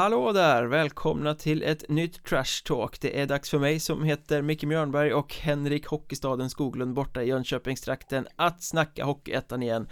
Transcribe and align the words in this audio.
Hallå 0.00 0.32
där! 0.32 0.64
Välkomna 0.64 1.34
till 1.34 1.62
ett 1.62 1.88
nytt 1.88 2.24
Trash 2.24 2.64
Talk 2.64 3.00
Det 3.00 3.20
är 3.20 3.26
dags 3.26 3.50
för 3.50 3.58
mig 3.58 3.80
som 3.80 4.04
heter 4.04 4.42
Micke 4.42 4.64
Mjörnberg 4.64 5.12
och 5.12 5.34
Henrik 5.34 5.86
Hockeystaden 5.86 6.50
Skoglund 6.50 6.94
borta 6.94 7.22
i 7.22 7.28
Jönköpingstrakten 7.28 8.26
att 8.36 8.62
snacka 8.62 9.04
Hockeyettan 9.04 9.62
igen 9.62 9.88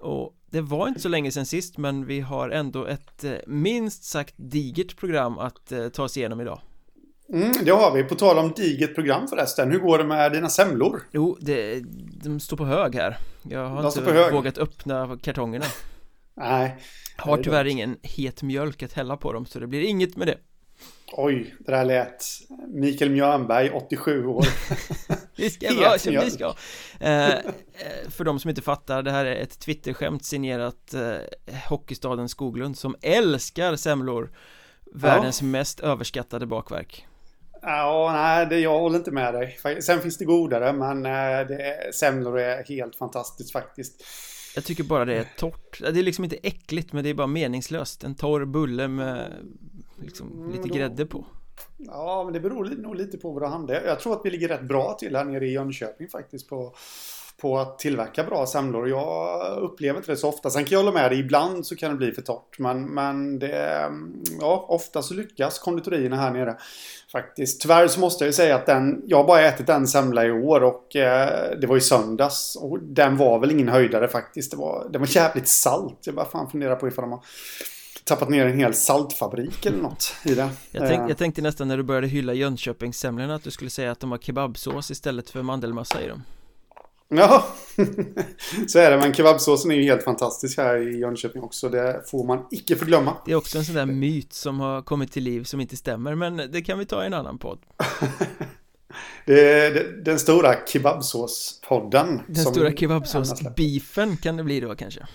och 0.00 0.34
det 0.50 0.60
var 0.60 0.88
inte 0.88 1.00
så 1.00 1.08
länge 1.08 1.30
sedan 1.30 1.46
sist 1.46 1.78
men 1.78 2.06
vi 2.06 2.20
har 2.20 2.50
ändå 2.50 2.86
ett 2.86 3.24
eh, 3.24 3.32
minst 3.46 4.04
sagt 4.04 4.34
digert 4.36 4.96
program 4.96 5.38
att 5.38 5.72
eh, 5.72 5.88
ta 5.88 6.02
oss 6.02 6.16
igenom 6.16 6.40
idag 6.40 6.60
Mm, 7.32 7.52
det 7.64 7.70
har 7.70 7.94
vi. 7.94 8.04
På 8.04 8.14
tal 8.14 8.38
om 8.38 8.52
digert 8.56 8.94
program 8.94 9.28
förresten. 9.28 9.70
Hur 9.70 9.78
går 9.78 9.98
det 9.98 10.04
med 10.04 10.32
dina 10.32 10.48
semlor? 10.48 11.02
Jo, 11.10 11.36
det, 11.40 11.80
de 12.22 12.40
står 12.40 12.56
på 12.56 12.64
hög 12.64 12.94
här 12.94 13.18
Jag 13.42 13.68
har 13.68 13.82
de 13.82 13.98
inte 13.98 14.30
vågat 14.30 14.58
öppna 14.58 15.18
kartongerna 15.22 15.66
Nej 16.34 16.78
Har 17.22 17.42
tyvärr 17.42 17.64
ingen 17.64 17.98
het 18.02 18.42
mjölk 18.42 18.82
att 18.82 18.92
hälla 18.92 19.16
på 19.16 19.32
dem 19.32 19.46
så 19.46 19.60
det 19.60 19.66
blir 19.66 19.82
inget 19.82 20.16
med 20.16 20.26
det. 20.26 20.38
Oj, 21.12 21.54
det 21.58 21.72
där 21.72 21.84
lät 21.84 22.24
Mikael 22.68 23.10
Mjörnberg, 23.10 23.70
87 23.70 24.26
år. 24.26 24.46
Det 25.36 25.50
ska 25.50 25.74
vara 25.74 25.98
som 25.98 26.14
det 26.14 26.30
ska. 26.30 26.54
Eh, 27.00 27.28
eh, 27.28 27.40
För 28.08 28.24
de 28.24 28.40
som 28.40 28.48
inte 28.48 28.62
fattar, 28.62 29.02
det 29.02 29.10
här 29.10 29.24
är 29.24 29.36
ett 29.36 29.60
Twitterskämt 29.60 30.24
signerat 30.24 30.94
eh, 30.94 31.54
Hockeystaden 31.68 32.28
Skoglund 32.28 32.78
som 32.78 32.96
älskar 33.02 33.76
semlor. 33.76 34.32
Världens 34.94 35.42
ja. 35.42 35.46
mest 35.46 35.80
överskattade 35.80 36.46
bakverk. 36.46 37.06
Ja, 37.62 38.10
nej, 38.12 38.46
det, 38.46 38.58
jag 38.58 38.78
håller 38.78 38.98
inte 38.98 39.10
med 39.10 39.34
dig. 39.34 39.58
Sen 39.82 40.00
finns 40.00 40.18
det 40.18 40.24
godare, 40.24 40.72
men 40.72 41.06
eh, 41.06 41.46
det, 41.46 41.94
semlor 41.94 42.38
är 42.38 42.64
helt 42.64 42.96
fantastiskt 42.96 43.52
faktiskt. 43.52 44.04
Jag 44.54 44.64
tycker 44.64 44.84
bara 44.84 45.04
det 45.04 45.14
är 45.14 45.26
torrt. 45.36 45.80
Det 45.80 45.98
är 45.98 46.02
liksom 46.02 46.24
inte 46.24 46.36
äckligt, 46.42 46.92
men 46.92 47.04
det 47.04 47.10
är 47.10 47.14
bara 47.14 47.26
meningslöst. 47.26 48.04
En 48.04 48.14
torr 48.14 48.44
bulle 48.44 48.88
med 48.88 49.32
liksom 50.02 50.32
mm, 50.32 50.52
lite 50.52 50.68
grädde 50.68 51.06
på. 51.06 51.24
Ja, 51.78 52.24
men 52.24 52.32
det 52.32 52.40
beror 52.40 52.64
nog 52.64 52.96
lite 52.96 53.18
på 53.18 53.32
vad 53.32 53.42
det 53.42 53.48
handlar 53.48 53.82
Jag 53.82 54.00
tror 54.00 54.12
att 54.12 54.20
vi 54.24 54.30
ligger 54.30 54.48
rätt 54.48 54.62
bra 54.62 54.96
till 54.98 55.16
här 55.16 55.24
nere 55.24 55.46
i 55.46 55.52
Jönköping 55.52 56.08
faktiskt 56.08 56.48
på 56.48 56.74
på 57.42 57.58
att 57.58 57.78
tillverka 57.78 58.24
bra 58.24 58.46
semlor. 58.46 58.88
Jag 58.88 59.58
upplever 59.58 59.98
inte 59.98 60.12
det 60.12 60.16
så 60.16 60.28
ofta. 60.28 60.50
Sen 60.50 60.64
kan 60.64 60.72
jag 60.72 60.84
hålla 60.84 60.92
med 60.92 61.10
dig, 61.10 61.20
ibland 61.20 61.66
så 61.66 61.76
kan 61.76 61.90
det 61.90 61.96
bli 61.96 62.12
för 62.12 62.22
torrt. 62.22 62.58
Men, 62.58 62.84
men 62.84 63.38
det, 63.38 63.90
ja, 64.40 64.66
ofta 64.68 65.02
så 65.02 65.14
lyckas 65.14 65.58
konditorierna 65.58 66.16
här 66.16 66.30
nere. 66.30 66.56
Faktiskt. 67.12 67.60
Tyvärr 67.60 67.88
så 67.88 68.00
måste 68.00 68.24
jag 68.24 68.28
ju 68.28 68.32
säga 68.32 68.56
att 68.56 68.66
den, 68.66 69.02
jag 69.06 69.16
har 69.16 69.24
bara 69.24 69.40
ätit 69.40 69.68
en 69.68 69.86
semla 69.86 70.24
i 70.24 70.30
år 70.30 70.62
och 70.62 70.96
eh, 70.96 71.58
det 71.60 71.66
var 71.66 71.76
i 71.76 71.80
söndags. 71.80 72.56
Och 72.56 72.78
den 72.82 73.16
var 73.16 73.38
väl 73.38 73.50
ingen 73.50 73.68
höjdare 73.68 74.08
faktiskt. 74.08 74.50
Det 74.50 74.56
var, 74.56 74.88
det 74.92 74.98
var 74.98 75.16
jävligt 75.16 75.48
salt. 75.48 75.98
Jag 76.04 76.14
bara 76.14 76.26
fan 76.26 76.50
funderar 76.50 76.76
på 76.76 76.88
ifall 76.88 77.02
de 77.02 77.12
har 77.12 77.24
tappat 78.04 78.28
ner 78.28 78.46
en 78.46 78.58
hel 78.58 78.74
saltfabrik 78.74 79.66
eller 79.66 79.78
något 79.78 80.14
i 80.24 80.34
det. 80.34 80.48
Jag, 80.70 80.88
tänk, 80.88 81.10
jag 81.10 81.18
tänkte 81.18 81.42
nästan 81.42 81.68
när 81.68 81.76
du 81.76 81.82
började 81.82 82.06
hylla 82.06 82.34
Jönköpingssemlorna 82.34 83.34
att 83.34 83.44
du 83.44 83.50
skulle 83.50 83.70
säga 83.70 83.92
att 83.92 84.00
de 84.00 84.10
har 84.10 84.18
kebabsås 84.18 84.90
istället 84.90 85.30
för 85.30 85.42
mandelmassa 85.42 86.02
i 86.02 86.08
dem. 86.08 86.22
Ja, 87.14 87.46
så 88.66 88.78
är 88.78 88.90
det. 88.90 88.96
Men 88.96 89.14
kebabsåsen 89.14 89.70
är 89.70 89.74
ju 89.74 89.82
helt 89.82 90.02
fantastisk 90.02 90.58
här 90.58 90.76
i 90.76 90.98
Jönköping 90.98 91.42
också. 91.42 91.68
Det 91.68 92.02
får 92.06 92.26
man 92.26 92.46
icke 92.50 92.76
förglömma. 92.76 93.16
Det 93.26 93.32
är 93.32 93.36
också 93.36 93.58
en 93.58 93.64
sån 93.64 93.74
där 93.74 93.86
myt 93.86 94.32
som 94.32 94.60
har 94.60 94.82
kommit 94.82 95.12
till 95.12 95.22
liv 95.22 95.44
som 95.44 95.60
inte 95.60 95.76
stämmer. 95.76 96.14
Men 96.14 96.36
det 96.36 96.62
kan 96.62 96.78
vi 96.78 96.86
ta 96.86 97.02
i 97.02 97.06
en 97.06 97.14
annan 97.14 97.38
podd. 97.38 97.58
det 99.26 99.50
är 99.50 100.02
den 100.04 100.18
stora 100.18 100.54
kebabsåspodden. 100.66 102.20
Den 102.26 102.44
stora 102.44 102.70
kebabsås-beefen 102.70 104.16
kan 104.16 104.36
det 104.36 104.44
bli 104.44 104.60
då 104.60 104.74
kanske. 104.74 105.06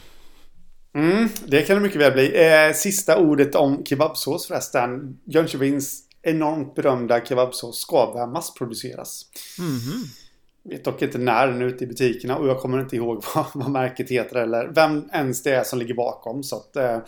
Mm, 0.95 1.29
det 1.45 1.61
kan 1.61 1.75
det 1.75 1.81
mycket 1.81 2.01
väl 2.01 2.11
bli. 2.11 2.45
Eh, 2.45 2.73
sista 2.73 3.17
ordet 3.17 3.55
om 3.55 3.85
kebabsås 3.85 4.47
förresten. 4.47 5.17
Jönköpings 5.25 6.03
enormt 6.21 6.75
berömda 6.75 7.25
kebabsås 7.25 7.81
ska 7.81 8.27
massproduceras. 8.33 9.25
Mm 9.59 9.71
-hmm 9.71 10.26
vet 10.69 10.83
dock 10.83 11.01
inte 11.01 11.17
när 11.17 11.47
den 11.47 11.61
är 11.61 11.65
ute 11.65 11.83
i 11.83 11.87
butikerna 11.87 12.37
och 12.37 12.47
jag 12.47 12.59
kommer 12.59 12.79
inte 12.79 12.95
ihåg 12.95 13.23
vad, 13.35 13.45
vad 13.53 13.69
märket 13.69 14.09
heter 14.09 14.35
eller 14.35 14.67
vem 14.67 15.09
ens 15.13 15.43
det 15.43 15.51
är 15.51 15.63
som 15.63 15.79
ligger 15.79 15.93
bakom. 15.93 16.43
Så 16.43 16.55
att 16.55 16.75
eh, 16.75 16.99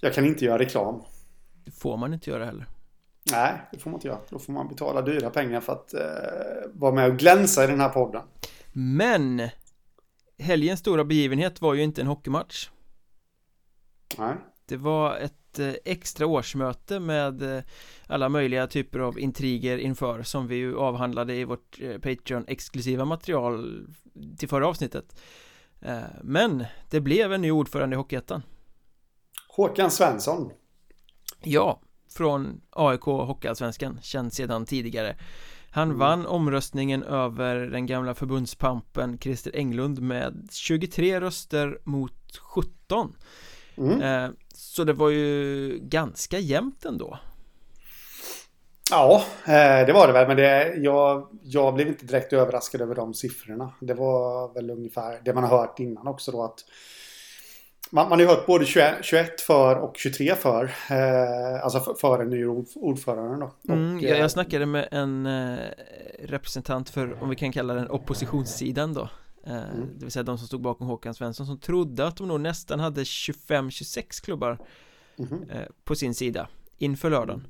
jag 0.00 0.14
kan 0.14 0.24
inte 0.24 0.44
göra 0.44 0.58
reklam. 0.58 1.02
Det 1.64 1.70
får 1.70 1.96
man 1.96 2.14
inte 2.14 2.30
göra 2.30 2.44
heller. 2.44 2.66
Nej, 3.30 3.52
det 3.72 3.78
får 3.78 3.90
man 3.90 3.98
inte 3.98 4.08
göra. 4.08 4.18
Då 4.28 4.38
får 4.38 4.52
man 4.52 4.68
betala 4.68 5.02
dyra 5.02 5.30
pengar 5.30 5.60
för 5.60 5.72
att 5.72 5.94
eh, 5.94 6.00
vara 6.72 6.94
med 6.94 7.10
och 7.10 7.18
glänsa 7.18 7.64
i 7.64 7.66
den 7.66 7.80
här 7.80 7.88
podden. 7.88 8.22
Men 8.72 9.48
helgens 10.38 10.80
stora 10.80 11.04
begivenhet 11.04 11.60
var 11.60 11.74
ju 11.74 11.82
inte 11.82 12.00
en 12.00 12.06
hockeymatch. 12.06 12.70
Nej. 14.18 14.34
Det 14.66 14.76
var 14.76 15.16
ett 15.16 15.46
Eh, 15.58 15.74
extra 15.84 16.26
årsmöte 16.26 17.00
med 17.00 17.56
eh, 17.56 17.62
alla 18.06 18.28
möjliga 18.28 18.66
typer 18.66 18.98
av 18.98 19.18
intriger 19.18 19.78
inför 19.78 20.22
som 20.22 20.46
vi 20.46 20.56
ju 20.56 20.78
avhandlade 20.78 21.34
i 21.34 21.44
vårt 21.44 21.80
eh, 21.80 21.98
Patreon-exklusiva 21.98 23.04
material 23.04 23.86
till 24.38 24.48
förra 24.48 24.68
avsnittet. 24.68 25.20
Men 26.22 26.64
det 26.90 27.00
blev 27.00 27.32
en 27.32 27.42
ny 27.42 27.50
ordförande 27.50 27.94
i 27.94 27.96
Hockeyettan. 27.96 28.42
Håkan 29.48 29.90
Svensson. 29.90 30.50
Ja, 31.42 31.80
från 32.12 32.60
AIK 32.70 33.00
Hockeyallsvenskan, 33.00 33.98
känd 34.02 34.32
sedan 34.32 34.66
tidigare. 34.66 35.16
Han 35.70 35.88
mm. 35.88 35.98
vann 35.98 36.26
omröstningen 36.26 37.02
över 37.02 37.56
den 37.56 37.86
gamla 37.86 38.14
förbundspampen 38.14 39.18
Christer 39.18 39.56
Englund 39.56 40.02
med 40.02 40.48
23 40.52 41.20
röster 41.20 41.78
mot 41.84 42.36
17 42.36 43.16
mm. 43.76 44.32
Så 44.76 44.84
det 44.84 44.92
var 44.92 45.10
ju 45.10 45.78
ganska 45.82 46.38
jämnt 46.38 46.84
ändå. 46.84 47.18
Ja, 48.90 49.24
eh, 49.44 49.86
det 49.86 49.92
var 49.92 50.06
det 50.06 50.12
väl. 50.12 50.28
Men 50.28 50.36
det, 50.36 50.74
jag, 50.76 51.28
jag 51.42 51.74
blev 51.74 51.88
inte 51.88 52.06
direkt 52.06 52.32
överraskad 52.32 52.80
över 52.80 52.94
de 52.94 53.14
siffrorna. 53.14 53.72
Det 53.80 53.94
var 53.94 54.54
väl 54.54 54.70
ungefär 54.70 55.20
det 55.24 55.34
man 55.34 55.44
har 55.44 55.58
hört 55.58 55.78
innan 55.78 56.06
också 56.06 56.32
då 56.32 56.44
att 56.44 56.58
man, 57.90 58.08
man 58.08 58.18
har 58.18 58.20
ju 58.20 58.26
hört 58.26 58.46
både 58.46 58.64
21, 58.64 58.94
21 59.02 59.40
för 59.40 59.76
och 59.76 59.96
23 59.96 60.34
för. 60.34 60.64
Eh, 60.90 61.64
alltså 61.64 61.80
för, 61.80 61.94
för 61.94 62.18
den 62.18 62.30
nya 62.30 62.64
ordföranden 62.74 63.40
då. 63.40 63.72
Mm, 63.72 64.00
jag, 64.00 64.18
jag 64.18 64.30
snackade 64.30 64.66
med 64.66 64.88
en 64.90 65.26
eh, 65.26 65.58
representant 66.18 66.90
för, 66.90 67.22
om 67.22 67.28
vi 67.28 67.36
kan 67.36 67.52
kalla 67.52 67.74
den 67.74 67.90
oppositionssidan 67.90 68.94
då. 68.94 69.08
Eh, 69.46 69.70
mm. 69.70 69.88
Det 69.98 70.04
vill 70.04 70.12
säga 70.12 70.22
de 70.22 70.38
som 70.38 70.46
stod 70.46 70.60
bakom 70.60 70.86
Håkan 70.86 71.14
Svensson 71.14 71.46
som 71.46 71.58
trodde 71.58 72.06
att 72.06 72.16
de 72.16 72.28
nog 72.28 72.40
nästan 72.40 72.80
hade 72.80 73.02
25-26 73.02 74.24
klubbar 74.24 74.58
mm. 75.18 75.48
på 75.84 75.94
sin 75.94 76.14
sida 76.14 76.48
inför 76.78 77.10
lördagen 77.10 77.46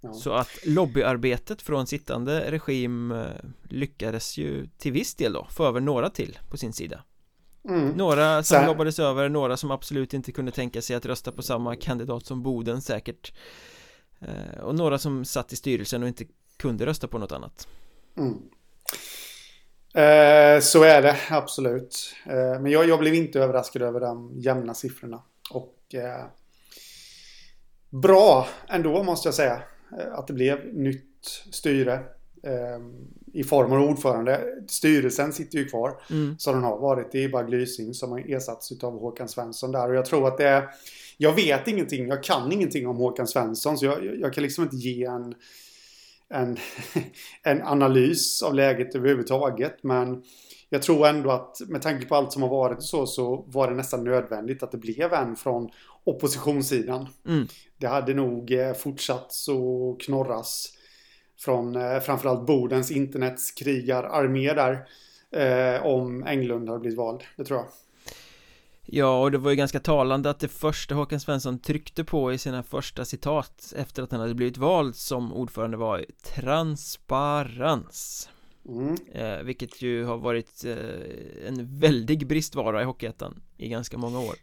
ja. 0.00 0.12
Så 0.12 0.32
att 0.32 0.48
lobbyarbetet 0.66 1.62
från 1.62 1.86
sittande 1.86 2.50
regim 2.50 3.12
eh, 3.12 3.26
lyckades 3.62 4.38
ju 4.38 4.68
till 4.78 4.92
viss 4.92 5.14
del 5.14 5.32
då 5.32 5.46
få 5.50 5.66
över 5.66 5.80
några 5.80 6.10
till 6.10 6.38
på 6.50 6.56
sin 6.56 6.72
sida 6.72 7.04
mm. 7.68 7.88
Några 7.88 8.42
som 8.42 8.56
Sen... 8.56 8.66
lobbades 8.66 8.98
över, 8.98 9.28
några 9.28 9.56
som 9.56 9.70
absolut 9.70 10.14
inte 10.14 10.32
kunde 10.32 10.52
tänka 10.52 10.82
sig 10.82 10.96
att 10.96 11.06
rösta 11.06 11.32
på 11.32 11.42
samma 11.42 11.76
kandidat 11.76 12.26
som 12.26 12.42
Boden 12.42 12.80
säkert 12.80 13.32
Och 14.62 14.74
några 14.74 14.98
som 14.98 15.24
satt 15.24 15.52
i 15.52 15.56
styrelsen 15.56 16.02
och 16.02 16.08
inte 16.08 16.24
kunde 16.56 16.86
rösta 16.86 17.08
på 17.08 17.18
något 17.18 17.32
annat 17.32 17.68
mm. 18.16 18.42
Eh, 19.94 20.60
så 20.60 20.82
är 20.82 21.02
det 21.02 21.16
absolut. 21.30 22.14
Eh, 22.26 22.60
men 22.60 22.66
jag, 22.66 22.88
jag, 22.88 22.98
blev 22.98 23.14
inte 23.14 23.40
överraskad 23.40 23.82
över 23.82 24.00
de 24.00 24.32
jämna 24.36 24.74
siffrorna. 24.74 25.22
Och 25.50 25.94
eh, 25.94 26.24
bra 27.90 28.48
ändå 28.68 29.02
måste 29.02 29.28
jag 29.28 29.34
säga. 29.34 29.62
Att 30.12 30.26
det 30.26 30.32
blev 30.32 30.74
nytt 30.74 31.42
styre. 31.50 32.00
I 33.32 33.44
form 33.44 33.72
av 33.72 33.82
ordförande. 33.82 34.40
Styrelsen 34.68 35.32
sitter 35.32 35.58
ju 35.58 35.64
kvar. 35.64 36.00
Mm. 36.10 36.38
Som 36.38 36.54
den 36.54 36.64
har 36.64 36.78
varit. 36.78 37.12
Det 37.12 37.24
är 37.24 37.28
bara 37.28 37.42
Glysing 37.42 37.94
som 37.94 38.12
har 38.12 38.34
ersatts 38.34 38.84
av 38.84 39.00
Håkan 39.00 39.28
Svensson 39.28 39.72
där. 39.72 39.88
Och 39.88 39.94
jag 39.94 40.04
tror 40.04 40.28
att 40.28 40.38
det 40.38 40.48
är... 40.48 40.68
Jag 41.16 41.32
vet 41.32 41.68
ingenting. 41.68 42.08
Jag 42.08 42.22
kan 42.22 42.52
ingenting 42.52 42.86
om 42.86 42.96
Håkan 42.96 43.26
Svensson. 43.26 43.78
Så 43.78 43.84
jag, 43.84 44.16
jag 44.20 44.32
kan 44.32 44.42
liksom 44.42 44.64
inte 44.64 44.76
ge 44.76 45.04
en 45.04 45.34
en, 46.30 46.56
en 47.42 47.62
analys 47.62 48.42
av 48.42 48.54
läget 48.54 48.94
överhuvudtaget. 48.94 49.82
Men 49.82 50.22
jag 50.68 50.82
tror 50.82 51.06
ändå 51.06 51.30
att 51.30 51.60
med 51.68 51.82
tanke 51.82 52.06
på 52.06 52.14
allt 52.14 52.32
som 52.32 52.42
har 52.42 52.48
varit 52.48 52.82
så, 52.82 53.06
så 53.06 53.44
var 53.46 53.68
det 53.68 53.74
nästan 53.74 54.04
nödvändigt 54.04 54.62
att 54.62 54.72
det 54.72 54.78
blev 54.78 55.12
en 55.12 55.36
från 55.36 55.70
oppositionssidan. 56.04 57.08
Mm. 57.26 57.46
Det 57.78 57.86
hade 57.86 58.14
nog 58.14 58.52
eh, 58.52 58.72
fortsatt 58.72 59.32
så 59.32 59.96
knorras 60.00 60.72
från 61.38 61.76
eh, 61.76 62.00
framförallt 62.00 62.46
Bodens 62.46 62.90
internetskrigararmé 62.90 64.52
där. 64.52 64.88
Eh, 65.30 65.86
om 65.86 66.22
Englund 66.26 66.68
hade 66.68 66.80
blivit 66.80 66.98
vald, 66.98 67.22
det 67.36 67.44
tror 67.44 67.58
jag. 67.58 67.68
Ja, 68.90 69.22
och 69.22 69.30
det 69.30 69.38
var 69.38 69.50
ju 69.50 69.56
ganska 69.56 69.80
talande 69.80 70.30
att 70.30 70.40
det 70.40 70.48
första 70.48 70.94
Håkan 70.94 71.20
Svensson 71.20 71.58
tryckte 71.58 72.04
på 72.04 72.32
i 72.32 72.38
sina 72.38 72.62
första 72.62 73.04
citat 73.04 73.72
efter 73.76 74.02
att 74.02 74.10
han 74.12 74.20
hade 74.20 74.34
blivit 74.34 74.56
vald 74.56 74.96
som 74.96 75.32
ordförande 75.32 75.76
var 75.76 76.04
transparens 76.34 78.28
mm. 78.68 78.96
eh, 79.12 79.42
Vilket 79.42 79.82
ju 79.82 80.04
har 80.04 80.18
varit 80.18 80.64
eh, 80.64 81.48
en 81.48 81.78
väldig 81.78 82.26
bristvara 82.26 82.82
i 82.82 82.84
Hockeyettan 82.84 83.42
i 83.56 83.68
ganska 83.68 83.98
många 83.98 84.20
år 84.20 84.34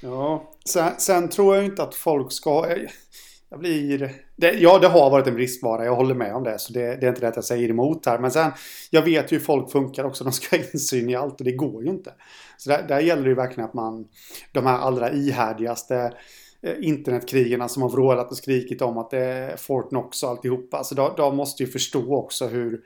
Ja, 0.00 0.52
sen, 0.64 0.92
sen, 0.98 1.28
tror 1.28 1.56
jag 1.56 1.64
inte 1.64 1.82
att 1.82 1.94
folk 1.94 2.32
ska 2.32 2.66
jag 3.50 3.60
blir... 3.60 4.12
Det, 4.36 4.52
ja, 4.52 4.78
det 4.78 4.88
har 4.88 5.10
varit 5.10 5.26
en 5.26 5.34
bristvara. 5.34 5.84
Jag 5.84 5.96
håller 5.96 6.14
med 6.14 6.34
om 6.34 6.44
det. 6.44 6.58
Så 6.58 6.72
det, 6.72 6.96
det 6.96 7.06
är 7.06 7.08
inte 7.08 7.20
det 7.20 7.28
att 7.28 7.36
jag 7.36 7.44
säger 7.44 7.68
emot 7.68 8.06
här. 8.06 8.18
Men 8.18 8.30
sen, 8.30 8.52
jag 8.90 9.02
vet 9.02 9.32
ju 9.32 9.36
hur 9.36 9.44
folk 9.44 9.70
funkar 9.70 10.04
också. 10.04 10.24
De 10.24 10.32
ska 10.32 10.56
ha 10.56 10.64
insyn 10.72 11.10
i 11.10 11.14
allt 11.14 11.40
och 11.40 11.44
det 11.44 11.52
går 11.52 11.84
ju 11.84 11.90
inte. 11.90 12.12
Så 12.56 12.70
där, 12.70 12.82
där 12.88 13.00
gäller 13.00 13.22
det 13.22 13.28
ju 13.28 13.34
verkligen 13.34 13.68
att 13.68 13.74
man... 13.74 14.08
De 14.52 14.66
här 14.66 14.78
allra 14.78 15.12
ihärdigaste 15.12 16.12
eh, 16.62 16.74
internetkrigarna 16.80 17.68
som 17.68 17.82
har 17.82 17.90
vrålat 17.90 18.30
och 18.30 18.36
skrikit 18.36 18.82
om 18.82 18.98
att 18.98 19.10
det 19.10 19.24
är 19.24 19.56
Fortnox 19.56 20.22
och 20.22 20.30
alltihopa. 20.30 20.76
Alltså 20.76 20.94
de, 20.94 21.12
de 21.16 21.36
måste 21.36 21.62
ju 21.62 21.68
förstå 21.68 22.14
också 22.14 22.46
hur 22.46 22.80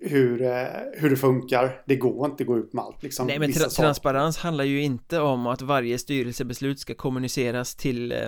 hur, 0.00 0.42
eh, 0.42 0.50
hur 0.92 1.10
det 1.10 1.16
funkar. 1.16 1.82
Det 1.86 1.96
går 1.96 2.26
inte 2.26 2.42
att 2.42 2.46
gå 2.46 2.58
ut 2.58 2.72
med 2.72 2.84
allt. 2.84 3.02
Liksom, 3.02 3.26
Nej 3.26 3.38
men 3.38 3.52
tra 3.52 3.68
transparens 3.68 4.38
handlar 4.38 4.64
ju 4.64 4.82
inte 4.82 5.20
om 5.20 5.46
att 5.46 5.62
varje 5.62 5.98
styrelsebeslut 5.98 6.80
ska 6.80 6.94
kommuniceras 6.94 7.74
till 7.74 8.12
eh, 8.12 8.18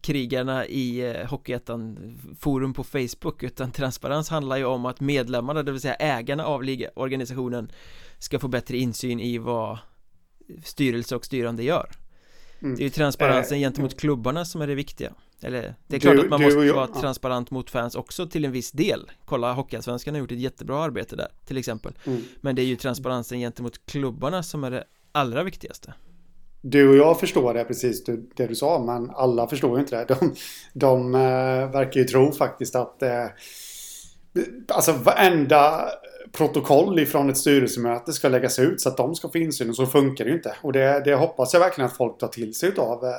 krigarna 0.00 0.66
i 0.66 1.10
eh, 1.10 1.26
Hockeyettan 1.26 1.98
forum 2.40 2.74
på 2.74 2.84
Facebook 2.84 3.42
utan 3.42 3.72
transparens 3.72 4.28
handlar 4.28 4.56
ju 4.56 4.64
om 4.64 4.86
att 4.86 5.00
medlemmarna, 5.00 5.62
det 5.62 5.72
vill 5.72 5.80
säga 5.80 5.94
ägarna 5.94 6.44
av 6.44 6.62
organisationen 6.94 7.70
ska 8.18 8.38
få 8.38 8.48
bättre 8.48 8.76
insyn 8.76 9.20
i 9.20 9.38
vad 9.38 9.78
styrelse 10.64 11.16
och 11.16 11.24
styrande 11.24 11.62
gör. 11.62 11.90
Mm. 12.62 12.76
Det 12.76 12.82
är 12.82 12.84
ju 12.84 12.90
transparensen 12.90 13.56
äh, 13.58 13.60
gentemot 13.60 14.00
klubbarna 14.00 14.44
som 14.44 14.60
är 14.60 14.66
det 14.66 14.74
viktiga. 14.74 15.12
Eller 15.42 15.74
det 15.86 15.96
är 15.96 16.00
klart 16.00 16.16
du, 16.16 16.22
att 16.22 16.28
man 16.28 16.42
måste 16.42 16.60
jag, 16.60 16.74
vara 16.74 16.88
ja. 16.94 17.00
transparent 17.00 17.50
mot 17.50 17.70
fans 17.70 17.94
också 17.94 18.26
till 18.26 18.44
en 18.44 18.52
viss 18.52 18.70
del 18.70 19.10
Kolla 19.24 19.52
Hockeyallsvenskan 19.52 20.14
har 20.14 20.20
gjort 20.20 20.32
ett 20.32 20.38
jättebra 20.38 20.78
arbete 20.84 21.16
där 21.16 21.28
till 21.46 21.58
exempel 21.58 21.92
mm. 22.06 22.22
Men 22.40 22.56
det 22.56 22.62
är 22.62 22.66
ju 22.66 22.76
transparensen 22.76 23.38
gentemot 23.38 23.86
klubbarna 23.86 24.42
som 24.42 24.64
är 24.64 24.70
det 24.70 24.84
allra 25.12 25.42
viktigaste 25.42 25.94
Du 26.60 26.88
och 26.88 26.96
jag 26.96 27.20
förstår 27.20 27.54
det 27.54 27.64
precis 27.64 28.04
det 28.36 28.46
du 28.46 28.54
sa 28.54 28.84
men 28.84 29.10
alla 29.10 29.46
förstår 29.46 29.76
ju 29.76 29.80
inte 29.80 30.04
det 30.04 30.14
De, 30.20 30.34
de 30.72 31.14
äh, 31.14 31.20
verkar 31.70 32.00
ju 32.00 32.04
tro 32.06 32.32
faktiskt 32.32 32.76
att 32.76 33.02
äh, 33.02 33.26
Alltså 34.68 34.92
varenda 34.92 35.88
protokoll 36.32 36.98
ifrån 36.98 37.30
ett 37.30 37.38
styrelsemöte 37.38 38.12
ska 38.12 38.28
läggas 38.28 38.58
ut 38.58 38.80
så 38.80 38.88
att 38.88 38.96
de 38.96 39.14
ska 39.14 39.28
få 39.28 39.38
insyn 39.38 39.68
och 39.68 39.76
så 39.76 39.86
funkar 39.86 40.24
det 40.24 40.30
ju 40.30 40.36
inte. 40.36 40.56
Och 40.62 40.72
det, 40.72 41.02
det 41.04 41.14
hoppas 41.14 41.52
jag 41.52 41.60
verkligen 41.60 41.90
att 41.90 41.96
folk 41.96 42.18
tar 42.18 42.28
till 42.28 42.54
sig 42.54 42.72
av 42.76 43.04
eh, 43.04 43.10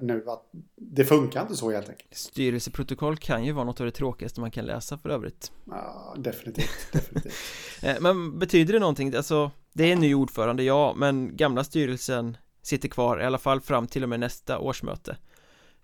nu 0.00 0.24
att 0.26 0.42
det 0.76 1.04
funkar 1.04 1.42
inte 1.42 1.56
så 1.56 1.70
helt 1.70 1.88
enkelt. 1.88 2.14
Styrelseprotokoll 2.14 3.16
kan 3.16 3.44
ju 3.44 3.52
vara 3.52 3.64
något 3.64 3.80
av 3.80 3.86
det 3.86 3.92
tråkigaste 3.92 4.40
man 4.40 4.50
kan 4.50 4.64
läsa 4.64 4.98
för 4.98 5.08
övrigt. 5.08 5.52
Ja, 5.64 6.14
definitivt. 6.18 6.92
definitivt. 6.92 7.34
Eh, 7.82 7.96
men 8.00 8.38
betyder 8.38 8.72
det 8.72 8.78
någonting? 8.78 9.14
Alltså, 9.16 9.50
det 9.72 9.84
är 9.84 9.92
en 9.92 10.00
ny 10.00 10.14
ordförande, 10.14 10.62
ja, 10.62 10.94
men 10.96 11.36
gamla 11.36 11.64
styrelsen 11.64 12.36
sitter 12.62 12.88
kvar 12.88 13.20
i 13.20 13.24
alla 13.24 13.38
fall 13.38 13.60
fram 13.60 13.86
till 13.86 14.02
och 14.02 14.08
med 14.08 14.20
nästa 14.20 14.58
årsmöte. 14.58 15.16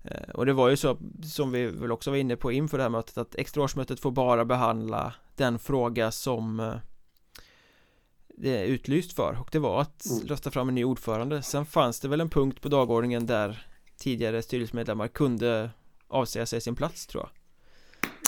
Eh, 0.05 0.31
och 0.35 0.47
det 0.47 0.53
var 0.53 0.69
ju 0.69 0.77
så 0.77 0.97
som 1.25 1.53
vi 1.53 1.67
väl 1.67 1.93
också 1.93 2.11
var 2.11 2.17
inne 2.17 2.37
på 2.37 2.53
inför 2.53 2.77
det 2.79 2.85
här 2.85 2.91
mötet 2.91 3.19
att 3.19 3.35
extra 3.35 3.63
årsmötet 3.63 4.01
får 4.01 4.11
bara 4.11 4.45
behandla 4.45 5.15
den 5.37 5.59
fråga 5.59 6.11
som 6.11 6.61
eh, 6.61 6.75
det 8.29 8.57
är 8.57 8.65
utlyst 8.65 9.13
för. 9.13 9.39
Och 9.41 9.49
det 9.53 9.59
var 9.59 9.81
att 9.81 10.07
mm. 10.07 10.27
rösta 10.27 10.51
fram 10.51 10.69
en 10.69 10.75
ny 10.75 10.85
ordförande. 10.85 11.43
Sen 11.43 11.67
fanns 11.67 12.01
det 12.01 12.09
väl 12.09 12.21
en 12.21 12.31
punkt 12.31 12.61
på 12.61 12.69
dagordningen 12.69 13.27
där 13.27 13.67
tidigare 13.97 14.43
styrelsemedlemmar 14.43 15.09
kunde 15.09 15.71
avsäga 16.09 16.47
sig 16.47 16.61
sin 16.61 16.77
plats 16.77 17.07
tror 17.07 17.23
jag. 17.23 17.31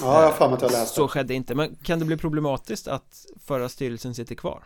Ja, 0.03 0.23
jag 0.23 0.33
har 0.33 0.55
att 0.55 0.63
jag 0.63 0.73
läste 0.73 0.95
Så 0.95 1.09
skedde 1.09 1.35
inte, 1.35 1.55
men 1.55 1.77
kan 1.83 1.99
det 1.99 2.05
bli 2.05 2.17
problematiskt 2.17 2.89
att 2.89 3.27
förra 3.47 3.69
styrelsen 3.69 4.15
sitter 4.15 4.35
kvar? 4.35 4.65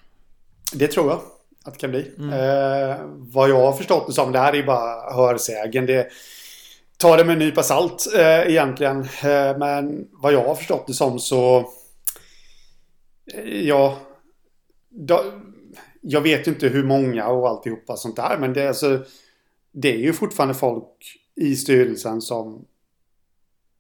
Det 0.73 0.87
tror 0.87 1.11
jag 1.11 1.21
att 1.65 1.75
det 1.75 1.81
kan 1.81 1.91
bli. 1.91 2.13
Mm. 2.19 2.31
eh, 2.31 2.97
Vad 3.17 3.51
jag 3.51 3.67
har 3.67 3.73
förstått 3.73 4.07
det 4.07 4.13
som, 4.13 4.33
det 4.33 4.39
här 4.39 4.53
är 4.53 4.57
ju 4.57 4.65
bara 4.65 5.15
hörsägen. 5.15 5.87
Det 5.87 6.09
Ta 7.05 7.17
det 7.17 7.25
med 7.25 7.33
en 7.33 7.39
nypa 7.39 7.63
salt 7.63 8.15
eh, 8.15 8.51
egentligen 8.51 9.01
eh, 9.01 9.59
Men 9.59 10.09
vad 10.13 10.33
jag 10.33 10.45
har 10.45 10.55
förstått 10.55 10.87
det 10.87 10.95
som 10.95 11.19
så 11.19 11.59
eh, 13.35 13.61
Ja. 13.61 13.99
Då, 14.89 15.25
jag 16.01 16.21
vet 16.21 16.47
ju 16.47 16.53
inte 16.53 16.69
hur 16.69 16.85
många 16.85 17.29
och 17.29 17.49
alltihopa 17.49 17.97
sånt 17.97 18.17
där. 18.17 18.39
Men 18.39 18.53
det 18.53 18.63
är, 18.63 18.69
alltså, 18.69 19.05
det 19.73 19.95
är 19.95 19.99
ju 19.99 20.13
fortfarande 20.13 20.55
folk 20.55 21.19
i 21.37 21.57
styrelsen 21.57 22.21
som 22.21 22.65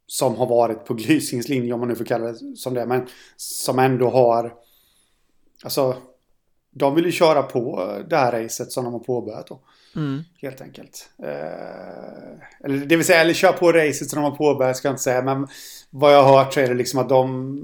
som 0.06 0.36
har 0.36 0.46
varit 0.46 0.84
på 0.84 0.94
Glysings 0.94 1.48
linje 1.48 1.72
om 1.72 1.80
man 1.80 1.88
nu 1.88 1.94
får 1.94 2.04
kalla 2.04 2.32
det 2.32 2.56
som 2.56 2.74
det. 2.74 2.86
Men 2.86 3.06
som 3.36 3.78
ändå 3.78 4.10
har 4.10 4.54
Alltså 5.62 5.96
De 6.70 6.94
vill 6.94 7.04
ju 7.04 7.12
köra 7.12 7.42
på 7.42 7.82
eh, 7.82 8.08
det 8.08 8.16
här 8.16 8.42
racet 8.42 8.72
som 8.72 8.84
de 8.84 8.92
har 8.92 9.00
påbörjat 9.00 9.46
då. 9.46 9.60
Mm. 9.96 10.23
Helt 10.43 10.61
enkelt. 10.61 11.11
Eh, 11.23 12.64
eller 12.64 12.87
det 12.87 12.96
vill 12.96 13.06
säga, 13.06 13.20
eller 13.20 13.35
kör 13.35 13.52
på 13.52 13.73
racet 13.73 14.11
som 14.11 14.23
de 14.23 14.31
har 14.31 14.37
påbörjat 14.37 14.76
ska 14.76 14.88
jag 14.88 14.93
inte 14.93 15.02
säga. 15.02 15.23
Men 15.23 15.49
vad 15.91 16.14
jag 16.14 16.23
har 16.23 16.38
hört 16.38 16.55
så 16.55 16.61
är 16.61 16.69
det 16.69 16.75
liksom 16.75 17.00
att 17.00 17.08
de 17.08 17.61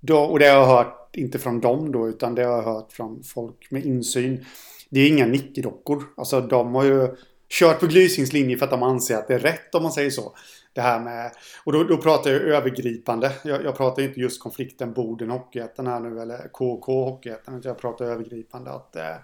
då, 0.00 0.18
och 0.18 0.38
det 0.38 0.46
har 0.46 0.56
jag 0.56 0.66
hört, 0.66 1.16
inte 1.16 1.38
från 1.38 1.60
dem 1.60 1.92
då, 1.92 2.08
utan 2.08 2.34
det 2.34 2.44
har 2.44 2.56
jag 2.56 2.62
hört 2.62 2.92
från 2.92 3.22
folk 3.22 3.70
med 3.70 3.84
insyn. 3.84 4.44
Det 4.90 5.00
är 5.00 5.08
inga 5.08 5.26
nickedockor. 5.26 6.04
Alltså 6.16 6.40
de 6.40 6.74
har 6.74 6.84
ju 6.84 7.08
kört 7.48 7.80
på 7.80 7.86
Glysings 7.86 8.32
linje 8.32 8.56
för 8.56 8.64
att 8.64 8.70
de 8.70 8.82
anser 8.82 9.16
att 9.16 9.28
det 9.28 9.34
är 9.34 9.38
rätt 9.38 9.74
om 9.74 9.82
man 9.82 9.92
säger 9.92 10.10
så. 10.10 10.36
Det 10.72 10.80
här 10.80 11.00
med, 11.00 11.32
och 11.64 11.72
då, 11.72 11.84
då 11.84 11.96
pratar 11.96 12.30
jag 12.30 12.40
övergripande. 12.40 13.32
Jag, 13.44 13.64
jag 13.64 13.76
pratar 13.76 14.02
inte 14.02 14.20
just 14.20 14.42
konflikten 14.42 14.92
Boden 14.92 15.30
Hockeyettan 15.30 15.86
här 15.86 16.00
nu 16.00 16.20
eller 16.20 16.48
KK 16.48 17.04
Hockeyettan. 17.04 17.60
Jag 17.64 17.78
pratar 17.78 18.04
övergripande 18.04 18.70
att 18.70 18.96
eh, 18.96 19.16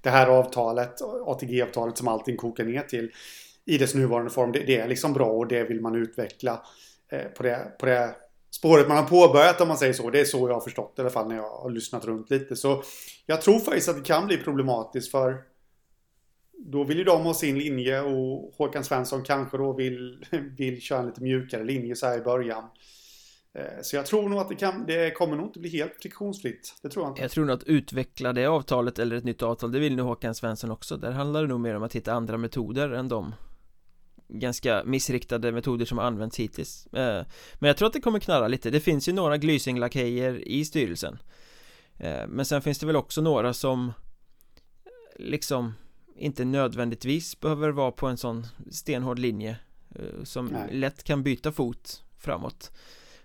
det 0.00 0.10
här 0.10 0.26
avtalet, 0.26 1.02
ATG-avtalet 1.26 1.98
som 1.98 2.08
allting 2.08 2.36
kokar 2.36 2.64
ner 2.64 2.82
till 2.82 3.10
i 3.64 3.78
dess 3.78 3.94
nuvarande 3.94 4.30
form, 4.30 4.52
det, 4.52 4.58
det 4.58 4.76
är 4.76 4.88
liksom 4.88 5.12
bra 5.12 5.30
och 5.30 5.48
det 5.48 5.64
vill 5.64 5.80
man 5.80 5.94
utveckla 5.94 6.62
eh, 7.12 7.24
på, 7.24 7.42
det, 7.42 7.72
på 7.78 7.86
det 7.86 8.14
spåret 8.50 8.88
man 8.88 8.96
har 8.96 9.04
påbörjat 9.04 9.60
om 9.60 9.68
man 9.68 9.78
säger 9.78 9.92
så. 9.92 10.10
Det 10.10 10.20
är 10.20 10.24
så 10.24 10.48
jag 10.48 10.54
har 10.54 10.60
förstått 10.60 10.96
det 10.96 11.00
i 11.00 11.02
alla 11.02 11.10
fall 11.10 11.28
när 11.28 11.36
jag 11.36 11.50
har 11.50 11.70
lyssnat 11.70 12.04
runt 12.04 12.30
lite. 12.30 12.56
Så 12.56 12.82
jag 13.26 13.42
tror 13.42 13.58
faktiskt 13.58 13.88
att 13.88 13.96
det 13.96 14.02
kan 14.02 14.26
bli 14.26 14.36
problematiskt 14.36 15.10
för 15.10 15.42
då 16.58 16.84
vill 16.84 16.98
ju 16.98 17.04
de 17.04 17.22
ha 17.22 17.34
sin 17.34 17.58
linje 17.58 18.00
och 18.00 18.54
Håkan 18.56 18.84
Svensson 18.84 19.22
kanske 19.22 19.56
då 19.56 19.72
vill, 19.72 20.24
vill 20.58 20.80
köra 20.80 20.98
en 20.98 21.06
lite 21.06 21.22
mjukare 21.22 21.64
linje 21.64 21.96
så 21.96 22.06
här 22.06 22.18
i 22.18 22.22
början. 22.22 22.64
Eh, 23.54 23.82
så 23.82 23.96
jag 23.96 24.06
tror 24.06 24.28
nog 24.28 24.38
att 24.38 24.48
det, 24.48 24.54
kan, 24.54 24.86
det 24.86 25.10
kommer 25.10 25.36
nog 25.36 25.46
inte 25.46 25.60
bli 25.60 25.70
helt 25.70 25.96
friktionsfritt. 26.00 26.74
Det 26.82 26.88
tror 26.88 27.04
jag 27.04 27.12
inte. 27.12 27.22
Jag 27.22 27.30
tror 27.30 27.44
nog 27.44 27.56
att 27.56 27.64
utveckla 27.64 28.32
det 28.32 28.46
avtalet 28.46 28.98
eller 28.98 29.16
ett 29.16 29.24
nytt 29.24 29.42
avtal, 29.42 29.72
det 29.72 29.78
vill 29.78 29.96
nog 29.96 30.06
Håkan 30.06 30.34
Svensson 30.34 30.70
också. 30.70 30.96
Där 30.96 31.10
handlar 31.10 31.42
det 31.42 31.48
nog 31.48 31.60
mer 31.60 31.74
om 31.74 31.82
att 31.82 31.96
hitta 31.96 32.12
andra 32.12 32.38
metoder 32.38 32.90
än 32.90 33.08
de 33.08 33.34
ganska 34.28 34.82
missriktade 34.84 35.52
metoder 35.52 35.84
som 35.84 35.98
har 35.98 36.04
använts 36.04 36.38
hittills 36.38 36.86
eh, 36.86 37.26
Men 37.54 37.68
jag 37.68 37.76
tror 37.76 37.86
att 37.86 37.92
det 37.92 38.00
kommer 38.00 38.18
knarra 38.18 38.48
lite, 38.48 38.70
det 38.70 38.80
finns 38.80 39.08
ju 39.08 39.12
några 39.12 39.36
Glysing-lakejer 39.36 40.48
i 40.48 40.64
styrelsen 40.64 41.18
eh, 41.96 42.26
Men 42.28 42.44
sen 42.44 42.62
finns 42.62 42.78
det 42.78 42.86
väl 42.86 42.96
också 42.96 43.20
några 43.20 43.54
som 43.54 43.92
liksom 45.16 45.74
inte 46.16 46.44
nödvändigtvis 46.44 47.40
behöver 47.40 47.70
vara 47.70 47.92
på 47.92 48.06
en 48.06 48.16
sån 48.16 48.46
stenhård 48.70 49.18
linje 49.18 49.56
som 50.24 50.46
Nej. 50.46 50.68
lätt 50.72 51.04
kan 51.04 51.22
byta 51.22 51.52
fot 51.52 52.02
framåt 52.18 52.70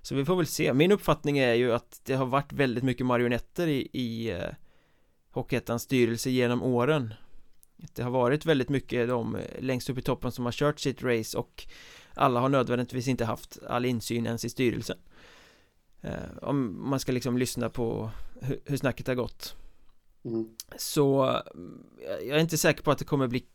Så 0.04 0.16
vi 0.16 0.26
får 0.26 0.36
väl 0.36 0.48
se, 0.48 0.74
min 0.74 0.92
uppfattning 0.92 1.38
är 1.38 1.54
ju 1.54 1.74
att 1.74 2.02
det 2.04 2.14
har 2.14 2.26
varit 2.26 2.54
väldigt 2.54 2.84
mycket 2.84 3.06
marionetter 3.06 3.68
i, 3.68 3.90
i 3.94 4.42
Hockeyettans 5.32 5.84
styrelse 5.84 6.30
genom 6.30 6.64
åren. 6.64 7.14
Det 7.94 8.04
har 8.04 8.12
varit 8.12 8.46
väldigt 8.46 8.70
mycket 8.70 9.08
de 9.08 9.38
längst 9.60 9.90
upp 9.90 9.98
i 9.98 10.02
toppen 10.02 10.32
som 10.32 10.46
har 10.46 10.52
kört 10.52 10.80
sitt 10.80 11.04
race 11.04 11.38
och 11.38 11.68
alla 12.14 12.40
har 12.40 12.50
nödvändigtvis 12.50 13.08
inte 13.08 13.26
haft 13.26 13.58
all 13.68 13.86
insyn 13.86 14.26
ens 14.26 14.46
i 14.46 14.50
styrelsen. 14.50 14.98
Eh, 16.02 16.38
Om 16.42 16.90
man 16.90 17.00
ska 17.00 17.12
liksom 17.12 17.38
lyssna 17.38 17.70
på 17.70 18.12
hur, 18.42 18.78
snacket 18.78 19.08
har 19.08 19.16
gått. 19.16 19.56
Mm. 20.26 20.56
Så 20.78 21.30
eh, 21.30 22.28
jag 22.28 22.38
är 22.38 22.42
inte 22.42 22.58
säker 22.58 22.84
på 22.84 22.92
att 22.92 22.98
det 22.98 23.06
kommer 23.06 23.28
bli 23.28 23.46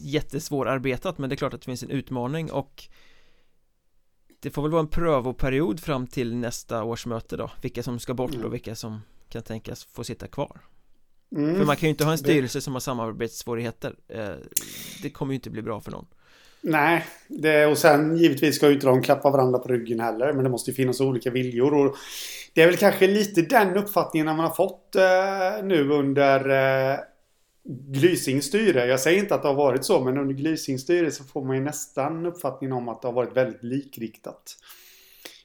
jättesvårarbetat 0.00 1.18
men 1.18 1.30
det 1.30 1.34
är 1.34 1.36
klart 1.36 1.54
att 1.54 1.60
det 1.60 1.66
finns 1.66 1.82
en 1.82 1.90
utmaning 1.90 2.52
och 2.52 2.88
det 4.40 4.50
får 4.50 4.62
väl 4.62 4.70
vara 4.70 4.80
en 4.80 4.88
prövoperiod 4.88 5.80
fram 5.80 6.06
till 6.06 6.36
nästa 6.36 6.84
årsmöte 6.84 7.36
då 7.36 7.50
Vilka 7.62 7.82
som 7.82 7.98
ska 7.98 8.14
bort 8.14 8.44
och 8.44 8.54
vilka 8.54 8.74
som 8.74 9.00
kan 9.28 9.42
tänkas 9.42 9.84
få 9.84 10.04
sitta 10.04 10.26
kvar. 10.26 10.60
Mm. 11.36 11.56
För 11.56 11.64
man 11.64 11.76
kan 11.76 11.86
ju 11.86 11.90
inte 11.90 12.04
ha 12.04 12.12
en 12.12 12.18
styrelse 12.18 12.60
som 12.60 12.72
har 12.72 12.80
samarbetssvårigheter. 12.80 13.94
Eh, 14.08 14.28
Det 15.02 15.10
kommer 15.10 15.32
ju 15.32 15.34
inte 15.34 15.50
bli 15.50 15.62
bra 15.62 15.80
för 15.80 15.90
någon. 15.90 16.06
Nej, 16.60 17.06
det, 17.28 17.66
och 17.66 17.78
sen 17.78 18.16
givetvis 18.16 18.56
ska 18.56 18.68
ju 18.68 18.74
inte 18.74 18.86
de 18.86 19.02
klappa 19.02 19.30
varandra 19.30 19.58
på 19.58 19.68
ryggen 19.68 20.00
heller 20.00 20.32
Men 20.32 20.44
det 20.44 20.50
måste 20.50 20.70
ju 20.70 20.74
finnas 20.74 21.00
olika 21.00 21.30
viljor. 21.30 21.74
Och 21.74 21.96
Det 22.54 22.62
är 22.62 22.66
väl 22.66 22.76
kanske 22.76 23.06
lite 23.06 23.42
den 23.42 23.76
uppfattningen 23.76 24.26
man 24.26 24.38
har 24.38 24.54
fått 24.54 24.96
eh, 24.96 25.64
nu 25.64 25.90
under 25.90 26.48
eh, 26.48 26.98
Glysings 27.68 28.44
styre. 28.44 28.86
Jag 28.86 29.00
säger 29.00 29.18
inte 29.18 29.34
att 29.34 29.42
det 29.42 29.48
har 29.48 29.54
varit 29.54 29.84
så 29.84 30.04
men 30.04 30.18
under 30.18 30.34
Glysings 30.34 30.82
styre 30.82 31.10
så 31.10 31.24
får 31.24 31.44
man 31.44 31.56
ju 31.56 31.62
nästan 31.62 32.26
uppfattningen 32.26 32.76
om 32.76 32.88
att 32.88 33.02
det 33.02 33.08
har 33.08 33.12
varit 33.12 33.36
väldigt 33.36 33.62
likriktat 33.62 34.56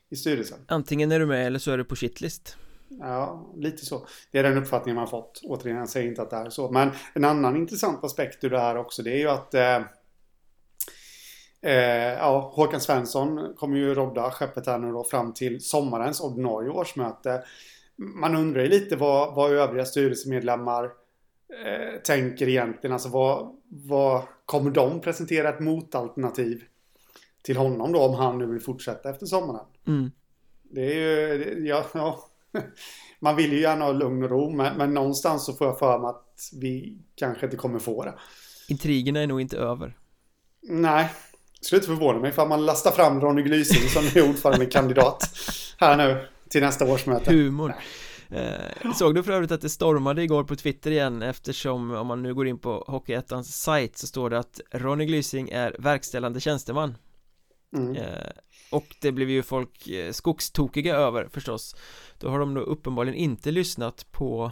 I 0.09 0.15
styrelsen 0.15 0.59
Antingen 0.67 1.11
är 1.11 1.19
du 1.19 1.25
med 1.25 1.47
eller 1.47 1.59
så 1.59 1.71
är 1.71 1.77
du 1.77 1.83
på 1.83 1.95
shitlist 1.95 2.55
Ja, 2.99 3.53
lite 3.57 3.85
så. 3.85 4.07
Det 4.31 4.39
är 4.39 4.43
den 4.43 4.57
uppfattningen 4.57 4.95
man 4.95 5.07
fått. 5.07 5.41
Återigen, 5.43 5.77
jag 5.77 5.89
säger 5.89 6.07
inte 6.07 6.21
att 6.21 6.29
det 6.29 6.35
är 6.35 6.49
så. 6.49 6.71
Men 6.71 6.89
en 7.13 7.25
annan 7.25 7.57
intressant 7.57 8.03
aspekt 8.03 8.43
ur 8.43 8.49
det 8.49 8.59
här 8.59 8.77
också, 8.77 9.03
det 9.03 9.11
är 9.11 9.17
ju 9.17 9.29
att 9.29 9.53
eh, 9.53 9.79
Eh, 11.63 12.13
ja, 12.17 12.51
Håkan 12.55 12.81
Svensson 12.81 13.53
kommer 13.57 13.77
ju 13.77 13.93
rodda 13.93 14.31
skeppet 14.31 14.67
här 14.67 14.77
nu 14.77 14.91
då 14.91 15.03
fram 15.03 15.33
till 15.33 15.61
sommarens 15.61 16.21
ordinarie 16.21 16.69
årsmöte. 16.69 17.43
Man 17.95 18.35
undrar 18.35 18.61
ju 18.61 18.67
lite 18.67 18.95
vad, 18.95 19.35
vad 19.35 19.51
övriga 19.51 19.85
styrelsemedlemmar 19.85 20.89
eh, 21.65 22.01
tänker 22.01 22.49
egentligen. 22.49 22.93
Alltså 22.93 23.09
vad, 23.09 23.55
vad 23.69 24.23
kommer 24.45 24.71
de 24.71 25.01
presentera 25.01 25.49
ett 25.49 25.59
motalternativ 25.59 26.63
till 27.43 27.57
honom 27.57 27.91
då 27.93 27.99
om 27.99 28.15
han 28.15 28.37
nu 28.37 28.45
vill 28.45 28.61
fortsätta 28.61 29.09
efter 29.09 29.25
sommaren? 29.25 29.65
Mm. 29.87 30.11
Det 30.63 30.81
är 30.81 30.95
ju, 30.95 31.67
ja, 31.67 31.85
ja. 31.93 32.19
Man 33.19 33.35
vill 33.35 33.53
ju 33.53 33.59
gärna 33.59 33.85
ha 33.85 33.91
lugn 33.91 34.23
och 34.23 34.29
ro 34.29 34.49
men, 34.49 34.77
men 34.77 34.93
någonstans 34.93 35.45
så 35.45 35.53
får 35.53 35.67
jag 35.67 35.79
för 35.79 35.99
mig 35.99 36.09
att 36.09 36.49
vi 36.61 36.97
kanske 37.15 37.45
inte 37.45 37.57
kommer 37.57 37.79
få 37.79 38.05
det. 38.05 38.13
Intrigerna 38.67 39.19
är 39.19 39.27
nog 39.27 39.41
inte 39.41 39.57
över. 39.57 39.97
Nej, 40.61 41.09
det 41.59 41.65
skulle 41.65 41.79
inte 41.79 41.87
förvåna 41.87 42.19
mig 42.19 42.29
ifall 42.29 42.47
man 42.47 42.65
lastar 42.65 42.91
fram 42.91 43.21
Ronny 43.21 43.41
Glysing 43.41 43.89
som 43.89 44.21
är 44.21 44.29
ordförandekandidat 44.29 45.23
här 45.77 45.97
nu 45.97 46.27
till 46.49 46.61
nästa 46.61 46.93
årsmöte. 46.93 47.33
Humor. 47.33 47.73
Eh, 48.31 48.93
såg 48.93 49.15
du 49.15 49.23
för 49.23 49.31
övrigt 49.31 49.51
att 49.51 49.61
det 49.61 49.69
stormade 49.69 50.23
igår 50.23 50.43
på 50.43 50.55
Twitter 50.55 50.91
igen? 50.91 51.21
Eftersom 51.21 51.91
om 51.91 52.07
man 52.07 52.23
nu 52.23 52.33
går 52.33 52.47
in 52.47 52.59
på 52.59 52.83
Hockeyettans 52.87 53.61
sajt 53.61 53.97
så 53.97 54.07
står 54.07 54.29
det 54.29 54.39
att 54.39 54.61
Ronny 54.71 55.05
Glysing 55.05 55.49
är 55.49 55.75
verkställande 55.79 56.39
tjänsteman. 56.39 56.97
Mm. 57.73 57.95
eh, 57.95 58.31
och 58.71 58.95
det 59.01 59.11
blev 59.11 59.29
ju 59.29 59.43
folk 59.43 59.87
eh, 59.87 60.11
skogstokiga 60.11 60.95
över 60.95 61.27
förstås. 61.31 61.75
Då 62.19 62.29
har 62.29 62.39
de 62.39 62.53
nog 62.53 62.63
uppenbarligen 62.63 63.15
inte 63.15 63.51
lyssnat 63.51 64.11
på 64.11 64.51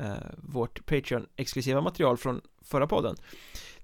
eh, 0.00 0.12
vårt 0.38 0.86
Patreon-exklusiva 0.86 1.80
material 1.80 2.16
från 2.16 2.40
förra 2.62 2.86
podden. 2.86 3.16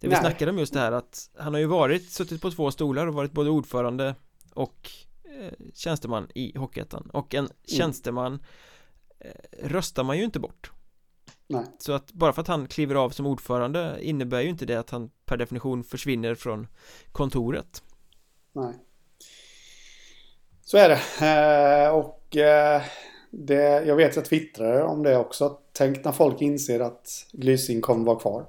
Det 0.01 0.07
vi 0.07 0.13
Nej. 0.13 0.21
snackade 0.21 0.51
om 0.51 0.59
just 0.59 0.73
det 0.73 0.81
här 0.81 0.93
att 0.93 1.31
han 1.39 1.55
har 1.55 1.61
ju 1.61 1.67
varit, 1.67 2.11
suttit 2.11 2.43
på 2.43 2.51
två 2.51 2.71
stolar 2.71 3.07
och 3.07 3.15
varit 3.15 3.33
både 3.33 3.51
ordförande 3.51 4.15
och 4.55 4.91
eh, 5.25 5.53
tjänsteman 5.75 6.29
i 6.35 6.59
Hockeyettan. 6.59 7.11
Och 7.13 7.35
en 7.35 7.49
tjänsteman 7.69 8.35
eh, 8.35 8.41
röstar 9.63 10.05
man 10.05 10.19
ju 10.19 10.25
inte 10.25 10.41
bort 10.41 10.71
Nej. 11.47 11.65
Så 11.79 11.93
att 11.93 12.13
bara 12.13 12.33
för 12.33 12.41
att 12.43 12.49
han 12.49 12.67
kliver 12.67 12.95
av 12.95 13.11
som 13.11 13.27
ordförande 13.27 13.99
innebär 14.01 14.41
ju 14.41 14.49
inte 14.49 14.67
det 14.67 14.77
att 14.77 14.91
han 14.91 15.11
per 15.27 15.37
definition 15.37 15.85
försvinner 15.85 16.35
från 16.35 16.67
kontoret 17.13 17.83
Nej. 18.53 18.75
Så 20.71 20.77
är 20.77 20.89
det. 20.89 21.27
Eh, 21.27 21.95
och 21.95 22.37
eh, 22.37 22.83
det, 23.31 23.85
jag 23.87 23.97
vet 23.97 24.17
jag 24.17 24.25
twittrade 24.25 24.83
om 24.83 25.03
det 25.03 25.17
också. 25.17 25.59
Tänk 25.73 26.05
när 26.05 26.13
folk 26.13 26.43
inser 26.43 26.81
att 26.81 27.27
Glysing 27.33 27.81
kommer 27.81 28.07
vara 28.07 28.19
kvar. 28.19 28.47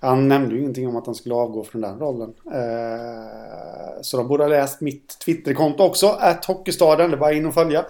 Han 0.00 0.28
nämnde 0.28 0.54
ju 0.54 0.60
ingenting 0.60 0.88
om 0.88 0.96
att 0.96 1.06
han 1.06 1.14
skulle 1.14 1.34
avgå 1.34 1.64
från 1.64 1.80
den 1.80 1.98
rollen. 1.98 2.34
Eh, 2.52 4.00
så 4.02 4.16
de 4.16 4.28
borde 4.28 4.44
ha 4.44 4.48
läst 4.48 4.80
mitt 4.80 5.18
Twitterkonto 5.24 5.82
också. 5.82 6.06
Att 6.06 6.44
Hockeystaden, 6.44 7.10
det 7.10 7.16
bara 7.16 7.32
in 7.32 7.46
och 7.46 7.54
följa. 7.54 7.86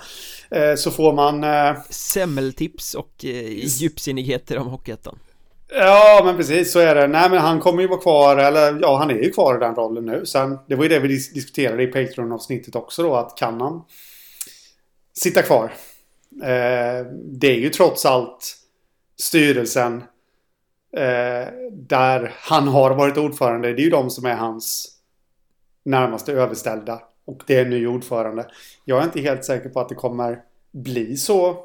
Eh, 0.50 0.74
så 0.74 0.90
får 0.90 1.12
man... 1.12 1.44
Eh, 1.44 1.76
Semmeltips 1.90 2.94
och 2.94 3.24
eh, 3.24 3.48
djupsinnigheter 3.48 4.58
om 4.58 4.66
Hockeyettan 4.66 5.18
Ja, 5.76 6.22
men 6.24 6.36
precis 6.36 6.72
så 6.72 6.78
är 6.78 6.94
det. 6.94 7.06
Nej, 7.06 7.30
men 7.30 7.38
han 7.38 7.60
kommer 7.60 7.82
ju 7.82 7.88
vara 7.88 8.00
kvar, 8.00 8.36
eller 8.36 8.78
ja, 8.82 8.96
han 8.96 9.10
är 9.10 9.14
ju 9.14 9.30
kvar 9.30 9.56
i 9.56 9.60
den 9.60 9.74
rollen 9.74 10.04
nu. 10.04 10.26
Sen, 10.26 10.58
det 10.68 10.74
var 10.74 10.82
ju 10.82 10.88
det 10.88 10.98
vi 10.98 11.08
dis 11.08 11.32
diskuterade 11.32 11.82
i 11.82 11.86
Patreon-avsnittet 11.86 12.76
också 12.76 13.02
då, 13.02 13.16
att 13.16 13.36
kan 13.36 13.60
han 13.60 13.82
sitta 15.18 15.42
kvar? 15.42 15.72
Eh, 16.42 17.06
det 17.22 17.50
är 17.50 17.58
ju 17.58 17.70
trots 17.70 18.06
allt 18.06 18.56
styrelsen 19.20 19.96
eh, 20.96 21.52
där 21.72 22.34
han 22.36 22.68
har 22.68 22.94
varit 22.94 23.16
ordförande. 23.16 23.72
Det 23.72 23.82
är 23.82 23.84
ju 23.84 23.90
de 23.90 24.10
som 24.10 24.26
är 24.26 24.34
hans 24.34 24.96
närmaste 25.84 26.32
överställda. 26.32 27.00
Och 27.24 27.42
det 27.46 27.56
är 27.56 27.64
en 27.64 27.70
ny 27.70 27.86
ordförande. 27.86 28.50
Jag 28.84 29.00
är 29.00 29.04
inte 29.04 29.20
helt 29.20 29.44
säker 29.44 29.68
på 29.68 29.80
att 29.80 29.88
det 29.88 29.94
kommer 29.94 30.42
bli 30.72 31.16
så 31.16 31.64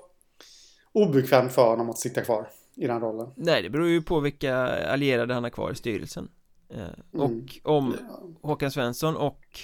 obekvämt 0.91 1.51
för 1.53 1.69
honom 1.69 1.89
att 1.89 1.97
sitta 1.99 2.21
kvar 2.21 2.47
i 2.75 2.87
den 2.87 2.99
rollen. 3.01 3.31
Nej, 3.35 3.61
det 3.61 3.69
beror 3.69 3.87
ju 3.87 4.01
på 4.01 4.19
vilka 4.19 4.55
allierade 4.91 5.33
han 5.33 5.43
har 5.43 5.49
kvar 5.49 5.71
i 5.71 5.75
styrelsen 5.75 6.29
eh, 6.69 7.19
Och 7.21 7.25
Mm. 7.29 7.47
om 7.63 7.95
Håkan 8.41 8.71
Svensson 8.71 9.15
och 9.15 9.59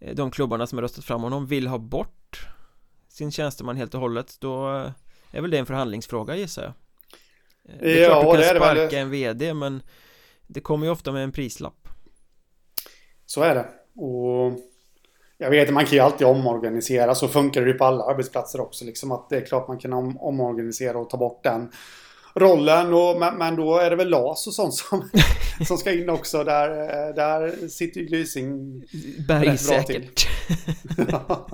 eh, 0.00 0.14
de 0.14 0.30
klubbarna 0.30 0.66
som 0.66 0.78
har 0.78 0.82
röstat 0.82 1.04
fram 1.04 1.22
honom 1.22 1.46
vill 1.46 1.66
ha 1.66 1.78
bort 1.78 2.46
sin 3.08 3.30
tjänsteman 3.30 3.76
helt 3.76 3.94
och 3.94 4.00
hållet 4.00 4.36
då 4.40 4.66
är 5.30 5.40
väl 5.40 5.50
det 5.50 5.58
en 5.58 5.66
förhandlingsfråga 5.66 6.36
gissar 6.36 6.62
jag 6.62 6.72
Eh, 7.68 7.74
Det 7.80 7.98
är 7.98 8.02
Ja, 8.10 8.20
klart 8.22 8.36
du 8.36 8.42
kan 8.42 8.54
det 8.54 8.60
väl. 8.60 8.76
sparka 8.76 8.98
en 8.98 9.10
VD 9.10 9.54
men 9.54 9.82
det 10.46 10.60
kommer 10.60 10.86
ju 10.86 10.92
ofta 10.92 11.12
med 11.12 11.24
en 11.24 11.32
prislapp 11.32 11.88
Så 13.26 13.42
är 13.42 13.54
det. 13.54 13.66
Och 14.02 14.52
jag 15.38 15.50
vet, 15.50 15.72
man 15.72 15.84
kan 15.84 15.92
ju 15.92 16.00
alltid 16.00 16.26
omorganisera. 16.26 17.14
Så 17.14 17.28
funkar 17.28 17.60
det 17.60 17.66
ju 17.66 17.74
på 17.74 17.84
alla 17.84 18.04
arbetsplatser 18.04 18.60
också. 18.60 18.84
Liksom 18.84 19.12
att 19.12 19.28
det 19.28 19.36
är 19.36 19.46
klart 19.46 19.68
man 19.68 19.78
kan 19.78 19.92
om, 19.92 20.18
omorganisera 20.20 20.98
och 20.98 21.10
ta 21.10 21.16
bort 21.16 21.44
den 21.44 21.72
rollen. 22.34 22.94
Och, 22.94 23.20
men, 23.20 23.38
men 23.38 23.56
då 23.56 23.78
är 23.78 23.90
det 23.90 23.96
väl 23.96 24.10
LAS 24.10 24.46
och 24.46 24.54
sånt 24.54 24.74
som, 24.74 25.08
som 25.66 25.78
ska 25.78 25.92
in 25.92 26.10
också. 26.10 26.44
Där, 26.44 26.68
där 27.14 27.68
sitter 27.68 28.00
ju 28.00 28.06
Glysing 28.06 28.82
Bergsäkert 29.28 30.28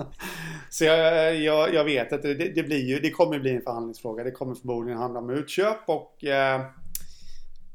Så 0.70 0.84
jag, 0.84 1.36
jag, 1.36 1.74
jag 1.74 1.84
vet 1.84 2.12
att 2.12 2.22
det, 2.22 2.34
det, 2.34 2.62
blir 2.62 2.88
ju, 2.88 3.00
det 3.00 3.10
kommer 3.10 3.38
bli 3.38 3.56
en 3.56 3.62
förhandlingsfråga. 3.62 4.24
Det 4.24 4.30
kommer 4.30 4.54
förmodligen 4.54 4.98
handla 4.98 5.20
om 5.20 5.30
utköp 5.30 5.78
och 5.86 6.24
eh, 6.24 6.60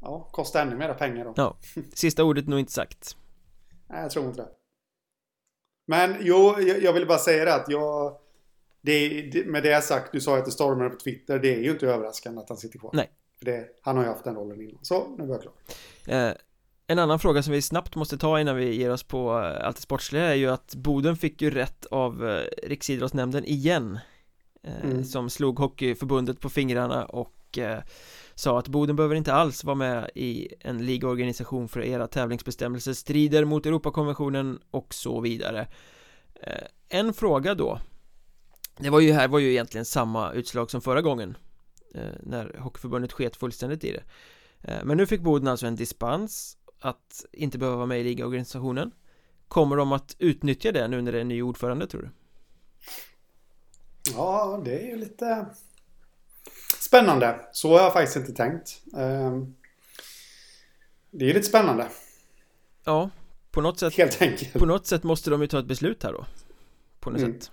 ja, 0.00 0.28
kosta 0.32 0.62
ännu 0.62 0.76
mer 0.76 0.94
pengar 0.94 1.24
då. 1.24 1.32
Ja, 1.36 1.56
sista 1.94 2.24
ordet 2.24 2.48
nog 2.48 2.60
inte 2.60 2.72
sagt 2.72 3.16
Nej, 3.88 4.02
jag 4.02 4.10
tror 4.10 4.26
inte 4.26 4.42
det. 4.42 4.48
Men 5.86 6.16
jo, 6.20 6.60
jag, 6.60 6.82
jag 6.82 6.92
ville 6.92 7.06
bara 7.06 7.18
säga 7.18 7.44
det 7.44 7.54
att 7.54 7.68
jag... 7.68 8.16
Det, 8.80 9.22
det, 9.22 9.46
med 9.46 9.62
det 9.62 9.82
sagt, 9.82 10.12
du 10.12 10.20
sa 10.20 10.38
att 10.38 10.44
det 10.44 10.50
stormade 10.50 10.90
på 10.90 10.96
Twitter. 10.96 11.38
Det 11.38 11.54
är 11.54 11.60
ju 11.60 11.70
inte 11.70 11.86
överraskande 11.86 12.40
att 12.40 12.48
han 12.48 12.58
sitter 12.58 12.78
kvar. 12.78 12.90
Nej. 12.94 13.10
För 13.38 13.44
det, 13.44 13.66
han 13.82 13.96
har 13.96 14.04
ju 14.04 14.10
haft 14.10 14.24
den 14.24 14.34
rollen 14.34 14.60
innan. 14.60 14.78
Så, 14.82 15.14
nu 15.18 15.26
var 15.26 15.34
jag 15.34 15.42
klar. 15.42 15.52
Eh, 16.06 16.32
en 16.86 16.98
annan 16.98 17.18
fråga 17.18 17.42
som 17.42 17.52
vi 17.52 17.62
snabbt 17.62 17.96
måste 17.96 18.18
ta 18.18 18.40
innan 18.40 18.56
vi 18.56 18.74
ger 18.74 18.90
oss 18.90 19.02
på 19.02 19.38
eh, 19.38 19.66
allt 19.66 19.76
det 19.76 19.82
sportsliga 19.82 20.24
är 20.24 20.34
ju 20.34 20.50
att 20.50 20.74
Boden 20.74 21.16
fick 21.16 21.42
ju 21.42 21.50
rätt 21.50 21.86
av 21.86 22.28
eh, 22.28 22.44
Riksidrottsnämnden 22.62 23.44
igen 23.44 23.98
eh, 24.62 24.84
Mm. 24.84 25.04
Som 25.04 25.30
slog 25.30 25.58
Hockeyförbundet 25.58 26.40
på 26.40 26.48
fingrarna 26.48 27.04
och 27.04 27.58
eh, 27.58 27.78
sa 28.38 28.58
att 28.58 28.68
Boden 28.68 28.96
behöver 28.96 29.14
inte 29.14 29.32
alls 29.32 29.64
vara 29.64 29.74
med 29.74 30.10
i 30.14 30.48
en 30.60 30.86
ligaorganisation 30.86 31.68
för 31.68 31.80
era 31.80 32.06
tävlingsbestämmelser 32.06 32.92
strider 32.92 33.44
mot 33.44 33.66
Europakonventionen 33.66 34.60
och 34.70 34.94
så 34.94 35.20
vidare. 35.20 35.68
Eh, 36.42 36.64
en 36.88 37.14
fråga 37.14 37.54
då. 37.54 37.80
Det 38.78 38.90
var 38.90 39.00
ju 39.00 39.12
här 39.12 39.28
var 39.28 39.38
ju 39.38 39.50
egentligen 39.50 39.84
samma 39.84 40.32
utslag 40.32 40.70
som 40.70 40.80
förra 40.80 41.02
gången 41.02 41.36
eh, 41.94 42.10
När 42.22 42.58
Hockeyförbundet 42.58 43.12
sket 43.12 43.36
fullständigt 43.36 43.84
i 43.84 43.92
det. 43.92 44.02
Eh, 44.62 44.84
men 44.84 44.96
nu 44.96 45.06
fick 45.06 45.20
Boden 45.20 45.48
alltså 45.48 45.66
en 45.66 45.76
dispens 45.76 46.56
att 46.80 47.24
inte 47.32 47.58
behöva 47.58 47.76
vara 47.76 47.86
med 47.86 48.00
i 48.00 48.04
ligaorganisationen 48.04 48.92
Kommer 49.48 49.76
de 49.76 49.92
att 49.92 50.16
utnyttja 50.18 50.72
det 50.72 50.88
nu 50.88 51.02
när 51.02 51.12
det 51.12 51.18
är 51.18 51.22
en 51.22 51.28
ny 51.28 51.42
ordförande 51.42 51.86
tror 51.86 52.02
du? 52.02 52.10
Ja, 54.14 54.62
det 54.64 54.78
är 54.78 54.86
ju 54.86 54.96
lite 54.96 55.46
spännande. 56.80 57.40
Så 57.52 57.72
har 57.76 57.80
jag 57.84 57.92
faktiskt 57.92 58.16
inte 58.16 58.32
tänkt. 58.32 58.82
Ehm, 58.98 59.54
Det 61.10 61.30
är 61.30 61.34
lite 61.34 61.46
spännande, 61.46 61.86
Ja, 62.84 63.10
på 63.50 63.60
något 63.60 63.78
sätt 63.80 63.94
helt 63.94 64.22
enkelt. 64.22 64.52
På 64.52 64.66
något 64.66 64.86
sätt 64.86 65.02
måste 65.02 65.30
de 65.30 65.40
ju 65.42 65.46
ta 65.46 65.58
ett 65.58 65.66
beslut 65.66 66.02
här 66.02 66.12
då 66.12 66.26
På 67.00 67.10
något 67.10 67.20
Mm. 67.20 67.40
sätt 67.40 67.50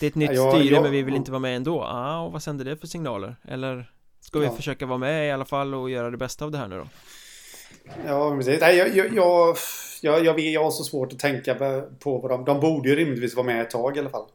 Det 0.00 0.06
är 0.06 0.10
ett 0.10 0.14
nytt 0.14 0.30
Ja, 0.34 0.52
styre 0.52 0.74
jag- 0.74 0.82
men 0.82 0.92
vi 0.92 1.02
vill 1.02 1.14
inte 1.14 1.30
vara 1.30 1.38
med 1.40 1.56
ändå 1.56 1.82
ah, 1.82 2.20
och 2.20 2.32
vad 2.32 2.42
sänder 2.42 2.64
det 2.64 2.76
för 2.76 2.86
signaler? 2.86 3.36
Eller 3.48 3.92
ska 4.20 4.38
vi 4.38 4.44
Ja. 4.46 4.52
försöka 4.56 4.86
vara 4.86 4.98
med 4.98 5.28
i 5.28 5.30
alla 5.30 5.44
fall 5.44 5.74
och 5.74 5.90
göra 5.90 6.10
det 6.10 6.16
bästa 6.16 6.44
av 6.44 6.50
det 6.50 6.58
här 6.58 6.68
nu 6.68 6.76
då? 6.78 6.86
Ja, 8.06 8.36
precis. 8.36 8.60
Nej, 8.60 8.76
jag, 8.76 8.96
jag, 8.96 9.14
jag, 9.14 9.56
jag, 10.02 10.24
jag, 10.24 10.40
jag 10.40 10.64
har 10.64 10.70
så 10.70 10.84
svårt 10.84 11.12
att 11.12 11.18
tänka 11.18 11.54
på 12.00 12.18
vad 12.18 12.30
de... 12.30 12.44
De 12.44 12.60
borde 12.60 12.88
ju 12.88 12.96
rimligtvis 12.96 13.34
vara 13.36 13.46
med 13.46 13.62
ett 13.62 13.70
tag 13.70 13.96
i 13.96 14.00
alla 14.00 14.10
fall. 14.10 14.26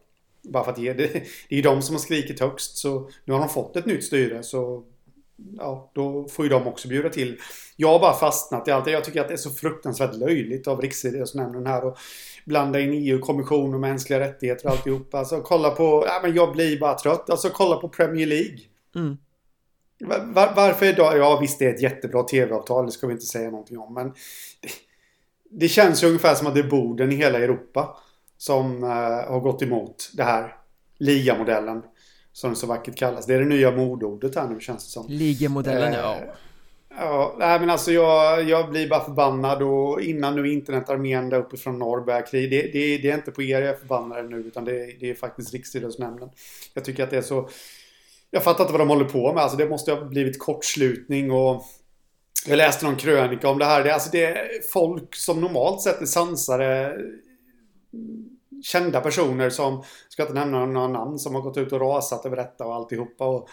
Bara 0.44 0.64
för 0.64 0.72
att 0.72 0.78
ge 0.78 0.94
det. 0.94 1.08
Det 1.14 1.56
är 1.56 1.56
ju 1.56 1.62
de 1.62 1.82
som 1.82 1.96
har 1.96 2.00
skrikit 2.00 2.40
högst. 2.40 2.78
Så 2.78 3.10
nu 3.26 3.34
har 3.34 3.40
de 3.40 3.50
fått 3.50 3.76
ett 3.76 3.86
nytt 3.86 4.04
styre. 4.04 4.44
Så 4.44 4.84
ja, 5.58 5.92
då 5.96 6.28
får 6.28 6.46
ju 6.46 6.50
de 6.50 6.68
också 6.68 6.88
bjuda 6.88 7.10
till. 7.10 7.40
Jag 7.76 7.88
har 7.88 8.00
bara 8.00 8.14
fastnat 8.14 8.68
i 8.68 8.72
allt 8.72 8.86
det. 8.86 8.92
Jag 8.92 9.04
tycker 9.04 9.22
att 9.22 9.28
det 9.28 9.34
är 9.34 9.38
så 9.38 9.50
fruktansvärt 9.50 10.16
löjligt 10.16 10.68
av 10.68 10.82
Riksidrottsnämnden 10.82 11.66
här. 11.66 11.86
Och 11.86 11.98
blanda 12.46 12.80
in 12.80 12.94
EU-kommission 12.94 13.74
och 13.74 13.80
mänskliga 13.80 14.20
rättigheter 14.20 14.66
och 14.66 14.72
alltihop. 14.72 15.14
Alltså 15.14 15.42
kolla 15.42 15.70
på... 15.70 16.04
Ja, 16.08 16.20
men 16.24 16.36
jag 16.36 16.52
blir 16.52 16.80
bara 16.80 16.98
trött. 16.98 17.30
Alltså 17.30 17.50
kolla 17.50 17.76
på 17.76 17.90
Premier 17.90 18.28
League. 18.28 18.60
Mm. 18.96 19.18
Var, 20.06 20.54
varför 20.56 20.86
idag? 20.86 21.18
Ja 21.18 21.40
visst 21.42 21.60
det 21.60 21.66
är 21.66 21.74
ett 21.74 21.82
jättebra 21.82 22.24
tv-avtal, 22.24 22.86
det 22.86 22.92
ska 22.92 23.08
vi 23.08 23.14
inte 23.14 23.26
säga 23.26 23.50
någonting 23.50 23.78
om. 23.78 23.94
Men 23.94 24.08
det, 24.62 24.70
det 25.50 25.68
känns 25.68 26.04
ju 26.04 26.08
ungefär 26.08 26.36
som 26.36 26.48
att 26.48 26.54
det 26.54 26.60
är 26.60 26.70
borden 26.70 27.12
i 27.12 27.16
hela 27.16 27.40
Europa 27.40 27.98
som 28.46 28.84
eh, 28.84 28.90
har 29.32 29.40
gått 29.40 29.62
emot 29.62 30.12
det 30.14 30.24
här 30.24 30.56
ligamodellen. 30.98 31.82
Som 32.32 32.50
det 32.50 32.56
så 32.56 32.68
vackert 32.68 32.96
kallas. 32.96 33.26
Det 33.26 33.34
är 33.34 33.40
det 33.40 33.46
nya 33.46 33.72
modordet 33.72 34.36
här 34.36 34.48
nu 34.48 34.60
känns 34.60 34.86
det 34.86 34.92
som. 34.92 35.06
Ligamodellen, 35.10 35.94
Eh, 35.94 36.00
ja 36.00 36.18
Ja, 36.98 37.36
nej 37.40 37.60
men 37.60 37.70
alltså 37.70 37.92
jag, 37.92 38.44
jag 38.44 38.70
blir 38.70 38.90
bara 38.90 39.06
förbannad 39.06 39.64
och 39.64 40.02
innan 40.02 40.36
nu 40.36 40.52
internetarmén 40.52 41.30
där 41.30 41.40
uppifrån 41.40 41.80
norr 41.80 42.02
börjar 42.06 42.26
krig. 42.26 42.50
Det, 42.50 42.62
det, 42.62 42.98
det, 42.98 43.10
är 43.10 43.16
inte 43.16 43.32
på 43.32 43.44
er 43.44 43.62
jag 43.62 43.70
är 43.70 43.78
förbannad 43.78 44.30
nu 44.30 44.38
utan 44.38 44.66
det, 44.66 45.00
det 45.00 45.10
är 45.10 45.16
faktiskt 45.16 45.54
Riksidrottsnämnden. 45.54 46.30
Jag 46.74 46.86
tycker 46.86 47.04
att 47.04 47.10
det 47.10 47.18
är 47.18 47.22
så... 47.22 47.50
Jag 48.32 48.44
fattar 48.44 48.64
inte 48.64 48.72
vad 48.74 48.82
de 48.82 48.90
håller 48.90 49.06
på 49.06 49.34
med. 49.34 49.44
Alltså 49.44 49.58
det 49.58 49.70
måste 49.70 49.92
ha 49.92 50.06
blivit 50.06 50.40
kortslutning 50.40 51.32
och... 51.32 51.64
Jag 52.48 52.58
läste 52.58 52.86
någon 52.86 52.96
krönika 52.96 53.50
om 53.50 53.60
det 53.60 53.66
här. 53.66 53.84
Det, 53.84 53.94
alltså 53.94 54.10
det 54.12 54.26
är 54.26 54.62
folk 54.74 55.16
som 55.16 55.42
normalt 55.42 55.82
sett 55.82 56.02
är 56.02 56.06
sansare 56.06 56.98
kända 58.64 59.02
personer 59.02 59.50
som, 59.50 59.84
ska 60.10 60.22
inte 60.22 60.34
nämna 60.34 60.66
några 60.66 60.88
namn, 60.88 61.20
som 61.20 61.36
har 61.36 61.42
gått 61.42 61.58
ut 61.58 61.72
och 61.72 61.82
rasat 61.82 62.26
över 62.26 62.36
detta 62.36 62.66
och 62.66 62.76
alltihopa. 62.76 63.26
Och 63.26 63.50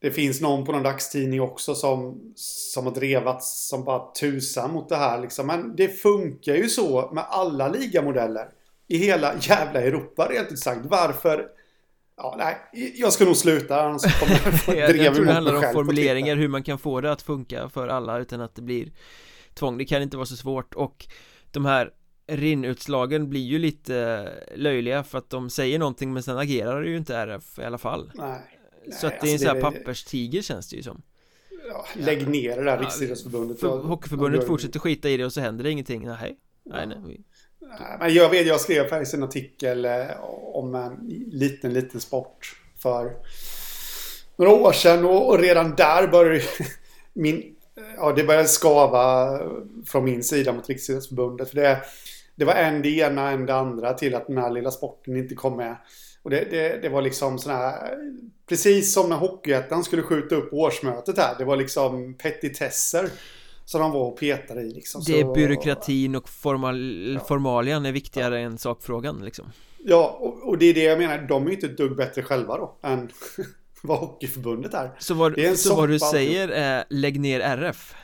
det 0.00 0.10
finns 0.10 0.40
någon 0.40 0.64
på 0.64 0.72
någon 0.72 0.82
dagstidning 0.82 1.40
också 1.40 1.74
som, 1.74 2.20
som 2.36 2.86
har 2.86 2.94
drevats 2.94 3.68
som 3.68 3.84
bara 3.84 4.12
tusan 4.12 4.72
mot 4.72 4.88
det 4.88 4.96
här. 4.96 5.20
Liksom. 5.20 5.46
Men 5.46 5.76
det 5.76 5.88
funkar 5.88 6.54
ju 6.54 6.68
så 6.68 7.10
med 7.12 7.24
alla 7.28 7.68
ligamodeller 7.68 8.48
i 8.88 8.96
hela 8.96 9.34
jävla 9.40 9.80
Europa 9.80 10.28
rent 10.30 10.52
ut 10.52 10.58
sagt. 10.58 10.80
Varför? 10.84 11.46
Ja, 12.16 12.34
nej, 12.38 12.56
jag 12.94 13.12
ska 13.12 13.24
nog 13.24 13.36
sluta 13.36 13.82
annars 13.82 14.20
kommer 14.20 14.40
jag 14.44 14.60
få 14.64 14.74
jag, 14.74 14.96
jag 14.96 15.14
tror 15.14 15.24
det 15.24 15.32
handlar 15.32 15.54
om 15.54 15.72
formuleringar 15.72 16.36
hur 16.36 16.48
man 16.48 16.62
kan 16.62 16.78
få 16.78 17.00
det 17.00 17.12
att 17.12 17.22
funka 17.22 17.68
för 17.68 17.88
alla 17.88 18.18
utan 18.18 18.40
att 18.40 18.54
det 18.54 18.62
blir 18.62 18.92
tvång. 19.54 19.78
Det 19.78 19.84
kan 19.84 20.02
inte 20.02 20.16
vara 20.16 20.26
så 20.26 20.36
svårt 20.36 20.74
och 20.74 21.06
de 21.50 21.64
här 21.64 21.90
rinnutslagen 22.36 23.28
blir 23.28 23.40
ju 23.40 23.58
lite 23.58 24.28
löjliga 24.54 25.04
för 25.04 25.18
att 25.18 25.30
de 25.30 25.50
säger 25.50 25.78
någonting 25.78 26.12
men 26.12 26.22
sen 26.22 26.38
agerar 26.38 26.82
ju 26.82 26.96
inte 26.96 27.16
RF 27.16 27.58
i 27.58 27.64
alla 27.64 27.78
fall. 27.78 28.12
Nej. 28.14 28.40
Så 29.00 29.06
att 29.06 29.20
det 29.20 29.28
är 29.28 29.32
en 29.32 29.38
sån 29.38 29.48
här 29.48 29.60
papperstiger 29.60 30.42
känns 30.42 30.70
det 30.70 30.76
ju 30.76 30.82
som 30.82 31.02
ja, 31.68 31.86
Lägg 31.94 32.28
ner 32.28 32.56
det 32.56 32.62
där 32.64 32.76
ja, 32.76 32.82
Riksidrottsförbundet 32.82 33.60
för, 33.60 33.78
Hockeyförbundet 33.78 34.46
fortsätter 34.46 34.80
skita 34.80 35.08
i 35.08 35.16
det 35.16 35.24
och 35.24 35.32
så 35.32 35.40
händer 35.40 35.64
det 35.64 35.70
ingenting 35.70 36.06
Nej, 36.06 36.38
nej, 36.64 36.86
nej. 36.86 36.98
nej 37.60 37.96
Men 37.98 38.14
jag 38.14 38.30
vet, 38.30 38.46
jag 38.46 38.60
skrev 38.60 38.88
faktiskt 38.88 39.14
en 39.14 39.22
artikel 39.22 39.84
eh, 39.84 40.06
om 40.52 40.74
en 40.74 41.08
liten, 41.30 41.72
liten 41.72 42.00
sport 42.00 42.56
för 42.78 43.12
några 44.36 44.52
år 44.52 44.72
sedan 44.72 45.04
och, 45.04 45.28
och 45.28 45.38
redan 45.38 45.74
där 45.74 46.06
började 46.06 46.44
min, 47.12 47.54
ja 47.96 48.12
det 48.12 48.24
började 48.24 48.48
skava 48.48 49.38
från 49.86 50.04
min 50.04 50.24
sida 50.24 50.52
mot 50.52 50.68
Riksidrottsförbundet 50.68 51.50
för 51.50 51.56
det, 51.56 51.82
det 52.34 52.44
var 52.44 52.54
en 52.54 52.82
det 52.82 52.88
ena, 52.88 53.30
en 53.30 53.46
det 53.46 53.54
andra 53.54 53.92
till 53.92 54.14
att 54.14 54.26
den 54.26 54.38
här 54.38 54.50
lilla 54.50 54.70
sporten 54.70 55.16
inte 55.16 55.34
kom 55.34 55.56
med. 55.56 55.76
Och 56.22 56.30
det, 56.30 56.50
det, 56.50 56.82
det 56.82 56.88
var 56.88 57.02
liksom 57.02 57.38
sådana 57.38 57.60
här 57.60 57.98
Precis 58.46 58.92
som 58.94 59.08
när 59.08 59.16
Hockeyettan 59.16 59.84
skulle 59.84 60.02
skjuta 60.02 60.34
upp 60.34 60.52
årsmötet 60.52 61.18
här. 61.18 61.34
Det 61.38 61.44
var 61.44 61.56
liksom 61.56 62.14
petitesser 62.14 63.08
som 63.64 63.80
de 63.80 63.92
var 63.92 64.00
och 64.00 64.18
petade 64.18 64.60
i 64.60 64.70
liksom. 64.70 65.02
Det 65.06 65.20
är 65.20 65.34
byråkratin 65.34 66.16
och 66.16 66.28
formal, 66.28 67.12
ja. 67.14 67.24
formalian 67.24 67.86
är 67.86 67.92
viktigare 67.92 68.40
ja. 68.40 68.46
än 68.46 68.58
sakfrågan 68.58 69.24
liksom. 69.24 69.52
Ja, 69.78 70.18
och, 70.20 70.48
och, 70.48 70.58
det 70.58 70.66
är 70.66 70.74
det 70.74 70.82
jag 70.82 70.98
menar. 70.98 71.18
De 71.18 71.42
är 71.42 71.46
ju 71.46 71.54
inte 71.54 71.66
ett 71.66 71.76
dugg 71.76 71.96
bättre 71.96 72.22
själva 72.22 72.56
då 72.56 72.76
än 72.82 73.10
vad 73.82 73.98
Hockeyförbundet 73.98 74.74
är. 74.74 74.90
Så 74.98 75.14
vad, 75.14 75.38
är 75.38 75.54
så 75.54 75.76
vad 75.76 75.88
du 75.88 75.98
säger 75.98 76.48
är 76.48 76.84
lägg 76.90 77.20
ner 77.20 77.40
RF? 77.40 77.94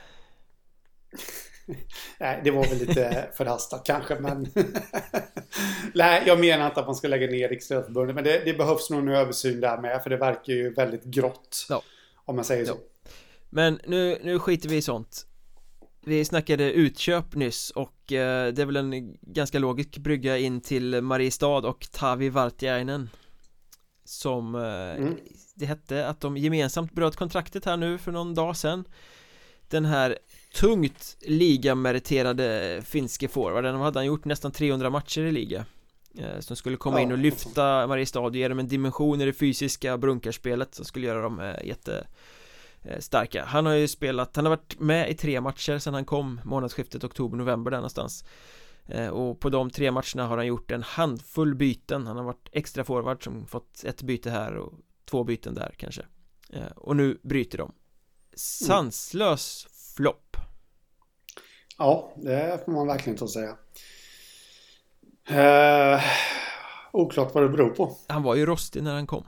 Nej, 2.19 2.41
det 2.45 2.51
var 2.51 2.65
väl 2.65 2.79
lite 2.79 3.29
förhastat 3.35 3.83
kanske, 3.87 4.15
men... 4.15 4.47
Nej, 5.95 6.23
jag 6.27 6.41
menar 6.41 6.67
inte 6.67 6.81
att 6.81 6.87
man 6.87 6.95
ska 6.95 7.09
lägga 7.09 7.27
ner 7.27 7.49
Riksidrottsförbundet, 7.49 8.15
men 8.15 8.25
det, 8.25 8.43
det, 8.45 8.55
behövs 8.55 8.91
nog 8.91 9.01
en 9.01 9.09
översyn 9.09 9.61
där 9.61 9.79
med, 9.79 10.03
för 10.03 10.11
det 10.11 10.17
verkar 10.17 10.53
ju 10.53 10.75
väldigt 10.75 11.05
grått. 11.05 11.67
Ja. 11.69 11.83
Om 12.25 12.37
man 12.37 12.45
säger 12.45 12.67
ja. 12.67 12.73
så. 12.73 12.79
Men 13.51 13.81
nu, 13.87 14.19
nu 14.23 14.39
skiter 14.39 14.69
vi 14.69 14.77
i 14.77 14.83
sånt. 14.83 15.27
Vi 16.05 16.25
snackade 16.25 16.73
utköp 16.73 17.35
nyss 17.35 17.71
och 17.71 18.13
eh, 18.13 18.53
det 18.53 18.63
är 18.63 18.67
väl 18.67 18.77
en 18.77 19.17
ganska 19.23 19.59
logisk 19.59 19.99
brygga 19.99 20.39
in 20.39 20.61
till 20.61 21.03
Mariestad 21.03 21.69
och 21.69 21.89
Tavi 21.93 22.29
Vartiainen 22.29 23.11
Som 24.05 24.55
eh, 24.55 24.97
mm. 24.97 25.17
det 25.55 25.67
hette 25.67 26.07
att 26.07 26.21
de 26.21 26.37
gemensamt 26.37 26.93
bröt 26.93 27.17
kontraktet 27.17 27.65
här 27.65 27.77
nu 27.77 27.99
för 27.99 28.13
någon 28.13 28.35
dag 28.35 28.57
sedan 28.57 28.85
Den 29.69 29.85
här 29.85 30.19
tungt 30.55 31.17
ligameriterade 31.21 32.81
finske 32.85 33.29
forwarden. 33.29 33.75
De 33.75 33.83
hade 33.83 33.99
han 33.99 34.07
gjort 34.07 34.25
nästan 34.25 34.53
300 34.53 34.91
matcher 34.91 35.21
i 35.21 35.33
liga 35.33 35.65
eh, 36.19 36.41
Som 36.41 36.57
skulle 36.57 36.77
komma 36.77 36.97
ja. 36.97 37.03
in 37.03 37.13
och 37.13 37.19
lyfta 37.19 37.87
Mariestad 37.87 38.21
och 38.21 38.37
ge 38.37 38.49
dem 38.49 38.59
en 38.59 38.69
dimension 38.69 39.21
i 39.21 39.25
det 39.25 39.33
fysiska 39.33 39.99
brunkarspelet 39.99 40.75
som 40.75 40.85
skulle 40.85 41.07
göra 41.07 41.23
dem 41.23 41.41
eh, 41.41 41.67
jätte 41.67 42.07
eh, 42.83 43.45
Han 43.45 43.67
har 43.67 43.73
ju 43.73 43.89
spelat, 43.89 44.37
han 44.37 44.45
har 44.45 44.51
varit 44.51 44.81
med 44.81 45.11
i 45.11 45.15
tre 45.15 45.41
matcher 45.41 45.79
sedan 45.79 45.95
han 45.95 46.05
kom 46.05 46.41
månadsskiftet 46.45 47.05
oktober-november 47.05 47.71
där 47.71 47.79
någonstans. 47.79 48.25
Och 49.13 49.41
på 49.41 49.51
de 49.51 49.71
tre 49.71 49.91
matcherna 49.91 50.27
har 50.27 50.37
han 50.37 50.47
gjort 50.47 50.71
en 50.71 50.83
handfull 50.83 51.55
byten. 51.55 52.07
Han 52.07 52.17
har 52.17 52.25
varit 52.25 52.49
extra 52.53 52.85
forward 52.85 53.25
som 53.25 53.47
fått 53.47 53.85
ett 53.85 54.03
byte 54.03 54.31
här 54.31 54.57
och 54.57 54.73
två 55.11 55.25
byten 55.25 55.55
där 55.55 55.75
kanske. 55.77 56.03
Och 56.77 56.97
nu 56.97 57.19
bryter 57.23 57.59
de. 57.59 57.73
Sanslös 58.35 59.67
flopp 59.99 60.37
Ja, 61.79 62.13
det 62.17 62.63
får 62.65 62.73
man 62.73 62.87
verkligen 62.87 63.19
ta 63.19 63.29
säga. 63.29 63.57
Eh, 65.29 66.03
oklart 66.93 67.35
vad 67.35 67.45
det 67.45 67.49
beror 67.49 67.71
på. 67.71 67.97
Han 68.09 68.23
var 68.23 68.35
ju 68.35 68.47
rostig 68.47 68.83
när 68.83 68.95
han 68.95 69.07
kom. 69.07 69.25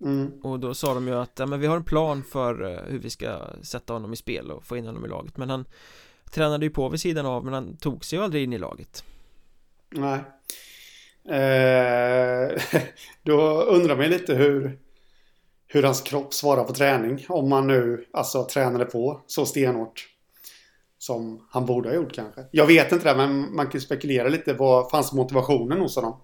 Mm. 0.00 0.40
Och 0.42 0.60
då 0.60 0.74
sa 0.74 0.94
de 0.94 1.08
ju 1.08 1.14
att 1.14 1.38
ja, 1.38 1.46
men 1.46 1.60
vi 1.60 1.66
har 1.66 1.76
en 1.76 1.84
plan 1.84 2.22
för 2.22 2.62
uh, 2.62 2.78
hur 2.86 2.98
vi 2.98 3.10
ska 3.10 3.38
sätta 3.62 3.92
honom 3.92 4.12
i 4.12 4.16
spel 4.16 4.50
och 4.50 4.64
få 4.64 4.76
in 4.76 4.86
honom 4.86 5.04
i 5.04 5.08
laget. 5.08 5.36
Men 5.36 5.50
han 5.50 5.64
tränade 6.30 6.66
ju 6.66 6.70
på 6.70 6.88
vid 6.88 7.00
sidan 7.00 7.26
av 7.26 7.44
men 7.44 7.54
han 7.54 7.76
tog 7.76 8.04
sig 8.04 8.18
ju 8.18 8.24
aldrig 8.24 8.44
in 8.44 8.52
i 8.52 8.58
laget. 8.58 9.04
Nej. 9.90 10.20
Eh, 11.28 12.60
då 13.22 13.62
undrar 13.62 13.96
man 13.96 14.06
lite 14.06 14.34
hur, 14.34 14.78
hur 15.74 15.82
hans 15.82 16.00
kropp 16.00 16.34
svarar 16.34 16.64
på 16.64 16.72
träning. 16.72 17.26
Om 17.28 17.48
man 17.48 17.66
nu 17.66 18.04
alltså 18.12 18.44
tränade 18.44 18.84
på 18.84 19.20
så 19.26 19.46
stenhårt 19.46 20.08
som 20.98 21.46
han 21.50 21.66
borde 21.66 21.88
ha 21.88 21.96
gjort 21.96 22.14
kanske. 22.14 22.44
Jag 22.50 22.66
vet 22.66 22.92
inte 22.92 23.12
det, 23.12 23.16
men 23.16 23.56
man 23.56 23.66
kan 23.66 23.80
spekulera 23.80 24.28
lite. 24.28 24.52
Vad 24.52 24.90
fanns 24.90 25.12
motivationen 25.12 25.80
hos 25.80 25.96
honom? 25.96 26.20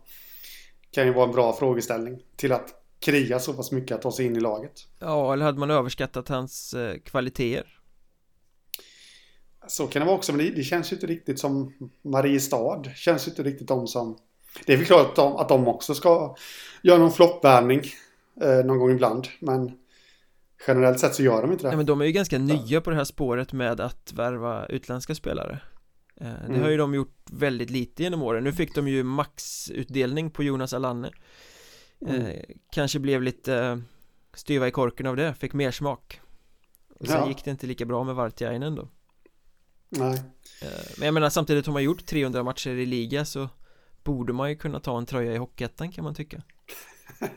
Kan 0.91 1.07
ju 1.07 1.13
vara 1.13 1.27
en 1.27 1.33
bra 1.33 1.53
frågeställning 1.53 2.19
till 2.37 2.53
att 2.53 2.69
kriga 3.01 3.39
så 3.39 3.53
pass 3.53 3.73
mycket 3.73 3.95
att 3.95 4.03
ta 4.03 4.13
sig 4.13 4.27
in 4.27 4.37
i 4.37 4.41
laget. 4.41 4.73
Ja, 4.99 5.33
eller 5.33 5.45
hade 5.45 5.59
man 5.59 5.71
överskattat 5.71 6.29
hans 6.29 6.75
eh, 6.75 6.99
kvaliteter? 6.99 7.79
Så 9.67 9.87
kan 9.87 10.01
det 10.01 10.07
vara 10.07 10.17
också, 10.17 10.33
men 10.33 10.47
det, 10.47 10.53
det 10.53 10.63
känns 10.63 10.93
ju 10.93 10.97
inte 10.97 11.07
riktigt 11.07 11.39
som 11.39 11.73
Mariestad. 12.03 12.83
Känns 12.95 13.27
ju 13.27 13.31
inte 13.31 13.43
riktigt 13.43 13.69
de 13.69 13.87
som... 13.87 14.19
Det 14.67 14.73
är 14.73 14.77
väl 14.77 14.87
klart 14.87 15.09
att 15.09 15.17
de, 15.17 15.37
att 15.37 15.49
de 15.49 15.69
också 15.69 15.95
ska 15.95 16.37
göra 16.83 16.99
någon 16.99 17.13
floppvärvning 17.13 17.83
eh, 18.41 18.65
någon 18.65 18.79
gång 18.79 18.91
ibland, 18.91 19.29
men 19.41 19.73
Generellt 20.67 21.01
sett 21.01 21.15
så 21.15 21.23
gör 21.23 21.43
de 21.43 21.53
inte 21.53 21.65
det. 21.65 21.69
Nej 21.69 21.77
men 21.77 21.87
de 21.87 22.01
är 22.01 22.05
ju 22.05 22.13
ganska 22.13 22.39
nya 22.39 22.81
på 22.81 22.91
det 22.91 22.97
här 22.97 23.05
spåret 23.05 23.53
med 23.53 23.81
att 23.81 24.13
värva 24.13 24.67
utländska 24.67 25.15
spelare. 25.15 25.61
Eh, 26.21 26.27
Det 26.27 26.47
mm. 26.47 26.63
har 26.63 26.71
ju 26.71 26.77
de 26.77 26.95
gjort 26.95 27.17
väldigt 27.31 27.71
lite 27.71 28.03
genom 28.03 28.23
åren. 28.23 28.45
Nu 28.45 28.53
fick 28.53 28.75
de 28.75 28.89
ju 28.89 29.03
maxutdelning 29.03 30.31
på 30.31 30.43
Jonas 30.43 30.73
Alanne 30.73 31.11
mm. 32.07 32.27
eh, 32.27 32.43
Kanske 32.73 32.99
blev 32.99 33.23
lite 33.23 33.83
styva 34.35 34.69
i 34.69 34.71
korken 34.71 35.07
av 35.07 35.17
det, 35.17 35.35
fick 35.35 35.53
mer 35.53 35.71
smak. 35.71 36.21
Och 37.01 37.07
sen 37.07 37.17
ja. 37.17 37.29
gick 37.29 37.45
det 37.45 37.51
inte 37.51 37.67
lika 37.67 37.85
bra 37.85 38.05
med 38.05 38.15
Vartiainen 38.15 38.75
då 38.75 38.89
Nej. 39.89 40.23
Eh, 40.63 40.69
Men 40.99 41.07
jag 41.07 41.15
menar 41.15 41.31
samtidigt 41.31 41.67
har 41.67 41.73
man 41.73 41.83
gjort 41.83 42.07
300 42.07 42.43
matcher 42.43 42.71
i 42.71 42.87
liga 42.87 43.25
så 43.25 43.49
Borde 44.05 44.33
man 44.33 44.51
ju 44.51 44.57
kunna 44.57 44.81
ta 44.81 44.99
en 44.99 45.07
tröja 45.07 45.35
i 45.35 45.37
Hockeyettan 45.37 45.93
kan 45.93 46.05
man 46.05 46.15
tycka 46.15 46.43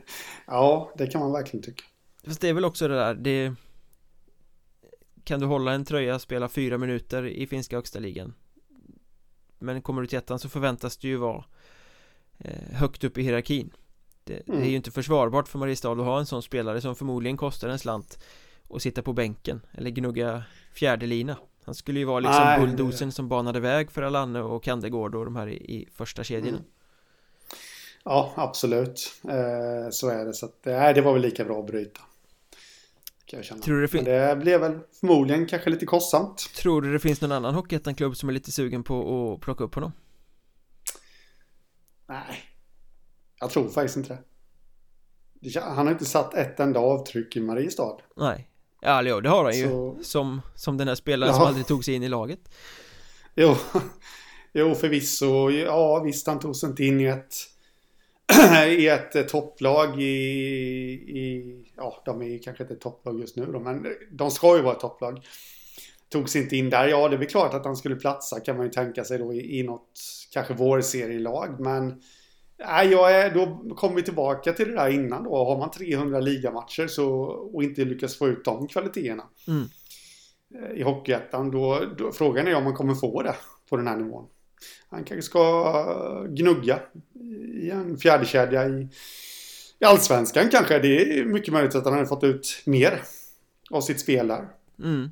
Ja, 0.47 0.93
det 0.97 1.07
kan 1.07 1.21
man 1.21 1.31
verkligen 1.31 1.63
tycka 1.63 1.83
Fast 2.23 2.41
det 2.41 2.49
är 2.49 2.53
väl 2.53 2.65
också 2.65 2.87
det 2.87 2.95
där, 2.95 3.13
det 3.13 3.53
Kan 5.23 5.39
du 5.39 5.45
hålla 5.45 5.73
en 5.73 5.85
tröja, 5.85 6.19
spela 6.19 6.49
fyra 6.49 6.77
minuter 6.77 7.25
i 7.25 7.47
finska 7.47 7.75
högsta 7.75 7.99
ligan 7.99 8.33
Men 9.59 9.81
kommer 9.81 10.01
du 10.01 10.07
till 10.07 10.17
ettan 10.17 10.39
så 10.39 10.49
förväntas 10.49 10.97
du 10.97 11.07
ju 11.07 11.17
vara 11.17 11.43
eh, 12.37 12.73
Högt 12.73 13.03
upp 13.03 13.17
i 13.17 13.23
hierarkin 13.23 13.73
det, 14.23 14.33
mm. 14.33 14.43
det, 14.45 14.53
är 14.53 14.57
ju 14.57 14.63
mm. 14.63 14.75
inte 14.75 14.91
försvarbart 14.91 15.47
för 15.47 15.59
Mariestad 15.59 15.91
att 15.91 15.97
ha 15.97 16.19
en 16.19 16.25
sån 16.25 16.43
spelare 16.43 16.81
som 16.81 16.95
förmodligen 16.95 17.37
kostar 17.37 17.69
en 17.69 17.79
slant 17.79 18.23
Och 18.67 18.81
sitta 18.81 19.01
på 19.01 19.13
bänken 19.13 19.61
eller 19.71 19.89
gnugga 19.89 20.43
fjärde 20.73 21.05
lina 21.05 21.37
Han 21.65 21.75
skulle 21.75 21.99
ju 21.99 22.05
vara 22.05 22.19
liksom 22.19 22.55
bulldosen 22.59 23.11
som 23.11 23.29
banade 23.29 23.59
väg 23.59 23.91
för 23.91 24.01
Alanne 24.01 24.41
och 24.41 24.63
Kandegård 24.63 25.15
och 25.15 25.25
de 25.25 25.35
här 25.35 25.47
i, 25.47 25.55
i 25.55 25.87
första 25.93 26.23
kedjorna 26.23 26.57
mm. 26.57 26.69
Ja, 28.05 28.33
absolut. 28.35 29.21
Eh, 29.23 29.89
så 29.91 30.09
är 30.09 30.25
det. 30.25 30.33
Så 30.33 30.45
att, 30.45 30.67
eh, 30.67 30.93
det 30.93 31.01
var 31.01 31.13
väl 31.13 31.21
lika 31.21 31.45
bra 31.45 31.59
att 31.59 31.67
bryta. 31.67 32.01
Kan 33.25 33.37
jag 33.37 33.45
känna. 33.45 33.61
Tror 33.61 33.75
du 33.75 33.87
det, 33.87 33.93
Men 33.93 34.05
det 34.05 34.35
blev 34.35 34.61
väl 34.61 34.79
förmodligen 34.99 35.45
kanske 35.45 35.69
lite 35.69 35.85
kostsamt. 35.85 36.37
Tror 36.55 36.81
du 36.81 36.93
det 36.93 36.99
finns 36.99 37.21
någon 37.21 37.31
annan 37.31 37.55
Hockeyettan-klubb 37.55 38.17
som 38.17 38.29
är 38.29 38.33
lite 38.33 38.51
sugen 38.51 38.83
på 38.83 39.33
att 39.33 39.41
plocka 39.41 39.63
upp 39.63 39.75
honom? 39.75 39.91
Nej. 42.07 42.43
Jag 43.39 43.49
tror 43.49 43.69
faktiskt 43.69 43.97
inte 43.97 44.17
det. 45.33 45.59
Han 45.59 45.85
har 45.85 45.91
inte 45.91 46.05
satt 46.05 46.33
ett 46.33 46.59
enda 46.59 46.79
avtryck 46.79 47.35
i 47.35 47.39
Mariestad. 47.39 47.97
Nej. 48.15 48.49
Ja, 48.81 49.01
jo, 49.01 49.19
det 49.19 49.29
har 49.29 49.43
han 49.43 49.57
ju 49.57 49.67
så... 49.67 49.97
som, 50.01 50.41
som 50.55 50.77
den 50.77 50.87
här 50.87 50.95
spelaren 50.95 51.33
ja. 51.33 51.39
som 51.39 51.47
aldrig 51.47 51.67
tog 51.67 51.85
sig 51.85 51.93
in 51.93 52.03
i 52.03 52.09
laget 52.09 52.39
Jo, 53.35 53.55
jo 54.53 54.75
förvisso, 54.75 55.49
ja 55.49 55.99
visst 55.99 56.27
han 56.27 56.39
tog 56.39 56.55
sig 56.55 56.69
inte 56.69 56.83
in 56.83 56.99
i 56.99 57.05
ett 57.05 57.35
i 58.67 58.87
ett 58.87 59.27
topplag 59.29 60.01
i, 60.01 60.05
i, 61.19 61.65
ja 61.75 62.01
de 62.05 62.21
är 62.21 62.43
kanske 62.43 62.63
inte 62.63 62.73
ett 62.73 62.81
topplag 62.81 63.19
just 63.19 63.35
nu 63.35 63.45
då, 63.45 63.59
men 63.59 63.87
de 64.11 64.31
ska 64.31 64.55
ju 64.55 64.61
vara 64.61 64.73
ett 64.73 64.79
topplag. 64.79 65.25
Tog 66.09 66.29
sig 66.29 66.41
inte 66.41 66.55
in 66.55 66.69
där, 66.69 66.87
ja 66.87 67.09
det 67.09 67.15
är 67.15 67.19
väl 67.19 67.27
klart 67.27 67.53
att 67.53 67.65
han 67.65 67.75
skulle 67.75 67.95
platsa 67.95 68.39
kan 68.39 68.57
man 68.57 68.65
ju 68.65 68.71
tänka 68.71 69.03
sig 69.03 69.17
då 69.17 69.33
i, 69.33 69.59
i 69.59 69.63
något 69.63 69.99
kanske 70.31 70.53
vårserielag, 70.53 71.59
men 71.59 72.01
Nej, 72.57 72.87
jag 72.87 73.11
är, 73.11 73.33
då 73.33 73.75
kommer 73.75 73.95
vi 73.95 74.03
tillbaka 74.03 74.53
till 74.53 74.67
det 74.67 74.75
där 74.75 74.89
innan 74.89 75.23
då. 75.23 75.45
Har 75.45 75.57
man 75.57 75.71
300 75.71 76.19
ligamatcher 76.19 76.87
så, 76.87 77.11
och 77.53 77.63
inte 77.63 77.85
lyckas 77.85 78.17
få 78.17 78.27
ut 78.27 78.45
de 78.45 78.67
kvaliteterna 78.67 79.23
mm. 79.47 79.63
Eh, 80.55 80.71
i 80.79 80.83
Hockeyettan, 80.83 81.51
då, 81.51 81.81
då, 81.97 82.11
frågan 82.11 82.47
är 82.47 82.55
om 82.55 82.63
man 82.63 82.73
kommer 82.73 82.95
få 82.95 83.21
det 83.21 83.35
på 83.69 83.77
den 83.77 83.87
här 83.87 83.97
nivån. 83.97 84.27
Han 84.89 85.03
kanske 85.03 85.21
ska 85.21 86.25
gnugga 86.29 86.79
i 87.61 87.69
en 87.69 87.97
fjärdekedja 87.97 88.67
i, 88.67 88.89
i 89.79 89.85
Allsvenskan 89.85 90.49
kanske. 90.49 90.79
Det 90.79 91.19
är 91.19 91.25
mycket 91.25 91.53
möjligt 91.53 91.75
att 91.75 91.85
han 91.85 91.93
har 91.93 92.05
fått 92.05 92.23
ut 92.23 92.61
mer 92.65 93.01
av 93.71 93.81
sitt 93.81 93.99
spel 93.99 94.27
där. 94.27 94.47
Mm. 94.79 95.11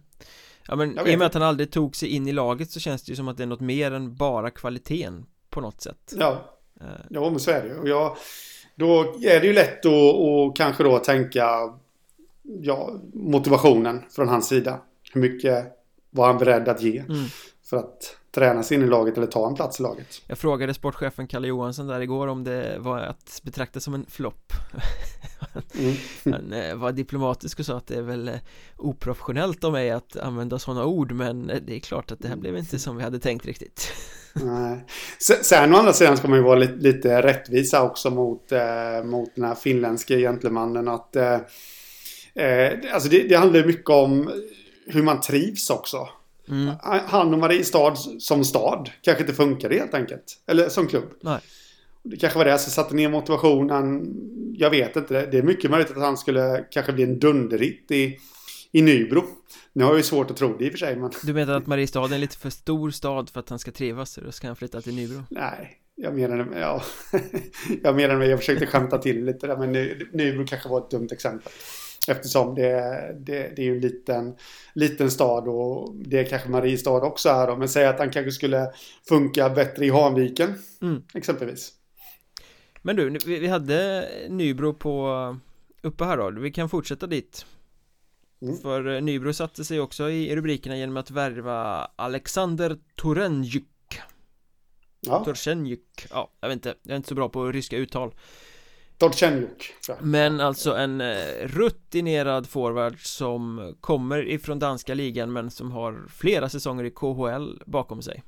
Ja 0.68 0.76
men 0.76 1.08
i 1.08 1.16
och 1.16 1.20
med 1.20 1.28
att 1.28 1.34
han 1.34 1.44
aldrig 1.44 1.72
tog 1.72 1.96
sig 1.96 2.10
in 2.10 2.28
i 2.28 2.32
laget 2.32 2.72
så 2.72 2.80
känns 2.80 3.04
det 3.04 3.10
ju 3.10 3.16
som 3.16 3.28
att 3.28 3.38
det 3.38 3.44
är 3.44 3.48
något 3.48 3.62
mer 3.62 3.92
än 3.92 4.16
bara 4.16 4.50
kvaliteten 4.50 5.26
på 5.50 5.62
något 5.62 5.82
sätt. 5.82 6.14
Ja, 6.16 6.52
Eh, 6.82 7.06
ja, 7.10 7.30
men 7.30 7.40
så 7.40 7.52
är 7.52 7.64
det 7.64 7.76
och 7.76 7.88
jag, 7.88 8.18
Då 8.76 9.02
är 9.22 9.40
det 9.40 9.48
ju 9.48 9.54
lätt 9.54 9.86
att, 9.86 9.92
att 9.92 10.56
kanske 10.56 10.84
då 10.84 10.98
tänka 10.98 11.74
ja, 12.42 13.00
motivationen 13.14 14.04
från 14.10 14.28
hans 14.28 14.48
sida. 14.48 14.80
Hur 15.14 15.22
mycket 15.22 15.78
var 16.10 16.28
han 16.28 16.38
beredd 16.38 16.68
att 16.68 16.82
ge 16.82 16.98
mm. 16.98 17.26
för 17.64 17.78
att 17.78 18.18
träna 18.32 18.64
sig 18.64 18.78
in 18.78 18.84
i 18.84 18.88
laget 18.88 19.18
eller 19.18 19.28
ta 19.28 19.48
en 19.48 19.56
plats 19.56 19.80
i 19.80 19.84
laget. 19.84 20.22
Jag 20.28 20.38
frågade 20.38 20.74
sportchefen 20.74 21.28
Kalle 21.28 21.48
Johansson 21.48 21.88
där 21.88 22.02
igår 22.02 22.28
om 22.28 22.44
det 22.44 22.78
var 22.80 23.00
att 23.00 23.42
betrakta 23.44 23.80
som 23.80 23.94
en 23.94 24.06
flopp. 24.10 24.54
Mm. 25.80 25.96
Han 26.24 26.54
eh, 26.54 26.76
var 26.76 26.92
diplomatisk 26.92 27.60
och 27.60 27.66
sa 27.66 27.78
att 27.78 27.88
det 27.88 27.96
är 27.96 28.02
väl 28.02 28.28
eh, 28.28 28.36
oprofessionellt 28.78 29.64
av 29.64 29.72
mig 29.72 29.92
att 29.92 30.18
använda 30.18 30.60
sådana 30.60 30.86
ord 30.86 31.12
men 31.12 31.48
det 31.48 31.76
är 31.76 31.80
klart 31.80 32.12
att 32.12 32.20
det 32.20 32.28
här 32.28 32.36
blev 32.36 32.58
inte 32.58 32.80
som 32.80 32.98
vi 32.98 33.04
hade 33.04 33.20
tänkt 33.20 33.46
riktigt. 33.46 33.94
Nej. 34.34 34.86
Sen 35.42 35.74
å 35.74 35.78
andra 35.78 35.94
sidan 35.94 36.18
ska 36.18 36.28
man 36.28 36.38
ju 36.38 36.44
vara 36.44 36.60
lite, 36.60 36.74
lite 36.74 37.22
rättvisa 37.22 37.84
också 37.84 38.10
mot, 38.10 38.52
eh, 38.52 39.04
mot 39.04 39.36
den 39.36 39.46
här 39.46 39.56
finländske 39.56 40.18
gentlemannen. 40.18 40.88
Att, 40.88 41.16
eh, 41.16 41.40
eh, 42.36 42.94
alltså 42.94 43.10
det, 43.10 43.28
det 43.28 43.36
handlar 43.36 43.66
mycket 43.66 43.90
om 43.90 44.32
hur 44.88 45.04
man 45.04 45.22
trivs 45.22 45.70
också. 45.70 46.08
Mm. 46.50 46.74
Han 46.84 47.34
och 47.34 47.40
Mariestad 47.40 47.96
som 48.20 48.46
stad 48.46 48.90
kanske 49.02 49.24
inte 49.24 49.34
funkar 49.34 49.70
helt 49.70 49.94
enkelt. 49.94 50.44
Eller 50.48 50.70
som 50.70 50.88
klubb. 50.88 51.10
Nej. 51.22 51.40
Det 52.04 52.18
kanske 52.18 52.38
var 52.38 52.46
det 52.46 52.58
som 52.58 52.72
satte 52.72 52.96
ner 52.96 53.10
motivationen. 53.10 54.14
Jag 54.54 54.70
vet 54.70 54.96
inte. 54.96 55.26
Det 55.26 55.38
är 55.38 55.44
mycket 55.44 55.72
möjligt 55.72 55.92
att 55.92 55.98
han 55.98 56.18
skulle 56.18 56.66
kanske 56.72 56.94
bli 56.94 57.04
en 57.04 57.20
dunderhit 57.20 57.92
i, 57.92 58.18
i 58.72 58.82
Nybro. 58.82 59.24
Nu 59.74 59.84
har 59.84 59.92
jag 59.92 59.98
ju 59.98 60.04
svårt 60.04 60.32
att 60.32 60.38
tro 60.38 60.58
det 60.58 60.66
i 60.66 60.68
och 60.68 60.72
för 60.72 60.80
sig 60.80 60.96
men... 60.96 61.12
Du 61.24 61.34
menar 61.34 61.54
att 61.54 61.68
Mariestad 61.68 62.06
är 62.06 62.14
en 62.14 62.22
lite 62.22 62.38
för 62.38 62.50
stor 62.50 62.92
stad 62.92 63.30
för 63.30 63.40
att 63.40 63.50
han 63.50 63.60
ska 63.60 63.72
trivas 63.72 64.18
och 64.18 64.24
då 64.24 64.32
ska 64.32 64.48
han 64.48 64.56
flytta 64.56 64.82
till 64.82 64.96
Nybro? 64.96 65.24
Nej, 65.30 65.78
jag 65.96 66.16
menar 66.16 66.48
ja 66.56 66.84
Jag 67.84 67.96
menar 67.96 68.22
jag 68.22 68.40
försökte 68.40 68.68
skämta 68.68 68.98
till 68.98 69.26
lite 69.26 69.48
där 69.48 69.58
men 69.58 69.72
Nybro 70.14 70.46
kanske 70.48 70.70
var 70.70 70.80
ett 70.80 70.92
dumt 70.92 71.08
exempel 71.12 71.52
Eftersom 72.08 72.56
det, 72.56 72.72
det, 73.20 73.54
det 73.56 73.62
är 73.62 73.66
ju 73.66 73.76
en 73.76 73.82
liten, 73.82 74.36
liten 74.74 75.12
stad 75.12 75.48
och 75.48 75.96
det 75.96 76.20
är 76.20 76.24
kanske 76.24 76.50
Mariestad 76.50 77.02
också 77.02 77.30
är 77.30 77.48
då. 77.48 77.56
Men 77.56 77.70
säg 77.70 77.86
att 77.86 78.00
han 78.00 78.10
kanske 78.10 78.32
skulle 78.32 78.72
funka 79.10 79.50
bättre 79.50 79.86
i 79.86 79.90
Hanviken 79.90 80.54
mm. 80.82 81.04
exempelvis. 81.14 81.74
Men 82.82 82.96
du, 82.96 83.18
vi 83.26 83.48
hade 83.48 84.08
Nybro 84.30 84.74
på 84.74 85.38
uppe 85.82 86.06
här 86.06 86.18
då. 86.18 86.30
Vi 86.30 86.52
kan 86.52 86.70
fortsätta 86.70 87.08
dit. 87.08 87.46
Mm. 88.42 88.58
För 88.58 89.02
Nybro 89.02 89.34
satte 89.34 89.66
sig 89.66 89.80
också 89.80 90.10
i 90.10 90.36
rubrikerna 90.36 90.78
genom 90.78 90.98
att 90.98 91.12
värva 91.12 91.88
Alexander 91.96 92.78
Torenjuk 92.96 93.66
Ja 95.02 95.26
Torsenjuk, 95.26 96.08
ja 96.10 96.32
jag 96.40 96.48
vet 96.48 96.56
inte, 96.56 96.76
jag 96.84 96.92
är 96.92 96.96
inte 96.96 97.10
så 97.10 97.16
bra 97.16 97.30
på 97.30 97.52
ryska 97.52 97.78
uttal 97.78 98.14
Torsenjuk 99.02 99.74
Men 100.00 100.40
alltså 100.40 100.76
en 100.76 101.02
eh, 101.02 101.18
rutinerad 101.44 102.50
forward 102.50 103.00
som 103.00 103.76
kommer 103.82 104.28
ifrån 104.28 104.60
danska 104.60 104.94
ligan 104.94 105.34
men 105.34 105.52
som 105.52 105.72
har 105.72 106.08
flera 106.10 106.50
säsonger 106.50 106.84
i 106.84 106.92
KHL 106.92 107.64
bakom 107.66 108.02
sig 108.02 108.24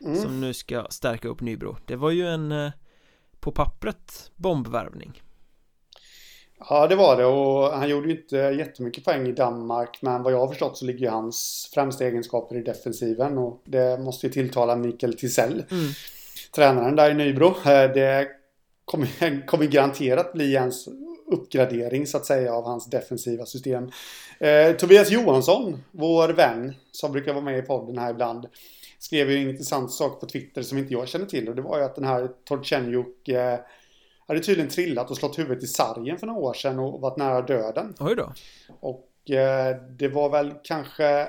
mm. 0.00 0.16
Som 0.16 0.40
nu 0.40 0.54
ska 0.54 0.86
stärka 0.90 1.28
upp 1.28 1.40
Nybro 1.40 1.76
Det 1.86 1.96
var 1.96 2.10
ju 2.10 2.26
en 2.26 2.52
eh, 2.52 2.70
på 3.40 3.52
pappret 3.52 4.30
bombvärvning 4.36 5.22
Ja, 6.68 6.86
det 6.86 6.96
var 6.96 7.16
det 7.16 7.24
och 7.24 7.78
han 7.78 7.88
gjorde 7.88 8.08
ju 8.08 8.16
inte 8.16 8.36
jättemycket 8.36 9.04
poäng 9.04 9.26
i 9.26 9.32
Danmark 9.32 9.98
men 10.02 10.22
vad 10.22 10.32
jag 10.32 10.38
har 10.38 10.48
förstått 10.48 10.78
så 10.78 10.84
ligger 10.84 11.10
hans 11.10 11.70
främsta 11.74 12.04
egenskaper 12.04 12.56
i 12.56 12.62
defensiven 12.62 13.38
och 13.38 13.62
det 13.64 14.00
måste 14.00 14.26
ju 14.26 14.32
tilltala 14.32 14.76
Mikael 14.76 15.18
Tisell. 15.18 15.64
Mm. 15.70 15.92
Tränaren 16.54 16.96
där 16.96 17.10
i 17.10 17.14
Nybro. 17.14 17.46
Eh, 17.46 17.92
det 17.94 18.41
kommer, 18.92 19.46
kommer 19.46 19.66
garanterat 19.66 20.32
bli 20.32 20.56
en 20.56 20.72
uppgradering 21.26 22.06
så 22.06 22.16
att 22.16 22.26
säga 22.26 22.54
av 22.54 22.64
hans 22.64 22.90
defensiva 22.90 23.46
system. 23.46 23.90
Eh, 24.38 24.76
Tobias 24.76 25.10
Johansson, 25.10 25.82
vår 25.90 26.28
vän 26.28 26.74
som 26.92 27.12
brukar 27.12 27.32
vara 27.32 27.44
med 27.44 27.58
i 27.58 27.62
podden 27.62 27.98
här 27.98 28.10
ibland 28.10 28.46
skrev 28.98 29.30
ju 29.30 29.36
en 29.36 29.50
intressant 29.50 29.92
sak 29.92 30.20
på 30.20 30.26
Twitter 30.26 30.62
som 30.62 30.78
inte 30.78 30.92
jag 30.92 31.08
känner 31.08 31.26
till 31.26 31.48
och 31.48 31.54
det 31.54 31.62
var 31.62 31.78
ju 31.78 31.84
att 31.84 31.94
den 31.94 32.04
här 32.04 32.28
Torchenjuk 32.44 33.28
eh, 33.28 33.58
hade 34.26 34.40
tydligen 34.40 34.70
trillat 34.70 35.10
och 35.10 35.16
slått 35.16 35.38
huvudet 35.38 35.64
i 35.64 35.66
sargen 35.66 36.18
för 36.18 36.26
några 36.26 36.40
år 36.40 36.54
sedan 36.54 36.78
och 36.78 37.00
varit 37.00 37.16
nära 37.16 37.42
döden. 37.42 37.94
Oj 38.00 38.16
då. 38.16 38.32
Och 38.80 39.30
eh, 39.30 39.76
det 39.98 40.08
var 40.08 40.30
väl 40.30 40.54
kanske 40.64 41.28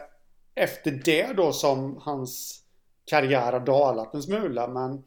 efter 0.55 0.91
det 0.91 1.33
då 1.33 1.51
som 1.51 1.97
hans 2.01 2.61
karriär 3.05 3.51
har 3.51 3.59
dalat 3.59 4.13
en 4.13 4.23
smula. 4.23 4.67
Men 4.67 5.03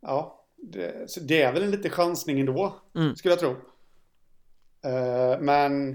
ja, 0.00 0.43
det, 0.72 1.26
det 1.28 1.42
är 1.42 1.52
väl 1.52 1.62
en 1.62 1.70
liten 1.70 1.90
chansning 1.90 2.40
ändå, 2.40 2.76
mm. 2.96 3.16
skulle 3.16 3.32
jag 3.32 3.40
tro. 3.40 3.50
Eh, 4.84 5.40
men 5.40 5.90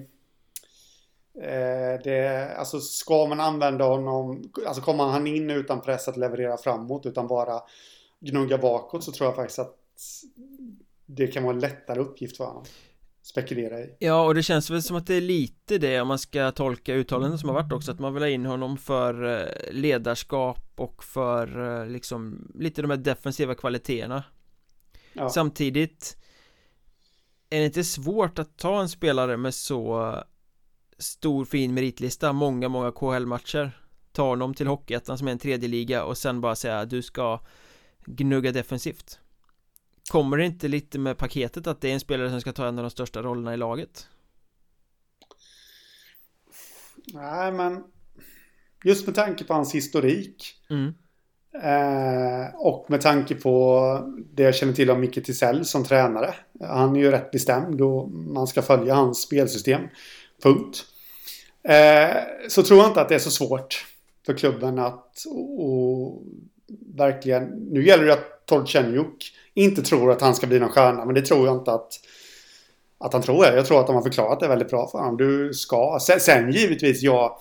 eh, 1.41 2.01
det, 2.03 2.53
alltså 2.57 2.79
ska 2.79 3.25
man 3.25 3.39
använda 3.39 3.85
honom, 3.85 4.51
alltså 4.67 4.81
kommer 4.81 5.03
han 5.03 5.27
in 5.27 5.49
utan 5.49 5.81
press 5.81 6.07
att 6.07 6.17
leverera 6.17 6.57
framåt 6.57 7.05
utan 7.05 7.27
bara 7.27 7.61
gnugga 8.19 8.57
bakåt 8.57 9.03
så 9.03 9.11
tror 9.11 9.27
jag 9.27 9.35
faktiskt 9.35 9.59
att 9.59 9.75
det 11.05 11.27
kan 11.27 11.43
vara 11.43 11.53
en 11.53 11.59
lättare 11.59 11.99
uppgift 11.99 12.37
för 12.37 12.43
honom 12.43 12.63
spekulera 13.21 13.79
i. 13.79 13.95
Ja, 13.99 14.25
och 14.25 14.35
det 14.35 14.43
känns 14.43 14.69
väl 14.69 14.83
som 14.83 14.95
att 14.95 15.07
det 15.07 15.15
är 15.15 15.21
lite 15.21 15.77
det 15.77 16.01
om 16.01 16.07
man 16.07 16.19
ska 16.19 16.51
tolka 16.51 16.93
uttalanden 16.93 17.39
som 17.39 17.49
har 17.49 17.55
varit 17.55 17.73
också 17.73 17.91
att 17.91 17.99
man 17.99 18.13
vill 18.13 18.23
ha 18.23 18.29
in 18.29 18.45
honom 18.45 18.77
för 18.77 19.39
eh, 19.39 19.71
ledarskap 19.71 20.73
och 20.75 21.03
för 21.03 21.85
liksom 21.85 22.51
lite 22.55 22.81
de 22.81 22.91
här 22.91 22.97
defensiva 22.97 23.55
kvaliteterna. 23.55 24.23
Ja. 25.19 25.29
Samtidigt 25.29 26.17
är 27.49 27.59
det 27.59 27.65
inte 27.65 27.83
svårt 27.83 28.39
att 28.39 28.57
ta 28.57 28.81
en 28.81 28.89
spelare 28.89 29.37
med 29.37 29.53
så 29.53 30.15
stor 30.97 31.45
fin 31.45 31.73
meritlista, 31.73 32.33
många, 32.33 32.69
många 32.69 32.91
KHL-matcher 32.91 33.79
ta 34.11 34.27
honom 34.27 34.53
till 34.53 34.67
Hockeyettan 34.67 35.17
som 35.17 35.27
är 35.27 35.31
en 35.31 35.39
tredje 35.39 35.69
liga 35.69 36.03
och 36.03 36.17
sen 36.17 36.41
bara 36.41 36.55
säga 36.55 36.85
du 36.85 37.01
ska 37.01 37.39
gnugga 38.05 38.51
defensivt 38.51 39.19
Kommer 40.11 40.37
det 40.37 40.45
inte 40.45 40.67
lite 40.67 40.99
med 40.99 41.17
paketet 41.17 41.67
att 41.67 41.81
det 41.81 41.89
är 41.89 41.93
en 41.93 41.99
spelare 41.99 42.29
som 42.29 42.41
ska 42.41 42.53
ta 42.53 42.67
en 42.67 42.79
av 42.79 42.83
de 42.83 42.89
största 42.89 43.21
rollerna 43.21 43.53
i 43.53 43.57
laget? 43.57 44.07
Nej, 47.13 47.51
men 47.51 47.83
just 48.83 49.05
med 49.05 49.15
tanke 49.15 49.43
på 49.43 49.53
hans 49.53 49.75
historik 49.75 50.61
mm 50.69 50.93
eh, 51.53 52.55
och 52.55 52.85
med 52.89 53.01
tanke 53.01 53.35
på 53.35 54.09
det 54.33 54.43
jag 54.43 54.55
känner 54.55 54.73
till 54.73 54.91
om 54.91 54.99
Micke 54.99 55.25
Tisell 55.25 55.65
som 55.65 55.83
tränare. 55.83 56.33
Han 56.61 56.95
är 56.95 56.99
ju 56.99 57.11
rätt 57.11 57.31
bestämd 57.31 57.81
och 57.81 58.09
man 58.09 58.47
ska 58.47 58.61
följa 58.61 58.93
hans 58.93 59.21
spelsystem. 59.21 59.81
Punkt. 60.43 60.85
Eh, 61.63 62.17
så 62.49 62.63
tror 62.63 62.79
jag 62.79 62.87
inte 62.87 63.01
att 63.01 63.09
det 63.09 63.15
är 63.15 63.19
så 63.19 63.31
svårt 63.31 63.85
för 64.25 64.33
klubben 64.33 64.79
att 64.79 65.23
och, 65.59 66.23
verkligen... 66.95 67.43
Nu 67.47 67.85
gäller 67.85 68.05
det 68.05 68.13
att 68.13 68.45
Torchenjuk 68.45 69.33
inte 69.53 69.81
tror 69.81 70.11
att 70.11 70.21
han 70.21 70.35
ska 70.35 70.47
bli 70.47 70.59
någon 70.59 70.69
stjärna. 70.69 71.05
Men 71.05 71.15
det 71.15 71.21
tror 71.21 71.45
jag 71.47 71.57
inte 71.57 71.71
att, 71.71 71.93
att 72.97 73.13
han 73.13 73.21
tror. 73.21 73.45
Jag 73.45 73.65
tror 73.65 73.79
att 73.79 73.87
de 73.87 73.95
har 73.95 74.03
förklarat 74.03 74.39
det 74.39 74.47
väldigt 74.47 74.69
bra 74.69 74.87
för 74.87 74.97
honom. 74.97 75.17
Du 75.17 75.53
ska. 75.53 75.99
Sen, 76.01 76.19
sen 76.19 76.51
givetvis, 76.51 77.01
jag... 77.01 77.37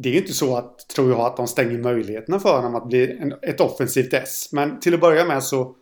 Det 0.00 0.08
är 0.08 0.20
inte 0.20 0.32
så 0.32 0.56
att, 0.56 0.88
tror 0.88 1.10
jag, 1.10 1.20
att 1.20 1.36
de 1.36 1.46
stänger 1.46 1.78
möjligheterna 1.78 2.40
för 2.40 2.56
honom 2.56 2.74
att 2.74 2.88
bli 2.88 3.18
en, 3.18 3.34
ett 3.42 3.60
offensivt 3.60 4.12
S. 4.12 4.48
Men 4.52 4.80
till 4.80 4.94
att 4.94 5.00
börja 5.00 5.24
med 5.24 5.42
så, 5.42 5.76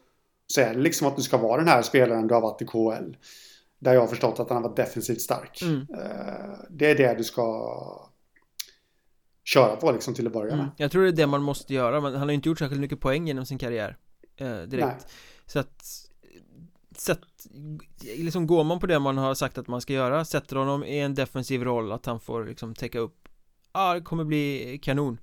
så 0.46 0.60
är 0.60 0.74
det 0.74 0.80
liksom 0.80 1.06
att 1.06 1.16
du 1.16 1.22
ska 1.22 1.36
vara 1.36 1.56
den 1.56 1.68
här 1.68 1.82
spelaren 1.82 2.26
du 2.26 2.34
har 2.34 2.40
varit 2.40 2.62
i 2.62 2.64
KL. 2.64 3.16
Där 3.78 3.94
jag 3.94 4.00
har 4.00 4.06
förstått 4.08 4.40
att 4.40 4.48
han 4.48 4.62
har 4.62 4.68
varit 4.68 4.76
defensivt 4.76 5.20
stark. 5.20 5.62
Mm. 5.62 5.80
Eh, 5.80 6.58
det 6.70 6.90
är 6.90 6.94
det 6.94 7.14
du 7.14 7.24
ska 7.24 7.72
köra 9.44 9.76
på 9.76 9.92
liksom 9.92 10.14
till 10.14 10.26
att 10.26 10.32
börja 10.32 10.56
med. 10.56 10.64
Mm. 10.64 10.74
Jag 10.76 10.90
tror 10.90 11.02
det 11.02 11.08
är 11.08 11.12
det 11.12 11.26
man 11.26 11.42
måste 11.42 11.74
göra, 11.74 12.00
men 12.00 12.12
han 12.12 12.22
har 12.22 12.28
ju 12.28 12.34
inte 12.34 12.48
gjort 12.48 12.58
särskilt 12.58 12.80
mycket 12.80 13.00
poäng 13.00 13.26
genom 13.26 13.46
sin 13.46 13.58
karriär 13.58 13.96
eh, 14.36 14.58
direkt 14.58 14.86
Nej. 14.86 15.10
Så 15.46 15.58
att 15.58 16.06
sätt, 16.96 17.20
liksom 18.16 18.46
går 18.46 18.64
man 18.64 18.80
på 18.80 18.86
det 18.86 18.98
man 18.98 19.18
har 19.18 19.34
sagt 19.34 19.58
att 19.58 19.68
man 19.68 19.80
ska 19.80 19.92
göra 19.92 20.24
Sätter 20.24 20.56
honom 20.56 20.84
i 20.84 20.98
en 20.98 21.14
defensiv 21.14 21.64
roll 21.64 21.92
att 21.92 22.06
han 22.06 22.20
får 22.20 22.44
liksom 22.44 22.74
täcka 22.74 22.98
upp 22.98 23.25
Ja, 23.76 23.94
det 23.94 24.00
kommer 24.00 24.24
bli 24.24 24.78
kanon 24.82 25.18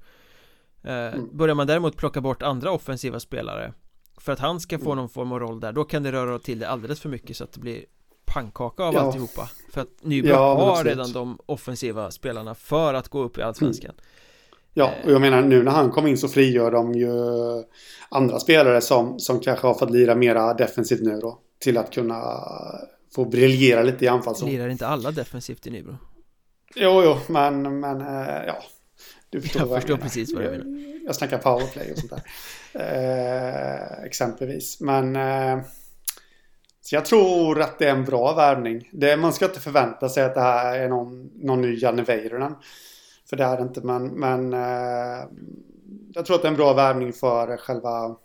eh, 0.84 0.94
Mm. 0.94 1.38
Börjar 1.38 1.56
man 1.56 1.68
däremot 1.68 1.98
plocka 1.98 2.22
bort 2.22 2.42
andra 2.44 2.72
offensiva 2.72 3.20
spelare 3.20 3.74
För 4.18 4.32
att 4.32 4.40
han 4.40 4.60
ska 4.60 4.80
få 4.80 4.86
Mm. 4.92 4.98
någon 4.98 5.10
form 5.10 5.32
av 5.32 5.40
roll 5.40 5.60
där 5.60 5.72
Då 5.72 5.84
kan 5.84 6.04
det 6.04 6.12
röra 6.12 6.40
till 6.40 6.60
det 6.60 6.70
alldeles 6.70 7.00
för 7.00 7.10
mycket 7.10 7.38
så 7.38 7.44
att 7.44 7.52
det 7.54 7.60
blir 7.60 7.86
pannkaka 8.26 8.84
av 8.84 8.94
Ja. 8.94 9.00
alltihopa 9.02 9.50
För 9.74 9.82
att 9.82 9.88
Nybro 10.02 10.30
Ja, 10.30 10.56
har 10.56 10.72
absolut. 10.72 10.94
redan 10.98 11.12
de 11.12 11.38
offensiva 11.46 12.12
spelarna 12.12 12.56
för 12.56 12.94
att 12.94 13.08
gå 13.10 13.22
upp 13.24 13.38
i 13.38 13.42
Allsvenskan 13.42 13.94
Ja, 14.74 14.92
och 15.06 15.12
jag 15.12 15.22
menar 15.22 15.42
nu 15.42 15.64
när 15.64 15.72
han 15.72 15.92
kom 15.92 16.08
in 16.08 16.18
så 16.18 16.28
frigör 16.28 16.72
de 16.72 16.94
ju 16.94 17.12
andra 18.10 18.40
spelare 18.40 18.82
som, 18.82 19.20
som 19.20 19.40
kanske 19.40 19.68
har 19.68 19.74
fått 19.74 19.92
lira 19.92 20.16
mera 20.16 20.54
defensivt 20.54 21.02
nu 21.02 21.20
då. 21.20 21.40
Till 21.60 21.78
att 21.78 21.94
kunna 21.94 22.22
få 23.16 23.26
briljera 23.26 23.84
lite 23.84 24.06
i 24.06 24.08
anfallszon. 24.08 24.50
Lirar 24.50 24.70
inte 24.70 24.88
alla 24.88 25.12
defensivt 25.12 25.68
i 25.68 25.70
Nybro? 25.72 25.98
Jo, 26.76 27.02
jo, 27.04 27.18
men, 27.34 27.80
men 27.80 28.02
eh, 28.02 28.44
ja. 28.48 28.64
Du 29.30 29.42
förstår 29.42 29.62
Jag 29.62 29.68
vad 29.68 29.78
förstår 29.82 29.94
menar. 29.96 30.04
precis 30.08 30.34
vad 30.34 30.44
du 30.44 30.50
menar. 30.50 31.04
Jag 31.06 31.16
snackar 31.16 31.38
powerplay 31.38 31.92
och 31.92 31.98
sånt 31.98 32.12
där. 32.12 32.24
eh, 32.74 34.04
exempelvis. 34.06 34.82
Men 34.82 35.16
eh, 35.16 35.60
så 36.82 36.96
jag 36.96 37.06
tror 37.06 37.62
att 37.62 37.80
det 37.80 37.86
är 37.86 37.92
en 37.96 38.06
bra 38.06 38.34
värvning. 38.34 38.90
Det, 38.94 39.18
man 39.18 39.34
ska 39.34 39.46
inte 39.46 39.60
förvänta 39.60 40.10
sig 40.10 40.24
att 40.24 40.34
det 40.36 40.42
här 40.42 40.80
är 40.80 40.90
någon, 40.90 41.26
någon 41.36 41.62
ny 41.62 41.76
Janne 41.80 42.04
Väyrynen. 42.04 42.56
För 43.30 43.38
det 43.38 43.44
är 43.44 43.58
det 43.58 43.64
inte, 43.64 43.82
men, 43.82 44.08
men 44.08 44.54
eh, 44.54 45.24
jag 46.14 46.26
tror 46.26 46.36
att 46.36 46.42
det 46.42 46.48
är 46.48 46.52
en 46.52 46.58
bra 46.58 46.74
värvning 46.74 47.14
för 47.14 47.58
själva 47.58 48.16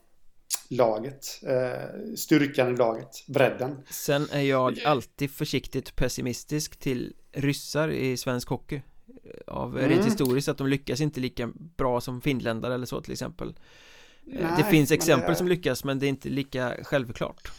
laget. 0.70 1.26
Eh, 1.46 2.14
styrkan 2.16 2.74
i 2.74 2.76
laget, 2.76 3.24
bredden. 3.28 3.82
Sen 3.90 4.26
är 4.32 4.40
jag 4.42 4.78
alltid 4.84 5.30
försiktigt 5.30 5.96
pessimistisk 5.96 6.76
till 6.78 7.12
ryssar 7.32 7.88
i 7.88 8.16
svensk 8.16 8.48
hockey 8.48 8.80
Av 9.46 9.74
rent 9.76 9.92
Mm. 9.92 10.04
historiskt 10.04 10.48
att 10.48 10.58
de 10.58 10.66
lyckas 10.66 11.00
inte 11.00 11.20
lika 11.20 11.50
bra 11.76 12.00
som 12.00 12.20
finländare 12.20 12.74
eller 12.74 12.86
så 12.86 13.00
till 13.00 13.12
exempel 13.12 13.48
Eh, 14.32 14.34
Det 14.34 14.62
Nej, 14.62 14.64
finns 14.70 14.90
men 14.90 14.96
exempel 14.96 15.30
det- 15.30 15.36
som 15.36 15.48
lyckas 15.48 15.84
men 15.84 15.98
det 15.98 16.06
är 16.06 16.08
inte 16.08 16.28
lika 16.28 16.74
självklart 16.82 17.52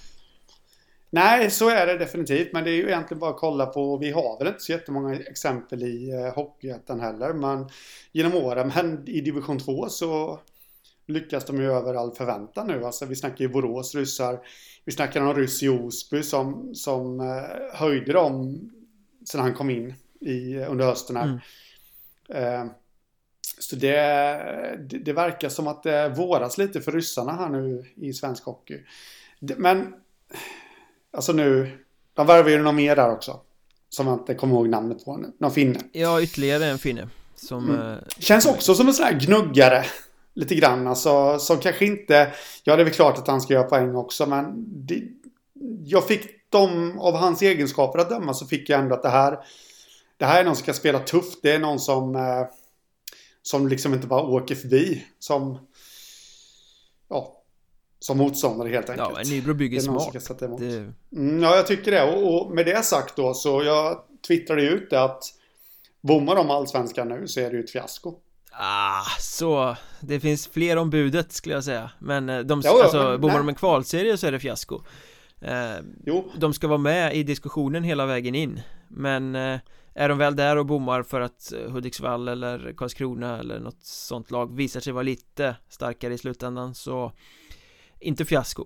Nej, 1.12 1.52
så 1.52 1.70
är 1.70 1.88
det 1.88 1.98
definitivt. 1.98 2.54
Men 2.54 2.64
det 2.64 2.70
är 2.72 2.76
ju 2.76 2.88
egentligen 2.88 3.20
bara 3.20 3.30
att 3.32 3.38
kolla 3.40 3.66
på. 3.66 3.98
Vi 3.98 4.12
har 4.12 4.38
väl 4.40 4.48
inte 4.48 4.60
så 4.60 4.72
jättemånga 4.72 5.16
exempel 5.20 5.84
i 5.84 6.10
eh, 6.12 6.34
Hockeyettan 6.36 7.00
heller. 7.00 7.34
Men 7.34 7.70
genom 8.12 8.36
åren. 8.36 8.72
Men 8.76 9.08
i 9.08 9.22
division 9.22 9.60
2 9.60 9.90
så 9.90 10.40
lyckas 11.08 11.46
de 11.46 11.58
ju 11.62 11.72
över 11.72 11.94
all 11.94 12.12
förväntan 12.16 12.68
nu. 12.68 12.86
Alltså 12.86 13.06
vi 13.06 13.16
snackar 13.16 13.38
ju 13.46 13.50
Borås 13.50 13.96
ryssar. 13.96 14.40
Vi 14.86 14.92
snackar 14.92 15.22
om 15.22 15.34
ryss 15.36 15.64
i 15.64 15.70
Osby 15.70 16.24
som, 16.24 16.76
som 16.76 17.20
eh, 17.20 17.80
höjde 17.80 18.14
dem 18.14 18.60
sen 19.32 19.42
han 19.42 19.54
kom 19.54 19.70
in 19.70 19.94
i, 20.22 20.58
under 20.58 20.86
hösten 20.86 21.16
här. 21.18 21.42
Eh, 22.30 22.66
så 23.60 23.76
det, 23.76 23.96
det, 24.90 24.98
det 24.98 25.14
verkar 25.14 25.50
som 25.50 25.68
att 25.68 25.84
det 25.84 26.10
våras 26.10 26.58
lite 26.58 26.82
för 26.82 26.92
ryssarna 26.92 27.32
här 27.32 27.50
nu 27.50 27.86
i 27.96 28.14
svensk 28.14 28.44
hockey. 28.44 28.80
Men 29.40 29.94
Alltså 31.12 31.34
nu, 31.34 31.78
de 32.14 32.28
värvar 32.28 32.50
ju 32.50 32.62
någon 32.62 32.76
mer 32.76 32.96
där 32.96 33.12
också. 33.12 33.40
Som 33.90 34.08
jag 34.08 34.16
inte 34.20 34.34
kommer 34.36 34.56
ihåg 34.56 34.70
namnet 34.70 35.06
på 35.06 35.18
nu. 35.18 35.32
Någon 35.38 35.52
finne. 35.52 35.80
Ja, 35.92 36.22
ytterligare 36.22 36.66
en 36.66 36.78
finne 36.80 37.10
som 37.36 37.70
Mm. 37.70 37.92
eh, 37.92 37.98
Känns 38.20 38.46
också 38.46 38.76
som 38.76 38.88
en 38.88 38.94
sån 38.94 39.06
här 39.06 39.20
gnuggare. 39.20 39.86
Lite 40.34 40.56
grann 40.56 40.88
alltså. 40.88 41.40
Som 41.40 41.58
kanske 41.60 41.86
inte... 41.86 42.34
Ja, 42.64 42.76
det 42.76 42.82
är 42.82 42.86
väl 42.86 42.94
klart 42.94 43.18
att 43.18 43.28
han 43.28 43.42
ska 43.42 43.54
göra 43.54 43.64
poäng 43.64 43.96
också. 43.96 44.26
Men 44.26 44.66
det, 44.88 45.04
jag 45.86 46.08
fick 46.08 46.28
dem 46.50 47.00
av 47.00 47.16
hans 47.16 47.42
egenskaper 47.42 48.00
att 48.00 48.10
döma 48.10 48.34
så 48.34 48.46
fick 48.46 48.70
jag 48.70 48.80
ändå 48.80 48.96
att 48.96 49.04
det 49.04 49.10
här... 49.10 49.40
Det 50.18 50.26
här 50.26 50.40
är 50.40 50.44
någon 50.46 50.56
som 50.56 50.64
ska 50.64 50.74
spela 50.74 51.00
tufft. 51.00 51.40
Det 51.42 51.52
är 51.52 51.60
någon 51.60 51.80
som... 51.80 52.16
Eh, 52.16 52.46
som 53.42 53.68
liksom 53.68 53.94
inte 53.94 54.08
bara 54.08 54.22
åker 54.24 54.56
förbi. 54.56 55.06
Som... 55.20 55.68
Ja. 57.10 57.36
Som 58.00 58.18
motståndare 58.18 58.70
helt 58.70 58.90
enkelt. 58.90 59.10
Ja, 59.12 59.18
men 59.18 59.30
Nybro 59.30 59.54
bygger 59.54 59.80
smart 59.80 60.40
det, 60.40 60.46
Mm, 61.16 61.44
ja, 61.44 61.56
jag 61.56 61.68
tycker 61.68 61.92
det. 61.92 62.04
Och, 62.04 62.42
och 62.42 62.52
med 62.52 62.66
det 62.66 62.86
sagt 62.86 63.16
då 63.16 63.34
så 63.34 63.64
jag 63.64 64.02
twittrade 64.28 64.62
ut 64.62 64.90
det 64.90 65.04
att 65.04 65.24
bommar 66.02 66.36
de 66.36 66.50
allsvenskan 66.50 67.08
nu 67.10 67.28
så 67.28 67.40
är 67.40 67.50
det 67.50 67.58
ju 67.58 67.64
ett 67.64 67.72
fiasko. 67.72 68.16
Ah, 68.52 69.04
så 69.20 69.76
Det 70.00 70.20
finns 70.20 70.48
fler 70.48 70.78
om 70.78 70.90
budet 70.90 71.32
skulle 71.32 71.56
jag 71.56 71.64
säga 71.64 71.92
Men 72.00 72.30
eh, 72.30 72.40
de, 72.40 72.62
Jo, 72.66 72.72
jo, 72.76 72.82
alltså, 72.82 73.04
men- 73.04 73.22
bommar 73.22 73.38
de 73.38 73.50
en 73.50 73.56
kvalserie 73.56 74.18
så 74.18 74.28
är 74.28 74.32
det 74.32 74.40
fiasko 74.40 74.82
Jo, 76.06 76.32
De 76.38 76.54
ska 76.54 76.68
vara 76.68 76.78
med 76.78 77.16
i 77.16 77.24
diskussionen 77.24 77.84
hela 77.84 78.06
vägen 78.06 78.36
in 78.36 78.62
Men 78.88 79.36
eh, 79.36 79.60
är 79.94 80.10
de 80.10 80.18
väl 80.18 80.36
där 80.36 80.58
och 80.58 80.66
bommar 80.66 81.04
för 81.04 81.22
att 81.22 81.54
eh, 81.54 81.72
Hudiksvall 81.72 82.28
eller 82.28 82.74
Karlskrona 82.78 83.40
eller 83.40 83.60
något 83.60 83.84
sånt 83.84 84.32
lag 84.32 84.56
visar 84.56 84.80
sig 84.80 84.94
vara 84.94 85.04
lite 85.04 85.56
starkare 85.70 86.14
i 86.14 86.18
slutändan 86.18 86.76
så 86.76 87.12
Inte 88.00 88.26
fiasko 88.26 88.66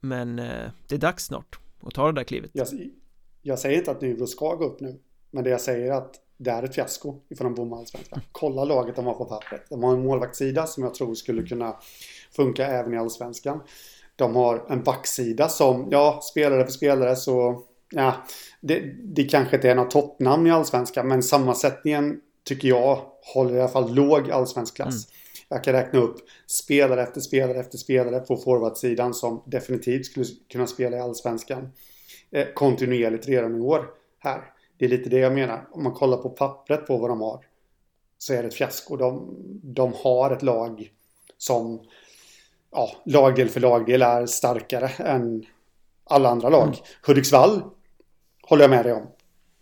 Men 0.00 0.38
eh, 0.38 0.70
det 0.88 0.94
är 0.94 0.98
dags 0.98 1.24
snart 1.24 1.58
att 1.82 1.94
ta 1.94 2.06
det 2.06 2.12
där 2.12 2.24
klivet 2.24 2.50
jag, 2.54 2.66
jag 3.42 3.58
säger 3.58 3.78
inte 3.78 3.90
att 3.90 4.00
Nybro 4.00 4.26
ska 4.26 4.54
gå 4.54 4.64
upp 4.64 4.80
nu. 4.80 5.00
Men 5.30 5.44
det 5.44 5.50
jag 5.50 5.60
säger 5.60 5.92
är 5.92 5.96
att 5.96 6.20
det 6.36 6.50
är 6.50 6.62
ett 6.62 6.74
fiasko 6.74 7.20
ifall 7.28 7.44
de 7.44 7.54
bommar 7.54 7.78
allsvenskan. 7.78 8.20
Kolla 8.32 8.64
laget 8.64 8.96
de 8.96 9.06
har 9.06 9.14
på 9.14 9.24
pappret. 9.24 9.62
De 9.68 9.82
har 9.82 9.92
en 9.92 10.02
målvaktssida 10.02 10.66
som 10.66 10.84
jag 10.84 10.94
tror 10.94 11.14
skulle 11.14 11.42
kunna 11.42 11.76
funka 12.30 12.66
även 12.66 12.94
i 12.94 12.96
allsvenskan. 12.96 13.60
De 14.16 14.36
har 14.36 14.66
en 14.68 14.82
backsida 14.82 15.48
som, 15.48 15.88
ja, 15.90 16.20
spelare 16.22 16.64
för 16.64 16.72
spelare 16.72 17.16
så, 17.16 17.62
ja, 17.90 18.14
det, 18.60 18.80
det 19.02 19.24
kanske 19.24 19.56
inte 19.56 19.70
är 19.70 19.74
något 19.74 19.90
toppnamn 19.90 20.46
i 20.46 20.50
allsvenskan, 20.50 21.08
men 21.08 21.22
sammansättningen 21.22 22.20
tycker 22.44 22.68
jag 22.68 23.00
håller 23.34 23.54
i 23.54 23.60
alla 23.60 23.68
fall 23.68 23.94
låg 23.94 24.30
allsvensk 24.30 24.76
klass. 24.76 25.08
Jag 25.48 25.64
kan 25.64 25.72
räkna 25.72 26.00
upp 26.00 26.16
spelare 26.46 27.02
efter 27.02 27.20
spelare 27.20 27.60
efter 27.60 27.78
spelare 27.78 28.20
på 28.20 28.36
forwardsidan 28.36 29.14
som 29.14 29.42
definitivt 29.46 30.06
skulle 30.06 30.26
kunna 30.52 30.66
spela 30.66 30.96
i 30.96 31.00
allsvenskan 31.00 31.72
eh, 32.30 32.46
kontinuerligt 32.54 33.28
redan 33.28 33.56
i 33.56 33.60
år 33.60 33.90
här. 34.18 34.42
Det 34.78 34.84
är 34.84 34.88
lite 34.88 35.10
det 35.10 35.18
jag 35.18 35.34
menar. 35.34 35.68
Om 35.70 35.82
man 35.82 35.92
kollar 35.92 36.16
på 36.16 36.30
pappret 36.30 36.86
på 36.86 36.96
vad 36.96 37.10
de 37.10 37.20
har 37.20 37.44
så 38.18 38.34
är 38.34 38.42
det 38.42 38.48
ett 38.48 38.54
fiasko. 38.54 38.96
De, 38.96 39.36
de 39.62 39.92
har 39.96 40.30
ett 40.30 40.42
lag 40.42 40.90
som 41.38 41.80
ja, 42.74 42.90
lagdel 43.04 43.48
för 43.48 43.60
lagdel 43.60 44.02
är 44.02 44.26
starkare 44.26 44.88
än 44.88 45.44
alla 46.10 46.28
andra 46.28 46.48
lag. 46.48 46.62
Mm. 46.62 46.76
Hudiksvall 47.06 47.62
håller 48.42 48.62
jag 48.62 48.70
med 48.70 48.84
dig 48.84 48.92
om. 48.92 49.06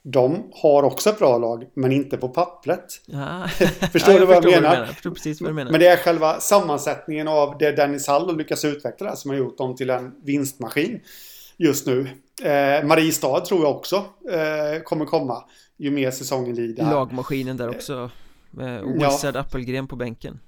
De 0.05 0.51
har 0.55 0.83
också 0.83 1.11
ett 1.11 1.19
bra 1.19 1.39
lag, 1.39 1.67
men 1.75 1.93
inte 1.93 2.17
på 2.17 2.29
pappret. 2.29 2.85
ja. 3.07 3.47
Förstår 3.93 4.15
ja, 4.15 4.21
du 4.21 4.27
vad 4.27 4.37
jag 4.37 4.43
förstår 4.43 4.61
menar? 4.61 4.77
Jag 4.77 4.89
förstår 4.89 5.11
precis 5.11 5.41
vad 5.41 5.51
du 5.51 5.55
menar 5.55 5.71
Men 5.71 5.81
det 5.81 5.87
är 5.87 5.97
själva 5.97 6.41
sammansättningen 6.41 7.29
av 7.29 7.59
det 7.59 7.73
Dennis 7.73 8.07
Hall 8.07 8.27
har 8.27 8.37
lyckats 8.37 8.65
utveckla 8.65 9.09
där 9.09 9.17
som 9.17 9.31
har 9.31 9.39
gjort 9.39 9.59
dem 9.59 9.77
till 9.77 9.91
en 9.91 10.15
vinstmaskin 10.25 11.01
just 11.57 11.87
nu. 11.87 12.09
Eh, 12.43 12.85
Mariestad 12.87 13.41
tror 13.41 13.63
jag 13.63 13.77
också 13.77 13.97
eh, 14.31 14.83
kommer 14.83 15.05
komma 15.05 15.45
ju 15.77 15.91
mer 15.91 16.11
säsongen 16.11 16.55
lider. 16.55 16.91
Lagmaskinen 16.91 17.57
där 17.57 17.69
också 17.69 18.11
med 18.51 18.83
Ja. 18.99 19.11
Wizard 19.11 19.37
Appelgren 19.37 19.89
på 19.89 19.97
bänken 19.97 20.41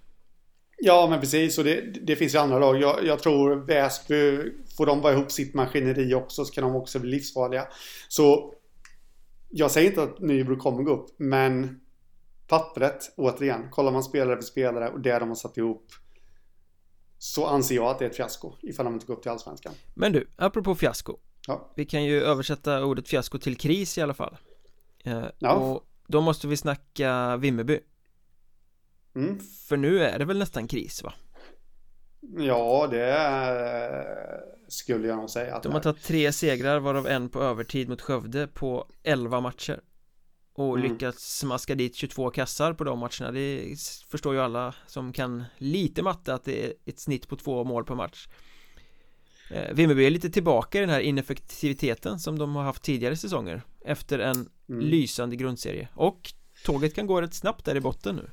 Ja, 0.79 1.07
men 1.11 1.21
precis. 1.21 1.59
Och 1.59 1.65
det, 1.65 1.81
det 1.81 2.17
finns 2.17 2.35
ju 2.35 2.39
andra 2.39 2.59
lag. 2.59 2.81
Jag, 2.81 3.05
jag 3.05 3.19
tror 3.19 3.57
Väsby, 3.57 4.53
får 4.77 4.87
de 4.87 5.01
bara 5.01 5.13
ihop 5.13 5.33
sitt 5.33 5.55
maskineri 5.55 6.15
också 6.15 6.45
så 6.45 6.53
kan 6.53 6.65
de 6.65 6.77
också 6.77 6.99
bli 6.99 7.11
livsfarliga. 7.11 7.67
Så 8.09 8.55
jag 9.51 9.71
säger 9.71 9.91
inte 9.91 10.03
att 10.03 10.21
Nybro 10.21 10.57
kommer 10.57 10.83
gå 10.83 10.93
upp, 10.93 11.07
men 11.17 11.81
pappret, 12.49 13.13
återigen, 13.17 13.71
kollar 13.71 13.93
man 13.93 14.03
spelare 14.03 14.37
för 14.37 14.43
spelare 14.43 14.89
och 14.89 15.01
det 15.01 15.19
de 15.19 15.29
har 15.29 15.35
satt 15.35 15.57
ihop 15.57 15.87
så 17.19 17.47
anser 17.47 17.75
jag 17.75 17.87
att 17.87 17.99
det 17.99 18.05
är 18.05 18.11
ett 18.11 18.17
fiasko 18.17 18.53
ifall 18.63 18.85
de 18.85 18.95
inte 18.95 19.07
går 19.07 19.15
upp 19.15 19.23
till 19.23 19.31
Allsvenskan. 19.31 19.73
Men 19.95 20.13
du, 20.13 20.29
apropå 20.37 20.75
fiasko 20.75 21.17
Ja. 21.47 21.73
Vi 21.77 21.85
kan 21.85 22.05
ju 22.05 22.23
översätta 22.23 22.85
ordet 22.85 23.09
fiasko 23.09 23.39
till 23.39 23.57
kris 23.57 23.99
i 23.99 24.03
alla 24.03 24.15
fall 24.15 24.37
eh, 25.05 25.25
Ja. 25.39 25.53
Och 25.53 25.85
då 26.07 26.21
måste 26.21 26.47
vi 26.47 26.57
snacka 26.57 27.37
Vimmerby 27.37 27.81
Mm. 29.15 29.39
För 29.69 29.77
nu 29.77 30.05
är 30.05 30.19
det 30.19 30.25
väl 30.25 30.39
nästan 30.39 30.69
kris 30.69 31.03
va? 31.03 31.13
Ja, 32.39 32.89
det 32.91 33.17
skulle 34.69 35.09
jag 35.09 35.17
nog 35.17 35.31
säga. 35.31 35.57
Att 35.57 35.63
De 35.63 35.73
har 35.73 35.81
tagit 35.81 36.03
tre 36.03 36.33
segrar 36.33 36.81
varav 36.81 37.07
en 37.07 37.29
på 37.29 37.43
övertid 37.43 37.89
mot 37.89 38.01
Skövde 38.01 38.47
på 38.47 38.89
11 39.03 39.41
matcher 39.41 39.81
Och 40.55 40.79
Mm. 40.79 40.93
lyckats 40.93 41.39
smaska 41.39 41.75
dit 41.75 41.95
22 41.97 42.31
kassar 42.31 42.73
på 42.73 42.85
de 42.85 42.99
matcherna 42.99 43.31
Det 43.33 43.77
förstår 44.09 44.35
ju 44.35 44.41
alla 44.41 44.75
som 44.87 45.13
kan 45.13 45.45
lite 45.59 46.03
matte 46.03 46.35
att 46.35 46.45
det 46.45 46.65
är 46.65 46.73
ett 46.85 46.99
snitt 46.99 47.29
på 47.29 47.37
två 47.37 47.65
mål 47.65 47.85
per 47.85 47.95
match 47.95 48.29
eh, 49.51 49.75
Vimmerby 49.75 50.07
är 50.07 50.11
lite 50.11 50.31
tillbaka 50.31 50.79
i 50.79 50.81
den 50.81 50.91
här 50.91 51.01
ineffektiviteten 51.01 52.19
som 52.19 52.39
de 52.39 52.57
har 52.57 52.63
haft 52.63 52.83
tidigare 52.83 53.17
säsonger 53.17 53.63
Efter 53.85 54.19
en 54.19 54.49
mm. 54.69 54.81
lysande 54.81 55.37
grundserie 55.37 55.89
Och 55.95 56.33
tåget 56.65 56.95
kan 56.95 57.07
gå 57.07 57.21
rätt 57.23 57.35
snabbt 57.35 57.65
där 57.65 57.77
i 57.77 57.81
botten 57.81 58.17
nu 58.17 58.31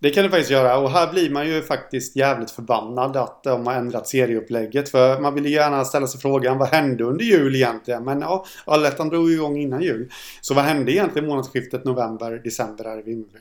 det 0.00 0.10
kan 0.10 0.24
det 0.24 0.30
faktiskt 0.30 0.50
göra 0.50 0.78
och 0.78 0.90
här 0.90 1.12
blir 1.12 1.30
man 1.30 1.48
ju 1.48 1.62
faktiskt 1.62 2.16
jävligt 2.16 2.50
förbannad 2.50 3.16
att 3.16 3.46
eh, 3.46 3.52
de 3.52 3.66
har 3.66 3.74
ändrat 3.74 4.08
serieupplägget. 4.08 4.88
För 4.88 5.20
man 5.20 5.34
vill 5.34 5.44
ju 5.44 5.50
gärna 5.50 5.84
ställa 5.84 6.06
sig 6.06 6.20
frågan 6.20 6.58
vad 6.58 6.68
hände 6.68 7.04
under 7.04 7.24
jul 7.24 7.54
egentligen? 7.56 8.04
Men 8.04 8.20
ja, 8.20 8.44
Allettan 8.64 9.08
drog 9.08 9.30
ju 9.30 9.34
igång 9.34 9.58
innan 9.58 9.82
jul. 9.82 10.10
Så 10.40 10.54
vad 10.54 10.64
hände 10.64 10.92
egentligen 10.92 11.28
månadsskiftet 11.28 11.84
november-december 11.84 12.84
här 12.84 12.98
i 12.98 13.02
Vimmerby? 13.02 13.38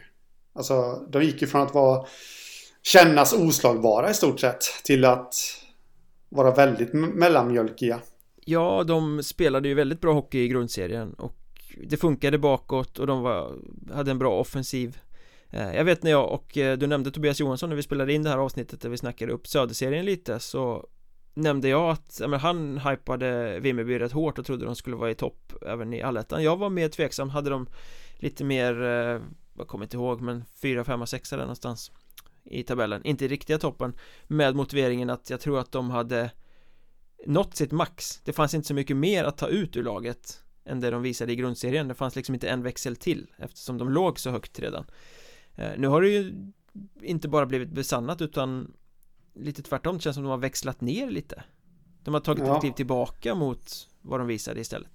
Alltså, 0.56 1.06
de 1.10 1.24
gick 1.24 1.42
ju 1.42 1.48
från 1.48 1.62
att 1.62 1.74
vara 1.74 2.06
kännas 2.84 3.34
oslagbara 3.34 4.10
i 4.10 4.14
stort 4.14 4.40
sett 4.40 4.62
till 4.84 5.06
att 5.06 5.34
vara 6.30 6.52
väldigt 6.52 6.94
mellanmjölkiga. 6.94 8.00
Ja, 8.46 8.84
de 8.84 9.24
spelade 9.24 9.68
ju 9.68 9.74
väldigt 9.74 10.02
bra 10.02 10.14
hockey 10.14 10.40
i 10.40 10.48
grundserien 10.48 11.14
och 11.14 11.36
det 11.84 11.98
funkade 11.98 12.38
bakåt 12.38 13.00
och 13.00 13.08
de 13.08 13.22
var, 13.22 13.56
hade 13.94 14.12
en 14.12 14.20
bra 14.20 14.40
offensiv 14.40 14.98
Eh, 15.50 15.76
jag 15.76 15.86
vet 15.86 16.04
när 16.04 16.12
jag 16.12 16.32
och 16.32 16.58
eh, 16.58 16.78
du 16.78 16.88
nämnde 16.88 17.12
Tobias 17.12 17.40
Johansson 17.40 17.70
när 17.70 17.76
vi 17.76 17.84
spelade 17.84 18.14
in 18.14 18.24
det 18.24 18.30
här 18.30 18.38
avsnittet 18.38 18.82
där 18.82 18.90
vi 18.90 18.98
snackade 18.98 19.32
upp 19.32 19.48
Söderserien 19.48 20.06
lite 20.06 20.40
så 20.40 20.88
Nämnde 21.38 21.70
jag 21.70 21.90
att 21.90 22.18
ja, 22.22 22.28
men 22.28 22.40
han 22.40 22.78
hypade 22.78 23.60
Vimmerby 23.60 24.00
rätt 24.00 24.12
hårt 24.12 24.40
och 24.40 24.46
trodde 24.46 24.66
de 24.66 24.76
skulle 24.76 24.96
vara 24.96 25.12
i 25.12 25.16
topp 25.16 25.54
även 25.66 25.94
i 25.94 26.02
allettan. 26.02 26.44
Jag 26.44 26.58
var 26.58 26.70
mer 26.70 26.90
tveksam, 26.90 27.30
hade 27.30 27.50
de 27.50 27.68
lite 28.16 28.44
mer, 28.44 28.82
eh, 28.82 29.22
jag 29.58 29.68
kommer 29.68 29.86
inte 29.86 29.98
ihåg 29.98 30.22
men 30.22 30.46
4, 30.62 30.84
5, 30.84 31.08
6 31.08 31.30
där 31.30 31.38
någonstans 31.38 31.92
I 32.44 32.64
tabellen, 32.64 33.06
inte 33.06 33.26
i 33.26 33.28
riktiga 33.28 33.58
toppen 33.58 33.94
Med 34.28 34.56
motiveringen 34.56 35.10
att 35.10 35.30
jag 35.30 35.40
tror 35.40 35.60
att 35.60 35.72
de 35.72 35.90
hade 35.90 36.32
Nått 37.26 37.56
sitt 37.56 37.72
max. 37.72 38.22
Det 38.24 38.34
fanns 38.34 38.54
inte 38.54 38.68
så 38.68 38.74
mycket 38.74 38.98
mer 38.98 39.24
att 39.24 39.38
ta 39.38 39.48
ut 39.48 39.78
ur 39.78 39.84
laget 39.84 40.44
Än 40.66 40.80
det 40.80 40.92
de 40.92 41.02
visade 41.02 41.34
i 41.34 41.36
grundserien. 41.36 41.88
Det 41.88 41.94
fanns 41.94 42.16
liksom 42.16 42.36
inte 42.36 42.50
en 42.50 42.64
växel 42.64 42.96
till 42.96 43.28
Eftersom 43.38 43.78
de 43.78 43.90
låg 43.90 44.20
så 44.20 44.30
högt 44.30 44.60
redan. 44.60 44.84
Eh, 44.84 45.27
nu 45.78 45.88
har 45.88 46.02
det 46.02 46.10
ju 46.10 46.52
inte 47.02 47.28
bara 47.28 47.46
blivit 47.46 47.70
besannat 47.70 48.22
utan 48.22 48.72
lite 49.36 49.62
tvärtom, 49.62 49.96
det 49.96 50.02
känns 50.02 50.16
som 50.16 50.24
de 50.24 50.30
har 50.30 50.38
växlat 50.38 50.82
ner 50.82 51.10
lite. 51.10 51.44
De 52.04 52.14
har 52.14 52.22
tagit 52.22 52.44
ja. 52.48 52.56
ett 52.56 52.62
kliv 52.62 52.72
tillbaka 52.72 53.36
mot 53.36 53.88
vad 54.02 54.20
de 54.20 54.28
visade 54.28 54.60
istället. 54.60 54.92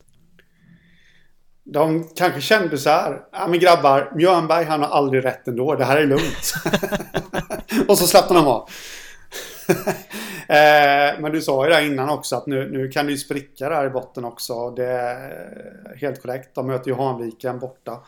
De 1.64 2.04
kanske 2.16 2.40
kände 2.40 2.78
så 2.78 2.90
här, 2.90 3.22
ja 3.32 3.46
men 3.46 3.58
grabbar, 3.58 4.12
Mjörnberg 4.14 4.64
han 4.64 4.80
har 4.82 4.88
aldrig 4.88 5.24
rätt 5.24 5.48
ändå, 5.48 5.74
det 5.74 5.84
här 5.84 5.96
är 5.96 6.06
lugnt. 6.06 6.54
Och 7.88 7.98
så 7.98 8.06
slappnade 8.06 8.40
de 8.40 8.48
av. 8.48 8.68
Eh, 10.48 11.20
Men 11.20 11.32
du 11.32 11.40
sa 11.40 11.64
ju 11.64 11.72
det 11.72 11.86
innan 11.86 12.08
också 12.08 12.36
att 12.36 12.46
nu, 12.46 12.70
nu 12.70 12.88
kan 12.88 13.06
det 13.06 13.12
ju 13.12 13.18
spricka 13.18 13.68
där 13.68 13.86
i 13.86 13.90
botten 13.90 14.24
också. 14.24 14.70
Det 14.70 14.86
är 14.86 15.96
helt 16.00 16.22
korrekt, 16.22 16.54
de 16.54 16.66
möter 16.66 16.90
ju 16.90 16.96
Hanviken 16.96 17.58
borta 17.58 18.00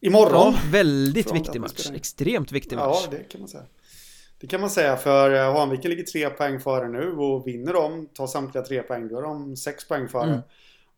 Imorgon. 0.00 0.52
Ja, 0.52 0.58
väldigt 0.70 1.34
viktig 1.34 1.60
match. 1.60 1.90
Extremt 1.94 2.52
viktig 2.52 2.76
match. 2.76 3.00
Ja, 3.04 3.10
det 3.10 3.24
kan 3.24 3.40
man 3.40 3.48
säga. 3.48 3.64
Det 4.40 4.46
kan 4.46 4.60
man 4.60 4.70
säga 4.70 4.96
för 4.96 5.34
eh, 5.34 5.56
Hanviken 5.56 5.90
ligger 5.90 6.04
tre 6.04 6.30
poäng 6.30 6.60
före 6.60 6.88
nu 6.88 7.12
och 7.12 7.46
vinner 7.46 7.72
de, 7.72 8.06
tar 8.06 8.26
samtliga 8.26 8.64
tre 8.64 8.82
poäng, 8.82 9.08
då 9.08 9.18
är 9.18 9.22
de 9.22 9.56
sex 9.56 9.88
poäng 9.88 10.08
före. 10.08 10.30
Mm. 10.30 10.40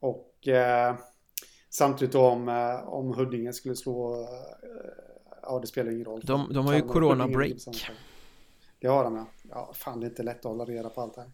Och 0.00 0.48
eh, 0.48 0.96
samtidigt 1.70 2.14
om, 2.14 2.48
eh, 2.48 2.88
om 2.88 3.14
Huddinge 3.14 3.52
skulle 3.52 3.76
slå, 3.76 4.20
eh, 4.22 4.28
ja 5.42 5.58
det 5.58 5.66
spelar 5.66 5.92
ingen 5.92 6.04
roll. 6.04 6.20
De, 6.24 6.52
de 6.52 6.66
har 6.66 6.74
ju 6.74 6.82
corona-break. 6.82 7.56
Det 8.80 8.86
har 8.86 9.04
de 9.04 9.16
ja. 9.16 9.26
Ja, 9.50 9.72
fan 9.74 10.00
det 10.00 10.06
är 10.06 10.08
inte 10.08 10.22
lätt 10.22 10.38
att 10.38 10.44
hålla 10.44 10.64
reda 10.64 10.88
på 10.88 11.00
allt 11.00 11.16
här. 11.16 11.26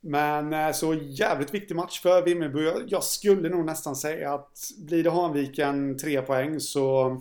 Men 0.00 0.52
eh, 0.52 0.72
så 0.72 0.94
jävligt 0.94 1.54
viktig 1.54 1.76
match 1.76 2.00
för 2.00 2.22
Vimmerby. 2.22 2.84
Jag 2.88 3.04
skulle 3.04 3.48
nog 3.48 3.64
nästan 3.64 3.96
säga 3.96 4.34
att 4.34 4.70
blir 4.78 5.04
det 5.04 5.10
Hanviken 5.10 5.98
tre 5.98 6.22
poäng 6.22 6.60
så 6.60 7.16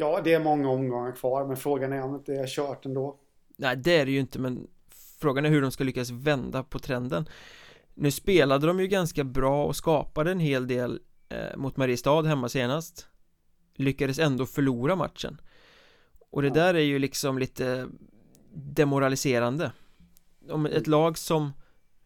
Ja, 0.00 0.20
det 0.24 0.34
är 0.34 0.40
många 0.40 0.70
omgångar 0.70 1.12
kvar, 1.12 1.46
men 1.46 1.56
frågan 1.56 1.92
är 1.92 2.02
om 2.02 2.14
inte 2.14 2.32
det 2.32 2.38
är 2.38 2.46
kört 2.46 2.86
ändå. 2.86 3.16
Nej, 3.56 3.76
det 3.76 3.96
är 3.96 4.06
det 4.06 4.12
ju 4.12 4.20
inte, 4.20 4.38
men 4.38 4.66
frågan 5.20 5.44
är 5.44 5.50
hur 5.50 5.62
de 5.62 5.70
ska 5.70 5.84
lyckas 5.84 6.10
vända 6.10 6.62
på 6.62 6.78
trenden. 6.78 7.28
Nu 7.94 8.10
spelade 8.10 8.66
de 8.66 8.80
ju 8.80 8.86
ganska 8.86 9.24
bra 9.24 9.64
och 9.64 9.76
skapade 9.76 10.30
en 10.30 10.40
hel 10.40 10.66
del 10.66 11.00
eh, 11.28 11.56
mot 11.56 11.76
Mariestad 11.76 12.22
hemma 12.22 12.48
senast. 12.48 13.06
Lyckades 13.74 14.18
ändå 14.18 14.46
förlora 14.46 14.96
matchen. 14.96 15.40
Och 16.30 16.42
det 16.42 16.50
där 16.50 16.74
är 16.74 16.78
ju 16.78 16.98
liksom 16.98 17.38
lite 17.38 17.88
demoraliserande 18.54 19.72
om 20.50 20.66
ett 20.66 20.86
lag 20.86 21.18
som 21.18 21.52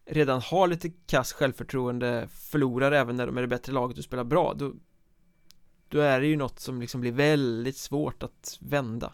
redan 0.05 0.41
har 0.41 0.67
lite 0.67 0.89
kass 0.89 1.33
självförtroende 1.33 2.27
förlorar 2.31 2.91
även 2.91 3.15
när 3.15 3.25
de 3.25 3.37
är 3.37 3.41
det 3.41 3.47
bättre 3.47 3.73
laget 3.73 3.97
och 3.97 4.03
spelar 4.03 4.23
bra 4.23 4.53
då, 4.53 4.73
då 5.87 5.99
är 5.99 6.21
det 6.21 6.27
ju 6.27 6.35
något 6.35 6.59
som 6.59 6.81
liksom 6.81 7.01
blir 7.01 7.11
väldigt 7.11 7.77
svårt 7.77 8.23
att 8.23 8.57
vända. 8.61 9.13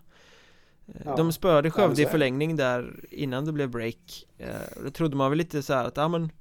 Eh, 0.88 1.02
ja, 1.06 1.16
De 1.16 1.32
spöade 1.32 1.72
Skövde 1.72 2.02
i 2.02 2.06
förlängning 2.06 2.56
där 2.56 3.06
innan 3.10 3.46
det 3.46 3.52
blev 3.52 3.70
break. 3.70 4.26
Eh, 4.38 4.84
Då 4.84 4.92
trodde 4.92 5.16
man 5.16 5.32
väl 5.32 5.38
lite 5.38 5.64
så 5.64 5.74
att, 5.74 5.98
ja 5.98 6.08
men 6.08 6.32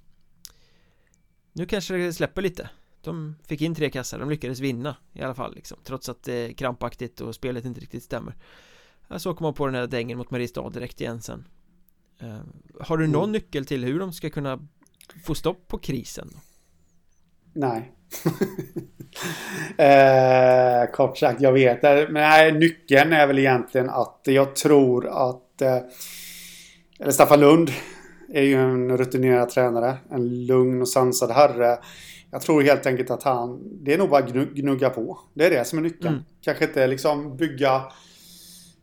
Nu 1.53 1.67
kanske 1.67 1.97
det 1.97 2.13
släpper 2.13 2.43
lite. 2.43 2.71
De 3.01 3.35
fick 3.45 3.61
in 3.61 3.75
tre 3.75 3.91
kassar, 3.91 4.19
de 4.19 4.31
lyckades 4.31 4.61
vinna 4.61 4.97
i 5.13 5.23
alla 5.23 5.35
fall 5.35 5.55
liksom 5.55 5.79
Trots 5.85 6.09
att 6.09 6.23
det 6.23 6.33
är 6.33 6.53
krampaktigt 6.53 7.21
och 7.21 7.35
spelet 7.35 7.65
inte 7.65 7.81
riktigt 7.81 8.03
stämmer. 8.03 8.35
Så 9.17 9.31
åker 9.31 9.43
man 9.43 9.55
på 9.55 9.67
den 9.67 9.75
här 9.75 9.87
dängen 9.87 10.19
mot 10.19 10.31
Mariestad 10.31 10.71
direkt 10.71 11.01
igen 11.01 11.23
sen 11.23 11.45
har 12.81 12.97
du 12.97 13.07
någon 13.07 13.23
mm. 13.23 13.33
nyckel 13.33 13.67
till 13.67 13.85
hur 13.85 13.99
de 13.99 14.13
ska 14.13 14.31
kunna 14.31 14.69
få 15.25 15.35
stopp 15.35 15.69
på 15.69 15.79
krisen? 15.79 16.31
Nej. 17.53 17.93
eh, 19.77 20.91
kort 20.93 21.19
sagt, 21.19 21.41
jag 21.41 21.53
vet 21.53 21.83
Men 21.83 22.13
nej, 22.13 22.53
nyckeln 22.53 23.13
är 23.13 23.27
väl 23.27 23.39
egentligen 23.39 23.91
att 23.91 24.21
jag 24.25 24.57
tror 24.57 25.09
att 25.09 25.63
eh, 25.63 25.79
eller 26.99 27.13
Staffan 27.13 27.41
Lund 27.41 27.71
är 28.33 28.43
ju 28.43 28.55
en 28.55 28.99
rutinerad 28.99 29.49
tränare. 29.49 29.97
En 30.11 30.47
lugn 30.47 30.81
och 30.81 30.89
sansad 30.89 31.31
herre. 31.31 31.79
Jag 32.31 32.43
tror 32.43 32.63
helt 32.63 32.87
enkelt 32.87 33.11
att 33.11 33.23
han, 33.23 33.61
det 33.85 33.95
är 33.95 33.99
nog 33.99 34.11
bara 34.11 34.23
gnugga 34.55 34.91
på. 34.91 35.19
Det 35.35 35.47
är 35.47 35.51
det 35.51 35.65
som 35.65 35.79
är 35.79 35.83
nyckeln. 35.83 36.15
Mm. 36.15 36.25
Kanske 36.41 36.65
inte 36.65 36.87
liksom 36.87 37.37
bygga 37.37 37.75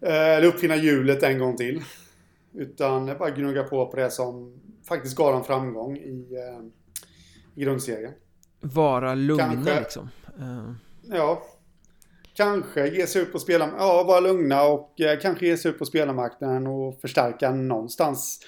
eh, 0.02 0.30
eller 0.30 0.48
uppfinna 0.48 0.76
hjulet 0.76 1.24
en 1.24 1.40
gång 1.40 1.58
till. 1.58 1.82
Utan 2.58 3.06
bara 3.06 3.30
gnugga 3.30 3.64
på 3.64 3.86
på 3.86 3.96
det 3.96 4.12
som 4.12 4.60
faktiskt 4.88 5.18
gav 5.18 5.34
dem 5.34 5.44
framgång 5.44 5.98
i, 5.98 6.28
eh, 6.32 6.66
i 7.56 7.64
grundserien. 7.64 8.14
Vara 8.62 9.16
lugna 9.16 9.54
kanske, 9.54 9.80
liksom. 9.80 10.10
Uh. 10.40 10.72
Ja. 11.04 11.44
Kanske 12.34 12.88
ge 12.88 13.08
sig 13.08 13.22
ut 13.22 13.32
på 13.32 13.40
spela, 13.40 13.70
ja, 13.78 14.04
vara 14.04 14.20
lugna 14.20 14.64
och 14.64 15.02
eh, 15.02 15.20
kanske 15.20 15.48
ge 15.48 15.58
sig 15.58 15.72
ut 15.72 15.80
på 15.80 15.86
spelarmarknaden 15.86 16.68
och 16.68 17.02
förstärka 17.02 17.52
någonstans. 17.52 18.40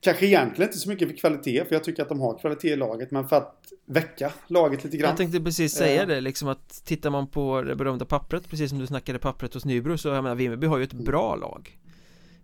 Kanske 0.00 0.26
egentligen 0.26 0.68
inte 0.68 0.78
så 0.78 0.88
mycket 0.88 1.08
för 1.08 1.16
kvalitet, 1.16 1.64
för 1.64 1.74
jag 1.74 1.84
tycker 1.84 2.02
att 2.02 2.08
de 2.08 2.20
har 2.20 2.38
kvalitet 2.38 2.68
i 2.68 2.76
laget, 2.76 3.10
men 3.10 3.28
för 3.28 3.36
att 3.36 3.60
väcka 3.86 4.32
laget 4.46 4.84
lite 4.84 4.96
grann. 4.96 5.08
Jag 5.08 5.16
tänkte 5.16 5.40
precis 5.40 5.74
säga 5.74 6.02
uh. 6.02 6.08
det, 6.08 6.20
liksom 6.20 6.48
att 6.48 6.84
tittar 6.84 7.10
man 7.10 7.26
på 7.26 7.62
det 7.62 7.76
berömda 7.76 8.04
pappret, 8.04 8.48
precis 8.50 8.70
som 8.70 8.78
du 8.78 8.86
snackade 8.86 9.18
pappret 9.18 9.54
hos 9.54 9.64
Nybro, 9.64 9.98
så 9.98 10.08
jag 10.08 10.22
menar, 10.22 10.36
Vimmerby 10.36 10.66
har 10.66 10.78
ju 10.78 10.84
ett 10.84 10.92
mm. 10.92 11.04
bra 11.04 11.36
lag. 11.36 11.78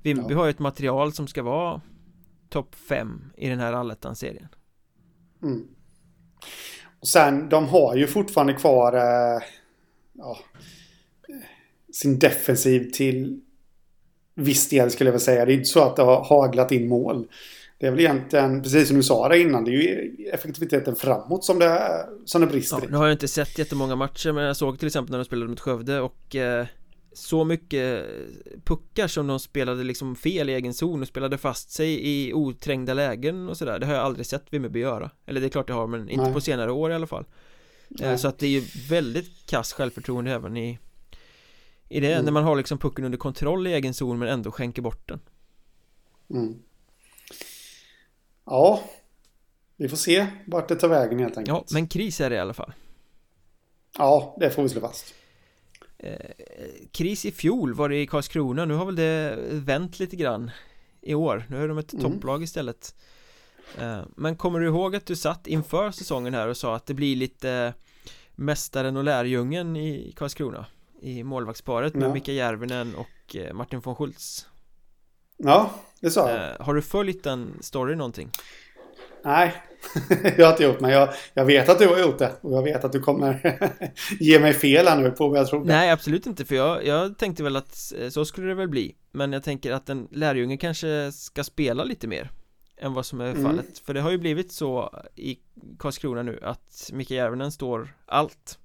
Vimmerby 0.03 0.35
ja. 0.35 0.39
har 0.39 0.45
ju 0.45 0.51
ett 0.51 0.59
material 0.59 1.13
som 1.13 1.27
ska 1.27 1.43
vara 1.43 1.81
topp 2.49 2.75
5 2.75 3.33
i 3.37 3.49
den 3.49 3.59
här 3.59 3.73
allettan-serien. 3.73 4.49
Mm. 5.43 5.67
Och 7.01 7.09
sen, 7.09 7.49
de 7.49 7.69
har 7.69 7.97
ju 7.97 8.07
fortfarande 8.07 8.53
kvar 8.53 8.93
eh, 8.93 9.43
ja, 10.13 10.39
sin 11.93 12.19
defensiv 12.19 12.91
till 12.91 13.41
viss 14.35 14.69
del 14.69 14.91
skulle 14.91 15.09
jag 15.09 15.13
vilja 15.13 15.25
säga. 15.25 15.45
Det 15.45 15.53
är 15.53 15.55
inte 15.55 15.69
så 15.69 15.81
att 15.81 15.97
det 15.97 16.03
har 16.03 16.25
haglat 16.25 16.73
in 16.73 16.89
mål. 16.89 17.27
Det 17.79 17.87
är 17.87 17.91
väl 17.91 18.01
egentligen, 18.01 18.63
precis 18.63 18.89
som 18.89 18.97
du 18.97 19.03
sa 19.03 19.29
det 19.29 19.39
innan, 19.39 19.65
det 19.65 19.71
är 19.71 19.73
ju 19.73 20.15
effektiviteten 20.33 20.97
framåt 20.97 21.45
som 21.45 21.59
det, 21.59 22.07
som 22.25 22.41
det 22.41 22.47
brister 22.47 22.79
ja, 22.83 22.89
Nu 22.91 22.97
har 22.97 23.07
jag 23.07 23.15
inte 23.15 23.29
sett 23.29 23.59
jättemånga 23.59 23.97
matcher 23.97 24.33
men 24.33 24.45
jag 24.45 24.57
såg 24.57 24.79
till 24.79 24.87
exempel 24.87 25.11
när 25.11 25.19
de 25.19 25.25
spelade 25.25 25.51
mot 25.51 25.61
Skövde 25.61 26.01
och 26.01 26.37
eh, 26.37 26.67
så 27.13 27.45
mycket 27.45 28.07
puckar 28.65 29.09
som 29.09 29.27
de 29.27 29.41
spelade 29.41 29.85
liksom 29.85 30.17
fel 30.17 30.49
i 30.49 30.53
egen 30.53 30.75
zon 30.75 31.03
och 31.03 31.09
spelade 31.09 31.39
fast 31.39 31.71
sig 31.71 32.01
i 32.09 32.33
oträngda 32.33 32.95
lägen 32.95 33.49
och 33.49 33.57
sådär 33.57 33.79
Det 33.79 33.87
har 33.87 33.95
jag 33.95 34.05
aldrig 34.05 34.27
sett 34.27 34.45
Vimmerby 34.51 34.81
göra 34.81 35.11
Eller 35.27 35.41
det 35.41 35.47
är 35.47 35.51
klart 35.51 35.69
jag 35.69 35.77
har 35.77 35.87
men 35.87 36.09
inte 36.09 36.25
Nej. 36.25 36.33
på 36.33 36.41
senare 36.41 36.73
år 36.73 36.91
i 36.91 36.95
alla 36.95 37.07
fall 37.07 37.25
eh, 38.01 38.09
Nej. 38.09 38.19
Så 38.19 38.29
att 38.29 38.39
det 38.39 38.47
är 38.47 38.51
ju 38.51 38.65
väldigt 38.89 39.47
kass 39.47 39.73
självförtroende 39.73 40.31
även 40.33 40.57
i 40.57 40.79
I 41.89 42.01
det 42.01 42.13
mm. 42.13 42.25
när 42.25 42.33
man 42.33 42.45
har 42.45 42.57
liksom 42.57 42.79
pucken 42.79 43.05
under 43.05 43.19
kontroll 43.19 43.67
i 43.67 43.73
egen 43.73 43.95
zon 43.95 44.19
men 44.19 44.29
ändå 44.29 44.51
skänker 44.51 44.83
bort 44.83 45.09
den 45.09 45.21
mm. 46.31 46.63
Ja 48.47 48.83
Vi 49.77 49.89
får 49.89 49.97
se 49.97 50.27
vart 50.47 50.69
det 50.69 50.77
tar 50.77 50.89
vägen 50.89 51.19
helt 51.19 51.37
enkelt 51.37 51.57
Ja 51.71 51.75
men 51.75 51.89
kris 51.89 52.21
är 52.21 52.31
det 52.31 52.37
i 52.37 52.41
alla 52.41 52.55
fall 52.55 52.73
Ja 53.99 54.37
det 54.41 54.51
får 54.51 54.63
vi 54.63 54.69
slå 54.69 54.81
fast 54.81 55.15
kris 56.93 57.25
i 57.25 57.33
fjol 57.33 57.75
var 57.75 57.89
det 57.89 58.03
i 58.03 58.07
Karlskrona, 58.07 58.65
nu 58.65 58.75
har 58.75 58.87
väl 58.87 58.97
det 58.97 59.39
vänt 59.53 59.99
lite 59.99 60.17
grann 60.17 60.51
i 61.01 61.15
år 61.15 61.45
Nu 61.49 61.65
är 61.65 61.69
de 61.69 61.79
ett 61.79 61.93
mm. 61.93 62.05
topplag 62.05 62.43
istället 62.43 62.95
eh, 63.79 64.03
Men 64.17 64.37
kommer 64.37 64.61
du 64.61 64.67
ihåg 64.67 64.97
att 64.97 65.07
du 65.07 65.17
satt 65.17 65.47
inför 65.47 65.91
säsongen 65.91 66.35
här 66.35 66.49
och 66.49 66.57
sa 66.57 66.77
att 66.77 66.87
det 66.87 66.95
blir 66.95 67.17
lite 67.17 67.75
Mästaren 68.35 68.97
och 68.97 69.05
lärjungen 69.05 69.77
i 69.77 70.15
Karlskrona 70.17 70.67
I 71.01 71.25
målvaktsparet 71.25 71.95
med 71.95 72.09
ja. 72.09 72.13
Mika 72.13 72.33
Järvinen 72.33 72.95
och 72.95 73.37
eh, 73.37 73.55
Martin 73.55 73.81
von 73.81 73.97
Schultz 73.97 74.47
Ja, 75.37 75.71
det 76.01 76.11
sa 76.11 76.31
jag 76.31 76.65
Har 76.65 76.75
du 76.75 76.83
följt 76.83 77.25
den 77.25 77.55
story 77.61 77.97
någonting? 77.97 78.31
Nej, 79.25 79.63
jag 80.37 80.47
har 80.47 80.53
inte 80.53 80.65
gjort 80.65 80.81
men 80.81 80.91
jag, 80.91 81.09
jag 81.35 81.45
vet 81.45 81.69
att 81.69 81.79
du 81.79 81.87
har 81.87 81.99
gjort 81.99 82.19
det. 82.19 82.33
Och 82.41 82.53
jag 82.53 82.63
vet 82.63 82.85
att 82.85 82.93
du 82.93 83.01
kommer 83.01 83.59
ge 84.21 84.41
mig 84.41 84.53
fel 84.53 84.87
här 84.87 84.97
nu 84.97 85.11
på 85.11 85.29
vad 85.29 85.39
jag 85.39 85.47
tror 85.47 85.65
Nej, 85.65 85.91
absolut 85.91 86.27
inte 86.27 86.45
för 86.45 86.55
jag, 86.55 86.87
jag 86.87 87.19
tänkte 87.19 87.43
väl 87.43 87.57
att 87.57 87.93
eh, 87.99 88.09
så 88.09 88.25
skulle 88.25 88.49
det 88.49 88.55
väl 88.55 88.69
bli. 88.69 88.95
Men 89.13 89.33
jag 89.33 89.45
tänker 89.45 89.73
att 89.73 89.89
en 89.89 90.09
lärjunge 90.11 90.57
kanske 90.57 91.13
ska 91.13 91.45
spela 91.45 91.85
lite 91.85 92.07
mer 92.07 92.31
än 92.77 92.95
vad 92.95 93.07
som 93.07 93.21
är 93.21 93.31
mm. 93.31 93.43
fallet. 93.43 93.79
För 93.79 93.95
det 93.95 94.01
har 94.01 94.11
ju 94.11 94.19
blivit 94.19 94.53
så 94.53 95.03
i 95.17 95.39
Karlskrona 95.79 96.23
nu 96.23 96.39
att 96.43 96.91
Mika 96.93 97.15
Järvinen 97.15 97.53
står 97.53 97.95
allt. 98.07 98.59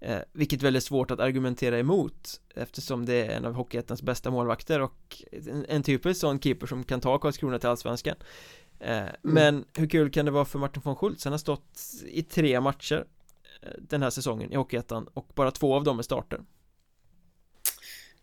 Eh, 0.00 0.18
Vilket 0.32 0.62
väldigt 0.62 0.84
svårt 0.84 1.10
att 1.10 1.20
argumentera 1.20 1.78
emot 1.78 2.40
Eftersom 2.60 3.06
det 3.06 3.14
är 3.14 3.30
en 3.30 3.44
av 3.44 3.52
Hockeyettans 3.52 4.02
bästa 4.02 4.30
målvakter 4.30 4.80
och 4.80 5.22
en, 5.32 5.66
en 5.68 5.82
typisk 5.82 6.20
sån 6.20 6.40
keeper 6.40 6.66
som 6.66 6.84
kan 6.84 7.00
ta 7.00 7.18
Karlskrona 7.18 7.58
till 7.58 7.68
Allsvenskan 7.68 8.16
mm. 8.80 9.08
Men 9.22 9.64
hur 9.76 9.86
kul 9.86 10.10
kan 10.10 10.24
det 10.24 10.30
vara 10.30 10.44
för 10.44 10.58
Martin 10.58 10.82
von 10.84 10.96
Schultz? 10.96 11.24
Han 11.24 11.32
har 11.32 11.38
stått 11.38 11.80
i 12.06 12.22
tre 12.22 12.60
matcher 12.60 13.04
eh, 13.62 13.68
den 13.78 14.02
här 14.02 14.10
säsongen 14.10 14.52
i 14.52 14.56
Hockeyettan 14.56 15.08
och 15.14 15.28
bara 15.34 15.50
två 15.50 15.74
av 15.74 15.84
dem 15.84 15.98
är 15.98 16.02
starter 16.02 16.40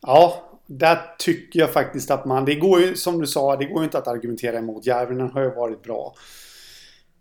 Ja, 0.02 0.44
där 0.66 1.16
tycker 1.18 1.60
jag 1.60 1.74
faktiskt 1.74 2.12
att 2.12 2.26
man, 2.26 2.46
det 2.46 2.56
går 2.56 2.82
ju 2.82 2.96
som 2.96 3.22
du 3.22 3.28
sa, 3.28 3.56
det 3.56 3.66
går 3.66 3.78
ju 3.78 3.84
inte 3.84 3.98
att 3.98 4.08
argumentera 4.08 4.58
emot. 4.58 4.86
Järvinen 4.86 5.32
har 5.32 5.42
ju 5.42 5.50
varit 5.50 5.84
bra. 5.84 6.16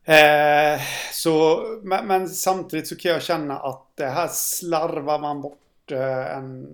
Eh, 0.04 0.80
så, 1.12 1.64
men, 1.82 2.06
men, 2.06 2.28
samtidigt 2.28 2.88
så 2.88 2.96
kan 2.96 3.12
jag 3.12 3.22
känna 3.22 3.58
att 3.58 3.86
det 3.94 4.06
här 4.06 4.28
slarvar 4.28 5.18
man 5.18 5.40
bort 5.40 5.92
eh, 5.92 6.36
en 6.36 6.66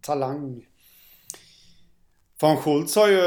talang. 0.00 0.66
Von 2.40 2.56
Schultz 2.56 2.96
har 2.96 3.08
ju, 3.08 3.20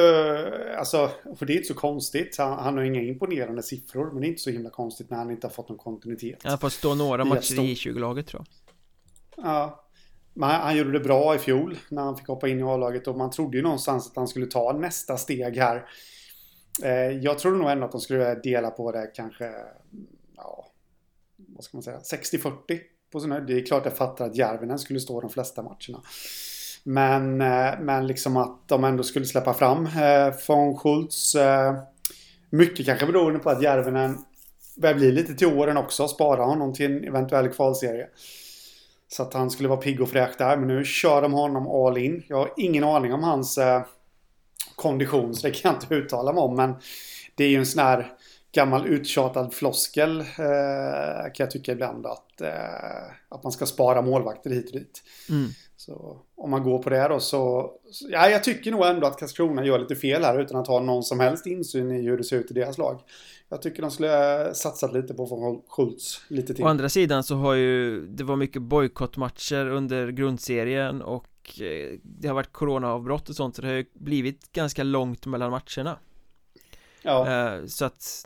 alltså, 0.77 1.11
för 1.35 1.45
det 1.45 1.53
är 1.53 1.55
inte 1.55 1.67
så 1.67 1.73
konstigt. 1.73 2.37
Han, 2.37 2.59
han 2.59 2.77
har 2.77 2.83
inga 2.83 3.01
imponerande 3.01 3.63
siffror, 3.63 4.11
men 4.11 4.21
det 4.21 4.27
är 4.27 4.29
inte 4.29 4.41
så 4.41 4.49
himla 4.49 4.69
konstigt 4.69 5.09
när 5.09 5.17
han 5.17 5.31
inte 5.31 5.47
har 5.47 5.51
fått 5.51 5.69
någon 5.69 5.77
kontinuitet. 5.77 6.39
Han 6.43 6.51
har 6.51 6.57
fått 6.57 6.73
stå 6.73 6.95
några 6.95 7.25
matcher 7.25 7.59
i 7.59 7.73
20-laget 7.73 8.27
tror 8.27 8.45
jag. 8.45 9.45
Ja. 9.45 9.83
Men 10.33 10.49
han 10.49 10.77
gjorde 10.77 10.91
det 10.91 10.99
bra 10.99 11.35
i 11.35 11.37
fjol 11.37 11.77
när 11.89 12.01
han 12.01 12.17
fick 12.17 12.27
hoppa 12.27 12.47
in 12.47 12.59
i 12.59 12.63
A-laget 12.63 13.07
och 13.07 13.17
man 13.17 13.31
trodde 13.31 13.57
ju 13.57 13.63
någonstans 13.63 14.07
att 14.07 14.15
han 14.15 14.27
skulle 14.27 14.45
ta 14.45 14.73
nästa 14.73 15.17
steg 15.17 15.57
här. 15.57 15.85
Eh, 16.83 16.91
jag 16.91 17.39
trodde 17.39 17.57
nog 17.57 17.69
ändå 17.69 17.85
att 17.85 17.91
de 17.91 18.01
skulle 18.01 18.35
dela 18.35 18.69
på 18.69 18.91
det 18.91 19.11
kanske, 19.13 19.51
ja, 20.35 20.67
vad 21.37 21.63
ska 21.63 21.77
man 21.77 21.83
säga, 21.83 21.99
60-40 21.99 22.51
på 23.11 23.19
sin 23.19 23.29
Det 23.29 23.53
är 23.53 23.65
klart 23.65 23.85
jag 23.85 23.97
fattar 23.97 24.25
att 24.25 24.35
Järvinen 24.35 24.79
skulle 24.79 24.99
stå 24.99 25.21
de 25.21 25.29
flesta 25.29 25.63
matcherna. 25.63 26.01
Men, 26.87 27.41
eh, 27.41 27.79
men 27.79 28.07
liksom 28.07 28.37
att 28.37 28.67
de 28.67 28.83
ändå 28.83 29.03
skulle 29.03 29.25
släppa 29.25 29.53
fram 29.53 29.85
eh, 29.85 30.33
von 30.47 30.77
Schultz. 30.77 31.35
Eh, 31.35 31.75
mycket 32.49 32.85
kanske 32.85 33.05
beroende 33.05 33.39
på 33.39 33.49
att 33.49 33.61
Järvenen 33.61 34.17
börjar 34.75 34.95
bli 34.95 35.11
lite 35.11 35.33
till 35.33 35.47
åren 35.47 35.77
också. 35.77 36.07
Spara 36.07 36.43
honom 36.43 36.73
till 36.73 36.91
en 36.91 37.03
eventuell 37.03 37.49
kvalserie. 37.49 38.07
Så 39.07 39.23
att 39.23 39.33
han 39.33 39.51
skulle 39.51 39.69
vara 39.69 39.79
pigg 39.79 40.01
och 40.01 40.09
fräsch 40.09 40.35
där. 40.37 40.57
Men 40.57 40.67
nu 40.67 40.83
kör 40.85 41.21
de 41.21 41.33
honom 41.33 41.67
all 41.67 41.97
in. 41.97 42.23
Jag 42.27 42.37
har 42.37 42.53
ingen 42.57 42.83
aning 42.83 43.13
om 43.13 43.23
hans 43.23 43.57
eh, 43.57 43.81
kondition 44.75 45.35
så 45.35 45.47
det 45.47 45.53
kan 45.53 45.71
jag 45.71 45.83
inte 45.83 45.95
uttala 45.95 46.33
mig 46.33 46.41
om. 46.41 46.55
Men 46.55 46.75
det 47.35 47.43
är 47.43 47.49
ju 47.49 47.57
en 47.57 47.65
sån 47.65 47.83
här 47.83 48.13
gammal 48.51 48.87
uttjatad 48.87 49.53
floskel 49.53 50.19
eh, 50.19 50.25
kan 51.33 51.43
jag 51.43 51.51
tycka 51.51 51.71
ibland 51.71 52.05
att, 52.05 52.41
eh, 52.41 53.11
att 53.29 53.43
man 53.43 53.51
ska 53.51 53.65
spara 53.65 54.01
målvakter 54.01 54.49
hit 54.49 54.65
och 54.65 54.79
dit. 54.79 55.03
Mm. 55.29 55.49
Så 55.77 56.21
om 56.35 56.51
man 56.51 56.63
går 56.63 56.83
på 56.83 56.89
det 56.89 57.07
då 57.07 57.19
så, 57.19 57.71
ja 58.09 58.29
jag 58.29 58.43
tycker 58.43 58.71
nog 58.71 58.85
ändå 58.85 59.07
att 59.07 59.19
Karlskrona 59.19 59.65
gör 59.65 59.79
lite 59.79 59.95
fel 59.95 60.23
här 60.23 60.39
utan 60.39 60.57
att 60.57 60.67
ha 60.67 60.79
någon 60.79 61.03
som 61.03 61.19
helst 61.19 61.45
insyn 61.45 61.91
i 61.91 62.01
hur 62.01 62.17
det 62.17 62.23
ser 62.23 62.37
ut 62.37 62.51
i 62.51 62.53
deras 62.53 62.77
lag. 62.77 63.01
Jag 63.49 63.61
tycker 63.61 63.81
de 63.81 63.91
skulle 63.91 64.53
satsat 64.53 64.93
lite 64.93 65.13
på 65.13 65.25
von 65.25 65.61
Schultz 65.67 66.21
lite 66.27 66.53
till. 66.53 66.65
Å 66.65 66.67
andra 66.67 66.89
sidan 66.89 67.23
så 67.23 67.35
har 67.35 67.53
ju 67.53 68.07
det 68.07 68.23
var 68.23 68.35
mycket 68.35 68.61
bojkottmatcher 68.61 69.69
under 69.69 70.11
grundserien 70.11 71.01
och 71.01 71.61
eh, 71.61 71.99
det 72.03 72.27
har 72.27 72.35
varit 72.35 72.53
coronaavbrott 72.53 73.29
och 73.29 73.35
sånt 73.35 73.55
så 73.55 73.61
det 73.61 73.67
har 73.67 73.75
ju 73.75 73.85
blivit 73.93 74.51
ganska 74.51 74.83
långt 74.83 75.25
mellan 75.25 75.51
matcherna. 75.51 75.99
Ja. 77.01 77.27
Eh, 77.27 77.65
så 77.65 77.85
att 77.85 78.25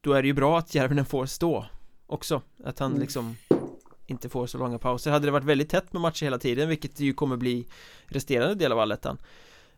då 0.00 0.12
är 0.12 0.22
det 0.22 0.28
ju 0.28 0.34
bra 0.34 0.58
att 0.58 0.74
Järvinen 0.74 1.04
får 1.04 1.26
stå 1.26 1.66
också. 2.06 2.42
Att 2.64 2.78
han 2.78 2.90
mm. 2.90 3.00
Inte 4.06 4.28
får 4.28 4.46
så 4.46 4.58
långa 4.58 4.78
pauser. 4.78 5.10
Hade 5.10 5.26
det 5.26 5.32
varit 5.32 5.44
väldigt 5.44 5.70
tätt 5.70 5.92
med 5.92 6.02
matcher 6.02 6.24
hela 6.24 6.38
tiden, 6.38 6.68
vilket 6.68 6.96
det 6.96 7.04
ju 7.04 7.14
kommer 7.14 7.36
bli 7.36 7.66
resterande 8.06 8.54
del 8.54 8.72
av 8.72 8.78
allettan. 8.78 9.18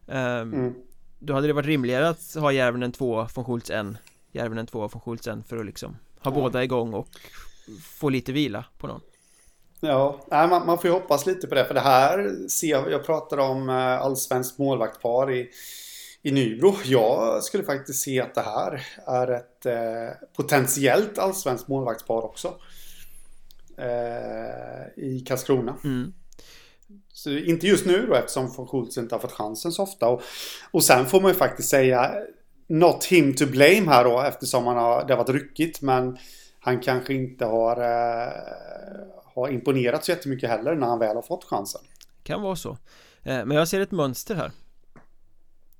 Ehm, 0.08 0.54
mm. 0.54 0.74
Då 1.18 1.34
hade 1.34 1.46
det 1.46 1.52
varit 1.52 1.66
rimligare 1.66 2.08
att 2.08 2.34
ha 2.34 2.52
Järvinen 2.52 2.92
två, 2.92 3.26
von 3.34 3.44
Schultz 3.44 3.70
en 3.70 3.98
Järvinen 4.34 4.66
två 4.66 4.88
från 4.88 5.00
Schultzen 5.00 5.44
för 5.44 5.56
att 5.56 5.66
liksom 5.66 5.96
ha 6.18 6.30
ja. 6.30 6.40
båda 6.40 6.64
igång 6.64 6.94
och 6.94 7.08
få 7.82 8.08
lite 8.08 8.32
vila 8.32 8.64
på 8.78 8.86
någon. 8.86 9.00
Ja, 9.80 10.20
nej, 10.30 10.48
man, 10.48 10.66
man 10.66 10.78
får 10.78 10.86
ju 10.86 10.92
hoppas 10.92 11.26
lite 11.26 11.46
på 11.46 11.54
det. 11.54 11.64
För 11.64 11.74
det 11.74 11.80
här 11.80 12.48
ser 12.48 12.66
jag, 12.66 12.90
jag 12.90 13.06
pratade 13.06 13.42
om 13.42 13.68
eh, 13.68 14.00
allsvenskt 14.00 14.58
målvaktpar 14.58 15.32
i, 15.32 15.50
i 16.22 16.32
Nybro. 16.32 16.74
Jag 16.84 17.42
skulle 17.42 17.64
faktiskt 17.64 18.02
se 18.02 18.20
att 18.20 18.34
det 18.34 18.40
här 18.40 18.86
är 19.06 19.30
ett 19.30 19.66
eh, 19.66 20.26
potentiellt 20.36 21.18
allsvenskt 21.18 21.68
målvaktspar 21.68 22.24
också. 22.24 22.54
Eh, 23.78 25.04
I 25.04 25.24
Karlskrona. 25.26 25.76
Mm. 25.84 26.12
Så 27.12 27.30
inte 27.30 27.66
just 27.66 27.86
nu 27.86 28.06
då 28.06 28.14
eftersom 28.14 28.52
von 28.56 28.66
Schultz 28.66 28.98
inte 28.98 29.14
har 29.14 29.20
fått 29.20 29.32
chansen 29.32 29.72
så 29.72 29.82
ofta. 29.82 30.08
Och, 30.08 30.22
och 30.70 30.84
sen 30.84 31.06
får 31.06 31.20
man 31.20 31.30
ju 31.30 31.34
faktiskt 31.34 31.68
säga 31.68 32.14
not 32.66 33.04
him 33.04 33.34
to 33.34 33.46
blame 33.46 33.84
här 33.86 34.04
då 34.04 34.20
eftersom 34.20 34.66
han 34.66 34.76
har, 34.76 35.04
det 35.06 35.12
har 35.12 35.18
varit 35.18 35.42
ryckigt 35.42 35.82
men 35.82 36.18
han 36.60 36.80
kanske 36.80 37.14
inte 37.14 37.44
har, 37.44 37.76
eh, 37.76 38.32
har 39.34 39.48
imponerat 39.48 40.04
så 40.04 40.10
jättemycket 40.10 40.50
heller 40.50 40.74
när 40.74 40.86
han 40.86 40.98
väl 40.98 41.16
har 41.16 41.22
fått 41.22 41.44
chansen. 41.44 41.80
Kan 42.22 42.42
vara 42.42 42.56
så. 42.56 42.70
Eh, 43.22 43.44
men 43.44 43.50
jag 43.50 43.68
ser 43.68 43.80
ett 43.80 43.90
mönster 43.90 44.34
här. 44.34 44.50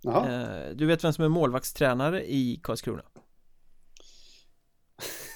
Eh, 0.07 0.70
du 0.74 0.86
vet 0.86 1.05
vem 1.05 1.12
som 1.12 1.24
är 1.24 1.28
målvaktstränare 1.28 2.24
i 2.24 2.61
Karlskrona? 2.62 3.03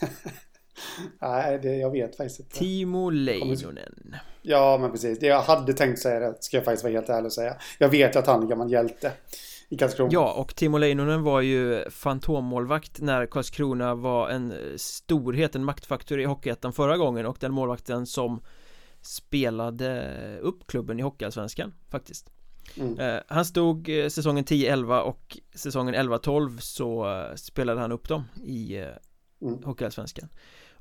Nej, 1.20 1.58
det, 1.62 1.76
jag 1.76 1.90
vet 1.90 2.16
faktiskt 2.16 2.40
inte. 2.40 2.58
Timo 2.58 3.10
Leinonen. 3.10 4.16
Ja, 4.42 4.78
men 4.80 4.90
precis. 4.90 5.18
Det 5.18 5.26
jag 5.26 5.42
hade 5.42 5.72
tänkt 5.72 5.98
säga 5.98 6.20
det, 6.20 6.34
ska 6.40 6.56
jag 6.56 6.64
faktiskt 6.64 6.84
vara 6.84 6.92
helt 6.92 7.08
ärlig 7.08 7.26
och 7.26 7.32
säga. 7.32 7.56
Jag 7.78 7.88
vet 7.88 8.16
att 8.16 8.26
han 8.26 8.42
är 8.42 8.46
gammal 8.46 8.72
hjälte 8.72 9.12
i 9.68 9.76
Karlskrona. 9.76 10.10
Ja, 10.12 10.32
och 10.32 10.56
Timo 10.56 10.78
Leinonen 10.78 11.22
var 11.22 11.40
ju 11.40 11.90
fantommålvakt 11.90 13.00
när 13.00 13.26
Karlskrona 13.26 13.94
var 13.94 14.28
en 14.28 14.54
storhet, 14.76 15.54
en 15.54 15.64
maktfaktor 15.64 16.20
i 16.20 16.24
Hockeyettan 16.24 16.72
förra 16.72 16.96
gången 16.96 17.26
och 17.26 17.36
den 17.40 17.52
målvakten 17.52 18.06
som 18.06 18.40
spelade 19.02 20.38
upp 20.40 20.66
klubben 20.66 20.98
i 20.98 21.02
Hockeyallsvenskan 21.02 21.74
faktiskt. 21.90 22.30
Mm. 22.76 22.98
Eh, 22.98 23.20
han 23.28 23.44
stod 23.44 23.88
eh, 23.88 24.08
säsongen 24.08 24.44
10-11 24.44 25.00
och 25.00 25.38
säsongen 25.54 25.94
11-12 25.94 26.58
så 26.58 27.14
eh, 27.14 27.34
spelade 27.34 27.80
han 27.80 27.92
upp 27.92 28.08
dem 28.08 28.24
i 28.44 28.76
mm. 29.42 29.62
Hockeyallsvenskan. 29.64 30.28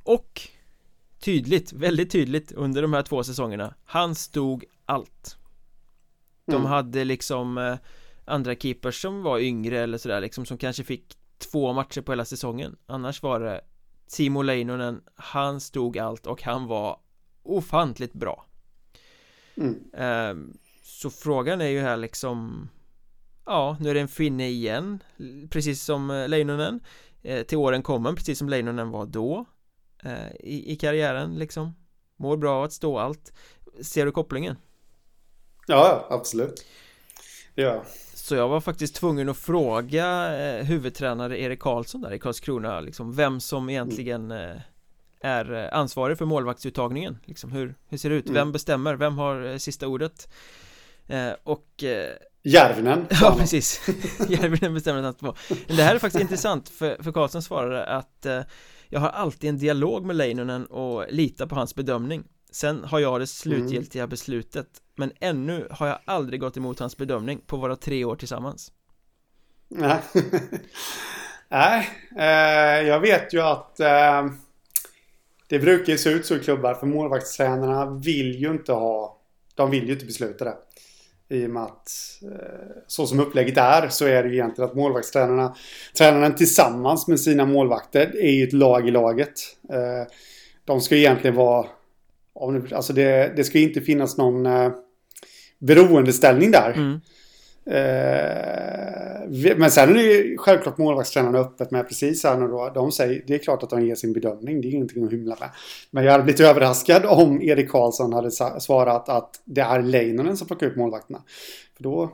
Och 0.08 0.41
tydligt, 1.20 1.74
väldigt 1.74 2.12
tydligt 2.12 2.51
under 2.51 2.82
de 2.82 2.93
här 2.93 3.03
två 3.03 3.24
säsongerna, 3.24 3.76
han 3.86 4.16
stod 4.16 4.64
allt. 4.86 5.38
De 6.45 6.55
mm. 6.55 6.66
hade 6.66 7.03
liksom 7.03 7.78
andra 8.28 8.55
keepers 8.55 9.01
som 9.01 9.24
var 9.24 9.39
yngre 9.39 9.80
eller 9.80 9.97
sådär 9.97 10.22
liksom 10.22 10.45
som 10.45 10.58
kanske 10.58 10.84
fick 10.84 11.18
två 11.38 11.74
matcher 11.74 12.01
på 12.01 12.12
hela 12.12 12.26
säsongen 12.26 12.76
annars 12.86 13.24
var 13.24 13.39
det 13.39 13.62
Timo 14.08 14.41
Leinonen 14.41 15.01
han 15.16 15.60
stod 15.60 15.97
allt 15.97 16.28
och 16.28 16.43
han 16.43 16.68
var 16.68 16.99
ofantligt 17.43 18.14
bra 18.14 18.45
mm. 19.55 19.76
um, 20.32 20.58
så 20.84 21.10
frågan 21.10 21.62
är 21.62 21.68
ju 21.68 21.80
här 21.80 21.97
liksom 21.97 22.70
ja 23.45 23.78
nu 23.80 23.89
är 23.89 23.93
det 23.93 23.99
en 23.99 24.08
finne 24.08 24.47
igen 24.47 25.03
precis 25.49 25.84
som 25.84 26.10
eh, 26.10 26.28
Leinonen 26.28 26.80
eh, 27.22 27.43
till 27.43 27.58
åren 27.58 27.84
kommen 27.84 28.16
precis 28.16 28.39
som 28.39 28.49
Leinonen 28.49 28.89
var 28.89 29.05
då 29.05 29.39
eh, 29.39 29.45
i, 30.39 30.74
i 30.74 30.76
karriären 30.76 31.39
liksom 31.39 31.76
mår 32.18 32.38
bra 32.38 32.66
att 32.66 32.74
stå 32.74 33.00
allt 33.00 33.34
ser 33.82 34.06
du 34.06 34.12
kopplingen? 34.12 34.56
Ja, 35.68 36.08
absolut. 36.10 36.66
Ja. 37.56 37.84
Så 38.14 38.36
jag 38.36 38.48
var 38.48 38.62
faktiskt 38.62 38.95
tvungen 38.95 39.30
att 39.30 39.38
fråga 39.38 40.38
eh, 40.39 40.66
huvudtränare 40.66 41.41
Erik 41.41 41.60
Karlsson 41.60 42.02
där 42.02 42.14
i 42.14 42.20
Karlskrona 42.20 42.80
liksom 42.80 43.16
vem 43.16 43.39
som 43.39 43.70
egentligen 43.70 44.32
eh, 44.32 44.56
är 45.22 45.54
eh, 45.54 45.78
ansvarig 45.78 46.18
för 46.18 46.26
målvaktsuttagningen 46.26 47.18
liksom 47.26 47.52
hur, 47.52 47.76
hur 47.88 47.98
ser 47.98 48.10
det 48.10 48.16
ut? 48.16 48.26
Mm. 48.26 48.34
Vem 48.34 48.52
bestämmer? 48.52 48.95
Vem 48.95 49.18
har 49.18 49.45
eh, 49.45 49.58
sista 49.58 49.88
ordet? 49.88 50.34
Eh, 51.08 51.32
och 51.43 51.84
eh, 51.84 52.14
Järvinen. 52.48 53.08
Ja, 53.10 53.36
precis. 53.39 53.82
Järvinen 54.30 54.74
bestämde 54.74 55.10
att 55.10 55.22
han 55.22 55.34
två. 55.34 55.56
Det 55.68 55.84
här 55.84 55.95
är 55.95 56.00
faktiskt 56.00 56.22
intressant 56.22 56.70
för, 56.70 57.04
för 57.04 57.12
Karlsson 57.12 57.41
svarade 57.41 57.86
att 57.86 58.26
eh, 58.26 58.41
jag 58.89 59.00
har 59.00 59.10
alltid 59.10 59.50
en 59.50 59.58
dialog 59.58 60.06
med 60.06 60.16
Leinonen 60.16 60.66
och 60.66 61.06
litar 61.10 61.45
på 61.45 61.56
hans 61.56 61.76
bedömning. 61.76 62.24
Sen 62.52 62.84
har 62.84 63.00
jag 63.00 63.20
det 63.20 63.28
slutgiltiga 63.28 64.04
mm. 64.04 64.10
beslutet 64.10 64.68
Men 64.95 65.12
ännu 65.20 65.68
har 65.72 65.88
jag 65.88 66.00
aldrig 66.06 66.39
gått 66.39 66.58
emot 66.58 66.80
hans 66.80 66.98
bedömning 66.98 67.41
på 67.48 67.58
våra 67.58 67.76
tre 67.76 68.06
år 68.06 68.16
tillsammans 68.16 68.72
Nej, 69.68 70.00
Nej 71.50 71.89
eh, 72.18 72.88
jag 72.88 73.00
vet 73.00 73.34
ju 73.34 73.41
att 73.41 73.80
eh, 73.80 74.26
det 75.50 75.60
brukar 75.60 75.91
ju 75.91 75.98
se 75.98 76.10
ut 76.10 76.26
så 76.26 76.36
i 76.36 76.39
klubbar 76.39 76.74
för 76.74 76.88
målvaktstränarna 76.88 77.86
vill 77.86 78.41
ju 78.41 78.52
inte 78.52 78.74
ha 78.74 79.22
De 79.56 79.72
vill 79.72 79.88
ju 79.88 79.93
inte 79.93 80.06
besluta 80.06 80.45
det. 80.45 80.58
I 81.30 81.45
och 81.45 81.49
med 81.49 81.63
att 81.63 81.91
eh, 82.23 82.82
så 82.88 83.07
som 83.07 83.19
upplägget 83.19 83.57
är 83.57 83.89
så 83.89 84.05
är 84.05 84.23
det 84.23 84.30
ju 84.30 84.36
egentligen 84.36 84.69
att 84.69 84.75
målvaktstränarna 84.75 85.55
Tränaren 85.97 86.36
tillsammans 86.36 87.07
med 87.07 87.19
sina 87.19 87.45
målvakter 87.45 88.17
är 88.17 88.32
ju 88.32 88.43
ett 88.43 88.53
lag 88.53 88.88
i 88.88 88.91
laget. 88.91 89.34
Eh, 89.69 90.11
de 90.65 90.82
ska 90.82 90.95
egentligen 90.95 91.36
vara 91.36 91.67
Alltså 92.71 92.93
det, 92.93 93.34
det 93.36 93.43
ska 93.43 93.59
inte 93.59 93.82
finnas 93.82 94.17
någon 94.17 94.45
eh, 94.45 94.71
beroendeställning 95.59 96.51
där. 96.51 96.73
Mm. 96.75 96.99
Eh, 97.70 99.55
men 99.57 99.72
sen 99.72 99.89
är 99.89 99.93
det 99.93 100.01
ju 100.01 100.38
självklart 100.38 100.78
målvaktstränarna 100.78 101.39
öppet 101.39 101.72
med 101.72 101.88
precis 101.88 102.24
här 102.24 102.38
nu 102.38 102.47
då. 102.47 102.72
De 102.74 102.91
säger, 102.91 103.24
det 103.28 103.36
är 103.36 103.39
klart 103.39 103.63
att 103.63 103.70
de 103.70 103.86
ger 103.86 103.95
sin 103.95 104.13
bedömning, 104.13 104.61
det 104.61 104.68
är 104.68 104.72
ingenting 104.72 105.03
att 105.05 105.11
hymla 105.11 105.38
med. 105.39 105.49
Men 105.91 106.03
jag 106.03 106.11
hade 106.11 106.24
blivit 106.24 106.41
överraskad 106.41 107.05
om 107.05 107.41
Erik 107.41 107.72
Karlsson 107.72 108.13
hade 108.13 108.32
svarat 108.59 109.09
att 109.09 109.41
det 109.45 109.61
är 109.61 109.82
Leinonen 109.82 110.38
som 110.38 110.47
plockar 110.47 110.68
ut 110.68 110.76
målvakterna. 110.76 111.22
För 111.76 111.84
då, 111.84 112.11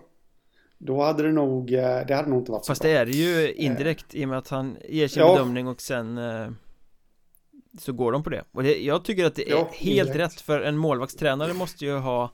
då 0.77 1.01
hade 1.03 1.23
det 1.23 1.31
nog, 1.31 1.73
eh, 1.73 2.05
det 2.07 2.15
hade 2.15 2.29
nog 2.29 2.39
inte 2.39 2.51
varit 2.51 2.65
så 2.65 2.71
Fast 2.71 2.81
bra. 2.81 2.91
det 2.91 2.97
är 2.97 3.05
det 3.05 3.11
ju 3.11 3.53
indirekt 3.53 4.15
i 4.15 4.25
och 4.25 4.29
med 4.29 4.37
att 4.37 4.49
han 4.49 4.77
ger 4.89 5.07
sin 5.07 5.23
ja. 5.23 5.33
bedömning 5.33 5.67
och 5.67 5.81
sen 5.81 6.17
eh, 6.17 6.49
så 7.79 7.93
går 7.93 8.11
de 8.11 8.23
på 8.23 8.29
det 8.29 8.43
och 8.51 8.63
det, 8.63 8.83
jag 8.83 9.05
tycker 9.05 9.25
att 9.25 9.35
det 9.35 9.49
är 9.49 9.55
ja, 9.55 9.69
helt 9.73 10.09
indirekt. 10.09 10.15
rätt 10.15 10.41
för 10.41 10.61
en 10.61 10.77
målvaktstränare 10.77 11.53
måste 11.53 11.85
ju 11.85 11.97
ha 11.97 12.31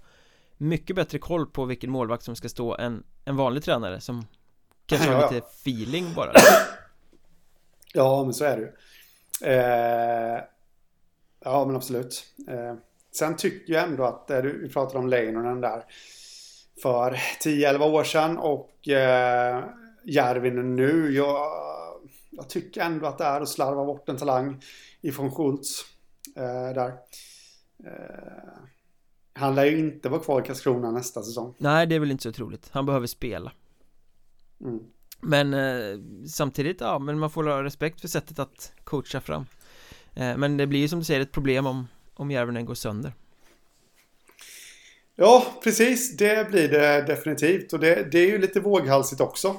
mycket 0.60 0.96
bättre 0.96 1.20
koll 1.20 1.46
på 1.46 1.66
vilken 1.66 1.92
målvakt 1.92 2.24
som 2.24 2.36
ska 2.36 2.50
stå 2.50 2.78
än 2.78 3.04
en 3.26 3.36
vanlig 3.36 3.64
tränare 3.64 4.02
som 4.02 4.26
kanske 4.86 5.10
har 5.10 5.34
lite 5.34 5.48
feeling 5.48 6.14
bara. 6.16 6.32
Ja, 7.94 8.24
men 8.24 8.34
så 8.34 8.46
är 8.46 8.58
det 8.58 8.64
ju. 8.64 8.72
Eh, 9.54 10.42
Ja, 11.44 11.66
men 11.66 11.76
absolut. 11.76 12.26
Eh, 12.48 12.76
Sen 13.12 13.36
tycker 13.36 13.74
jag 13.74 13.84
ändå 13.84 14.04
att, 14.04 14.30
eh, 14.30 14.42
vi 14.42 14.70
pratade 14.70 15.00
om 15.00 15.08
Leinonen 15.08 15.62
där 15.62 15.84
För 16.82 17.12
10-11 17.44 17.86
år 17.86 18.04
sedan 18.04 18.38
och 18.38 18.88
eh, 18.88 19.64
Järvinen 20.04 20.76
nu. 20.76 21.12
Jag, 21.12 21.52
jag 22.30 22.50
tycker 22.50 22.82
ändå 22.82 23.06
att 23.06 23.18
det 23.18 23.24
är 23.24 23.42
att 23.42 23.50
slarva 23.50 23.86
bort 23.86 24.10
en 24.10 24.18
talang 24.18 24.62
ifrån 25.02 25.32
Schultz 25.32 25.86
eh, 26.36 26.74
där. 26.74 26.94
Eh, 27.86 28.54
han 29.40 29.56
lär 29.56 29.66
ju 29.66 29.80
inte 29.80 30.10
vara 30.10 30.22
kvar 30.22 30.42
i 30.42 30.44
Karlskrona 30.44 30.92
nästa 30.92 31.24
säsong 31.24 31.54
Nej, 31.58 31.88
det 31.88 31.96
är 31.96 32.00
väl 32.00 32.12
inte 32.12 32.24
så 32.24 32.32
troligt 32.32 32.70
Han 32.72 32.86
behöver 32.86 33.08
spela 33.08 33.52
mm. 34.62 34.80
Men 35.22 35.54
eh, 35.54 36.00
samtidigt, 36.28 36.82
ja, 36.82 37.00
men 37.00 37.20
man 37.20 37.32
får 37.32 37.44
ha 37.44 37.64
respekt 37.64 38.02
för 38.02 38.08
sättet 38.08 38.40
att 38.40 38.72
coacha 38.84 39.22
fram 39.22 39.46
eh, 40.16 40.38
Men 40.38 40.58
det 40.58 40.68
blir 40.68 40.80
ju 40.80 40.88
som 40.88 41.00
du 41.00 41.06
säger 41.06 41.22
ett 41.22 41.32
problem 41.32 41.66
om, 41.66 41.88
om 42.14 42.32
Järvenen 42.32 42.66
går 42.66 42.74
sönder 42.74 43.14
Ja, 45.22 45.46
precis. 45.64 46.18
Det 46.18 46.50
blir 46.50 46.68
det 46.68 47.02
definitivt. 47.02 47.74
Och 47.74 47.80
det, 47.80 48.12
det 48.12 48.20
är 48.20 48.28
ju 48.28 48.38
lite 48.38 48.60
våghalsigt 48.60 49.22
också. 49.22 49.56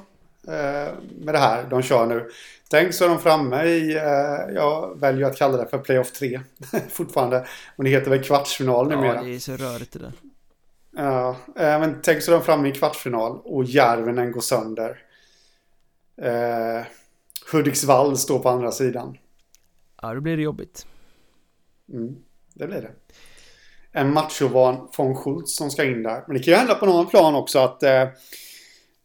Eh, 0.50 0.94
med 1.18 1.34
det 1.34 1.38
här 1.38 1.66
de 1.70 1.82
kör 1.82 2.06
nu. 2.06 2.30
Tänk 2.70 2.94
så 2.94 3.04
är 3.04 3.08
de 3.08 3.18
framme 3.18 3.64
i, 3.64 3.96
eh, 3.96 4.54
jag 4.54 5.00
väljer 5.00 5.26
att 5.26 5.36
kalla 5.36 5.56
det 5.56 5.66
för 5.66 5.78
Playoff 5.78 6.12
3 6.12 6.40
fortfarande. 6.90 7.46
Men 7.76 7.84
det 7.84 7.90
heter 7.90 8.10
väl 8.10 8.24
kvartsfinal 8.24 8.88
numera. 8.88 9.14
Ja, 9.14 9.22
det 9.22 9.34
är 9.34 9.38
så 9.38 9.56
rörigt 9.56 9.92
det 9.92 9.98
där. 9.98 10.12
Ja, 10.96 11.36
eh, 11.56 11.80
men 11.80 12.00
tänk 12.02 12.22
så 12.22 12.32
är 12.32 12.36
de 12.36 12.44
framme 12.44 12.68
i 12.68 12.72
kvartsfinal 12.72 13.40
och 13.44 13.64
Järvenen 13.64 14.32
går 14.32 14.40
sönder. 14.40 15.02
Eh, 16.22 16.86
Hudiksvall 17.52 18.18
står 18.18 18.38
på 18.38 18.48
andra 18.48 18.72
sidan. 18.72 19.16
Ja, 20.02 20.14
då 20.14 20.20
blir 20.20 20.36
det 20.36 20.42
jobbigt. 20.42 20.86
Mm, 21.92 22.16
det 22.54 22.66
blir 22.66 22.80
det. 22.80 22.90
En 23.92 24.12
machovan 24.12 24.88
von 24.96 25.16
Schultz 25.16 25.56
som 25.56 25.70
ska 25.70 25.84
in 25.84 26.02
där. 26.02 26.24
Men 26.26 26.36
det 26.36 26.42
kan 26.42 26.52
ju 26.52 26.58
hända 26.58 26.74
på 26.74 26.86
någon 26.86 27.06
plan 27.06 27.34
också 27.34 27.58
att 27.58 27.82
eh, 27.82 28.08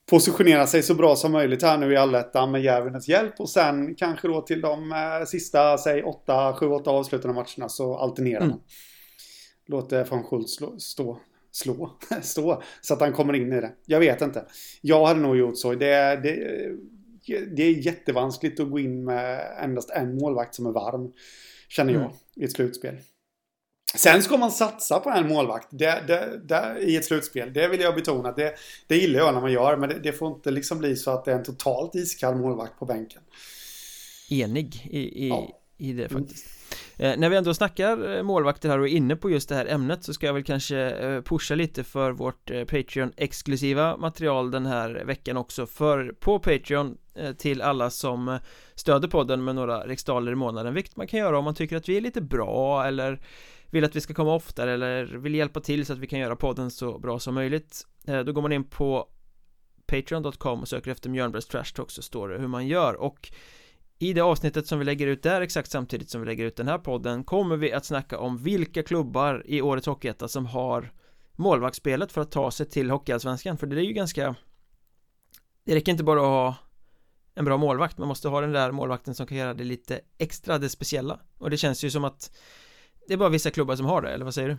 positionera 0.10 0.68
sig 0.68 0.84
så 0.84 0.93
bra 0.93 1.16
som 1.16 1.32
möjligt 1.32 1.62
här 1.62 1.78
nu 1.78 1.93
i 1.93 1.97
allettan 1.97 2.51
med 2.51 2.62
Järvenens 2.62 3.08
hjälp 3.08 3.39
och 3.39 3.49
sen 3.49 3.95
kanske 3.95 4.28
då 4.28 4.41
till 4.41 4.62
de 4.62 4.91
eh, 4.91 5.26
sista, 5.26 5.78
säg 5.78 6.03
8, 6.03 6.53
7, 6.53 6.68
8 6.68 6.91
avslutande 6.91 7.36
matcherna 7.36 7.70
så 7.70 7.97
alternerar 7.97 8.41
mm. 8.41 8.49
man. 8.49 8.60
Låter 9.68 10.03
van 10.03 10.24
Schultz 10.24 10.56
slå, 10.56 10.80
stå, 10.80 11.20
slå, 11.51 11.97
stå 12.22 12.62
så 12.82 12.93
att 12.93 13.01
han 13.01 13.14
kommer 13.14 13.34
in 13.34 13.53
i 13.53 13.62
det. 13.62 13.72
Jag 13.86 13.99
vet 13.99 14.22
inte. 14.22 14.45
Jag 14.82 15.06
hade 15.06 15.20
nog 15.20 15.38
gjort 15.38 15.58
så. 15.58 15.76
Det, 15.76 16.20
det, 16.24 16.72
det 17.56 17.64
är 17.64 17.86
jättevanskligt 17.86 18.60
att 18.60 18.70
gå 18.70 18.80
in 18.80 19.03
med 19.03 19.58
endast 19.64 19.89
en 19.89 20.18
målvakt 20.18 20.56
som 20.56 20.66
är 20.66 20.72
varm. 20.72 21.14
Känner 21.70 21.93
jag 21.93 22.01
mm. 22.01 22.14
i 22.36 22.43
ett 22.43 22.51
slutspel. 22.51 22.95
Sen 23.96 24.24
ska 24.24 24.38
man 24.38 24.52
satsa 24.52 25.00
på 25.00 25.10
en 25.10 25.28
målvakt 25.28 25.68
det, 25.72 26.04
det, 26.08 26.39
det, 26.43 26.78
i 26.82 26.96
ett 26.96 27.06
slutspel. 27.06 27.54
Det 27.54 27.68
vill 27.68 27.82
jag 27.82 27.96
betona. 27.96 28.32
Det, 28.32 28.56
det 28.88 28.98
gillar 28.98 29.20
jag 29.20 29.34
när 29.34 29.41
man 29.41 29.52
gör. 29.52 29.78
Men 29.78 30.02
det, 30.04 30.14
får 30.14 30.28
inte 30.28 30.52
liksom 30.52 30.80
bli 30.80 30.96
så 30.96 31.12
att 31.12 31.26
det 31.26 31.32
är 31.32 31.36
en 31.36 31.43
totalt 31.43 31.96
iskall 31.96 32.36
målvakt 32.36 32.80
på 32.80 32.86
bänken. 32.86 33.22
Enig 34.30 34.88
i, 34.91 35.26
i, 35.26 35.30
ja. 35.30 35.60
i 35.78 35.93
det 35.93 36.10
faktiskt. 36.10 36.46
Eh, 36.98 37.18
när 37.18 37.30
vi 37.30 37.38
ändå 37.38 37.54
snackar 37.54 38.16
eh, 38.16 38.24
målvakter 38.24 38.70
här 38.70 38.80
och 38.80 38.88
är 38.88 38.91
inne 38.91 39.16
på 39.16 39.30
just 39.30 39.50
det 39.50 39.56
här 39.56 39.66
ämnet 39.66 40.04
så 40.04 40.14
ska 40.14 40.26
jag 40.26 40.34
väl 40.34 40.43
kanske 40.43 40.78
eh, 40.78 41.22
pusha 41.22 41.56
lite 41.56 41.84
för 41.84 42.12
vårt 42.12 42.52
eh, 42.52 42.56
Patreon-exklusiva 42.56 43.98
material 43.98 44.52
den 44.52 44.66
här 44.66 45.04
veckan 45.06 45.38
också 45.38 45.66
för 45.66 46.16
på 46.20 46.39
Patreon 46.39 46.98
Eh, 47.16 47.34
till 47.34 47.61
alla 47.61 47.89
som 47.89 48.28
eh, 48.28 48.39
stöder 48.76 49.07
podden 49.07 49.43
med 49.43 49.55
några 49.55 49.80
riksdaler 49.88 50.32
i 50.32 50.36
månaden 50.36 50.74
vilket 50.74 50.95
man 50.95 51.07
kan 51.07 51.20
göra 51.20 51.38
om 51.38 51.43
man 51.45 51.55
tycker 51.55 51.78
att 51.78 51.89
vi 51.89 51.97
är 51.97 52.01
lite 52.01 52.22
bra 52.22 52.86
eller 52.86 53.22
vill 53.70 53.84
att 53.84 53.95
vi 53.95 54.01
ska 54.01 54.13
komma 54.13 54.36
oftare 54.36 54.74
eller 54.74 55.05
vill 55.05 55.36
hjälpa 55.36 55.59
till 55.59 55.86
så 55.86 55.93
att 55.93 55.99
vi 55.99 56.07
kan 56.07 56.20
göra 56.20 56.36
podden 56.36 56.72
så 56.72 56.99
bra 56.99 57.20
som 57.20 57.36
möjligt. 57.36 57.88
Eh, 58.07 58.20
då 58.20 58.32
går 58.32 58.41
man 58.41 58.51
in 58.51 58.63
på 58.63 59.07
Patreon.com 59.86 60.61
och 60.61 60.68
söker 60.68 60.91
efter 60.91 61.09
Mjölnbergs 61.09 61.45
Trash 61.45 61.74
Talk 61.76 61.91
så 61.91 62.01
står 62.01 62.30
det 62.30 62.38
hur 62.38 62.47
man 62.47 62.68
gör. 62.68 62.93
Och 62.93 63.32
i 63.99 64.13
det 64.13 64.22
avsnittet 64.22 64.68
som 64.68 64.80
vi 64.80 64.86
lägger 64.86 65.07
ut 65.07 65.24
där 65.24 65.41
exakt 65.41 65.72
samtidigt 65.72 66.09
som 66.09 66.22
vi 66.22 66.28
lägger 66.28 66.45
ut 66.45 66.55
den 66.55 66.68
här 66.68 66.78
podden 66.78 67.24
kommer 67.24 67.57
vi 67.57 67.74
att 67.74 67.86
snacka 67.86 68.20
om 68.20 68.38
vilka 68.38 68.84
klubbar 68.84 69.43
i 69.45 69.61
årets 69.61 69.88
Hockeyetta 69.88 70.28
som 70.28 70.45
har 70.45 70.91
målvaktsspelet 71.36 72.11
för 72.11 72.22
att 72.22 72.32
ta 72.32 72.51
sig 72.51 72.70
till 72.70 72.89
Hockeyallsvenskan. 72.89 73.57
För 73.57 73.68
det 73.68 73.82
är 73.82 73.86
ju 73.86 73.93
ganska 73.93 74.36
det 75.66 75.76
räcker 75.76 75.91
inte 75.91 76.03
bara 76.03 76.20
att 76.20 76.26
ha 76.26 76.64
en 77.36 77.46
bra 77.46 77.58
målvakt 77.58 77.98
man 77.98 78.08
måste 78.08 78.28
ha 78.28 78.42
den 78.42 78.52
där 78.52 78.72
målvakten 78.72 79.16
som 79.16 79.28
kan 79.28 79.38
göra 79.38 79.54
det 79.54 79.64
lite 79.64 80.00
extra 80.18 80.58
det 80.58 80.70
speciella 80.70 81.20
och 81.38 81.50
det 81.50 81.58
känns 81.58 81.84
ju 81.84 81.90
som 81.92 82.04
att 82.04 82.32
det 83.08 83.14
är 83.14 83.18
bara 83.18 83.30
vissa 83.30 83.52
klubbar 83.52 83.76
som 83.76 83.86
har 83.86 84.02
det, 84.02 84.10
eller 84.10 84.26
vad 84.26 84.34
säger 84.34 84.50
du? 84.50 84.58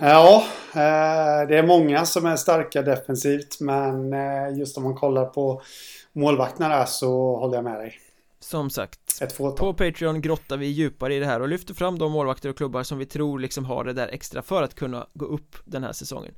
Ja, 0.00 0.44
eh, 0.72 1.48
det 1.48 1.58
är 1.58 1.66
många 1.66 2.06
som 2.06 2.26
är 2.26 2.36
starka 2.36 2.82
defensivt 2.82 3.60
men 3.60 4.12
eh, 4.12 4.58
just 4.58 4.76
om 4.76 4.84
man 4.84 4.94
kollar 4.94 5.24
på 5.24 5.62
målvakterna 6.12 6.68
där 6.68 6.84
så 6.84 7.36
håller 7.36 7.54
jag 7.54 7.64
med 7.64 7.78
dig. 7.78 8.00
Som 8.42 8.70
sagt, 8.70 9.22
på 9.58 9.74
Patreon 9.74 10.20
grottar 10.20 10.56
vi 10.56 10.66
djupare 10.66 11.14
i 11.14 11.18
det 11.18 11.26
här 11.26 11.40
och 11.40 11.48
lyfter 11.48 11.74
fram 11.74 11.98
de 11.98 12.12
målvakter 12.12 12.48
och 12.48 12.56
klubbar 12.56 12.82
som 12.82 12.98
vi 12.98 13.06
tror 13.06 13.38
liksom 13.38 13.64
har 13.64 13.84
det 13.84 13.92
där 13.92 14.08
extra 14.08 14.42
för 14.42 14.62
att 14.62 14.74
kunna 14.74 15.06
gå 15.14 15.24
upp 15.24 15.56
den 15.64 15.84
här 15.84 15.92
säsongen. 15.92 16.34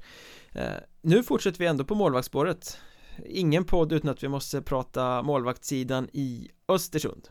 Eh, 0.53 0.65
nu 1.01 1.23
fortsätter 1.23 1.59
vi 1.59 1.67
ändå 1.67 1.85
på 1.85 1.95
målvaktsspåret. 1.95 2.79
Ingen 3.27 3.65
podd 3.65 3.93
utan 3.93 4.11
att 4.11 4.23
vi 4.23 4.29
måste 4.29 4.63
prata 4.63 5.23
målvaktssidan 5.23 6.09
i 6.13 6.51
Östersund. 6.69 7.29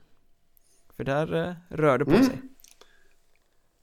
För 0.98 1.04
där 1.04 1.56
rör 1.70 1.98
det 1.98 2.06
på 2.06 2.12
mm. 2.12 2.24
sig. 2.24 2.42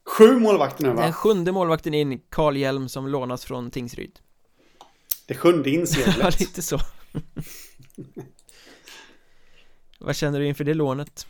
Sju 0.09 0.39
målvakter 0.39 0.85
nu 0.85 0.91
va? 0.91 1.03
Den 1.03 1.13
sjunde 1.13 1.53
målvakten 1.53 1.95
in, 1.95 2.21
Karl 2.29 2.57
Hjelm 2.57 2.89
som 2.89 3.09
lånas 3.09 3.45
från 3.45 3.71
Tingsryd 3.71 4.19
Det 5.27 5.35
sjunde 5.35 5.71
inseglet 5.71 6.17
Ja, 6.21 6.31
lite 6.41 6.63
så 6.63 6.79
Vad 10.01 10.17
känner 10.17 10.41
du 10.41 10.47
inför 10.47 10.65
det 10.65 10.75
lånet? 10.75 11.27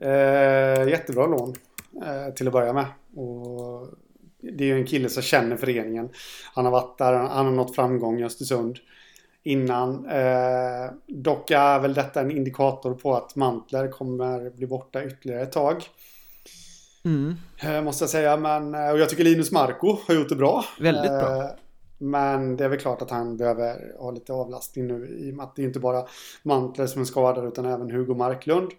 Eh, 0.00 0.88
jättebra 0.88 1.26
lån 1.26 1.54
eh, 2.04 2.34
Till 2.34 2.46
att 2.46 2.52
börja 2.52 2.72
med 2.72 2.86
och 3.14 3.88
Det 4.38 4.64
är 4.64 4.68
ju 4.68 4.78
en 4.78 4.86
kille 4.86 5.08
som 5.08 5.22
känner 5.22 5.56
föreningen 5.56 6.08
Han 6.54 6.64
har 6.64 6.72
varit 6.72 6.98
där, 6.98 7.12
han 7.12 7.46
har 7.46 7.52
nått 7.52 7.74
framgång 7.74 8.20
i 8.20 8.24
Östersund 8.24 8.78
Innan 9.42 10.06
eh, 10.06 10.90
Dock 11.06 11.50
är 11.50 11.78
väl 11.78 11.94
detta 11.94 12.20
en 12.20 12.30
indikator 12.30 12.94
på 12.94 13.16
att 13.16 13.36
Mantler 13.36 13.88
kommer 13.88 14.50
bli 14.50 14.66
borta 14.66 15.04
ytterligare 15.04 15.42
ett 15.42 15.52
tag 15.52 15.84
Mm. 17.04 17.34
Eh, 17.62 17.82
måste 17.82 18.02
jag 18.02 18.10
säga. 18.10 18.36
Men, 18.36 18.74
eh, 18.74 18.90
och 18.90 18.98
jag 18.98 19.08
tycker 19.08 19.24
Linus 19.24 19.52
Marco 19.52 19.96
har 20.06 20.14
gjort 20.14 20.28
det 20.28 20.36
bra. 20.36 20.64
Väldigt 20.80 21.10
bra. 21.10 21.42
Eh, 21.42 21.50
Men 21.98 22.56
det 22.56 22.64
är 22.64 22.68
väl 22.68 22.78
klart 22.78 23.02
att 23.02 23.10
han 23.10 23.36
behöver 23.36 23.98
ha 23.98 24.10
lite 24.10 24.32
avlastning 24.32 24.86
nu 24.86 25.18
i 25.20 25.32
och 25.32 25.36
med 25.36 25.44
att 25.44 25.56
det 25.56 25.62
är 25.62 25.66
inte 25.66 25.80
bara 25.80 26.04
Mantler 26.42 26.86
som 26.86 27.00
är 27.00 27.06
skadad 27.06 27.44
utan 27.44 27.66
även 27.66 27.90
Hugo 27.90 28.14
Marklund. 28.14 28.70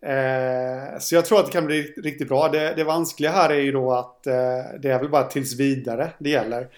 Eh, 0.00 0.98
så 1.00 1.14
jag 1.14 1.24
tror 1.24 1.38
att 1.38 1.46
det 1.46 1.52
kan 1.52 1.66
bli 1.66 1.82
riktigt 1.82 2.28
bra. 2.28 2.48
Det, 2.48 2.74
det 2.74 2.84
vanskliga 2.84 3.30
här 3.30 3.50
är 3.50 3.60
ju 3.60 3.72
då 3.72 3.92
att 3.92 4.26
eh, 4.26 4.34
det 4.82 4.90
är 4.90 4.98
väl 4.98 5.08
bara 5.10 5.24
tills 5.24 5.60
vidare 5.60 6.12
det 6.18 6.30
gäller. 6.30 6.68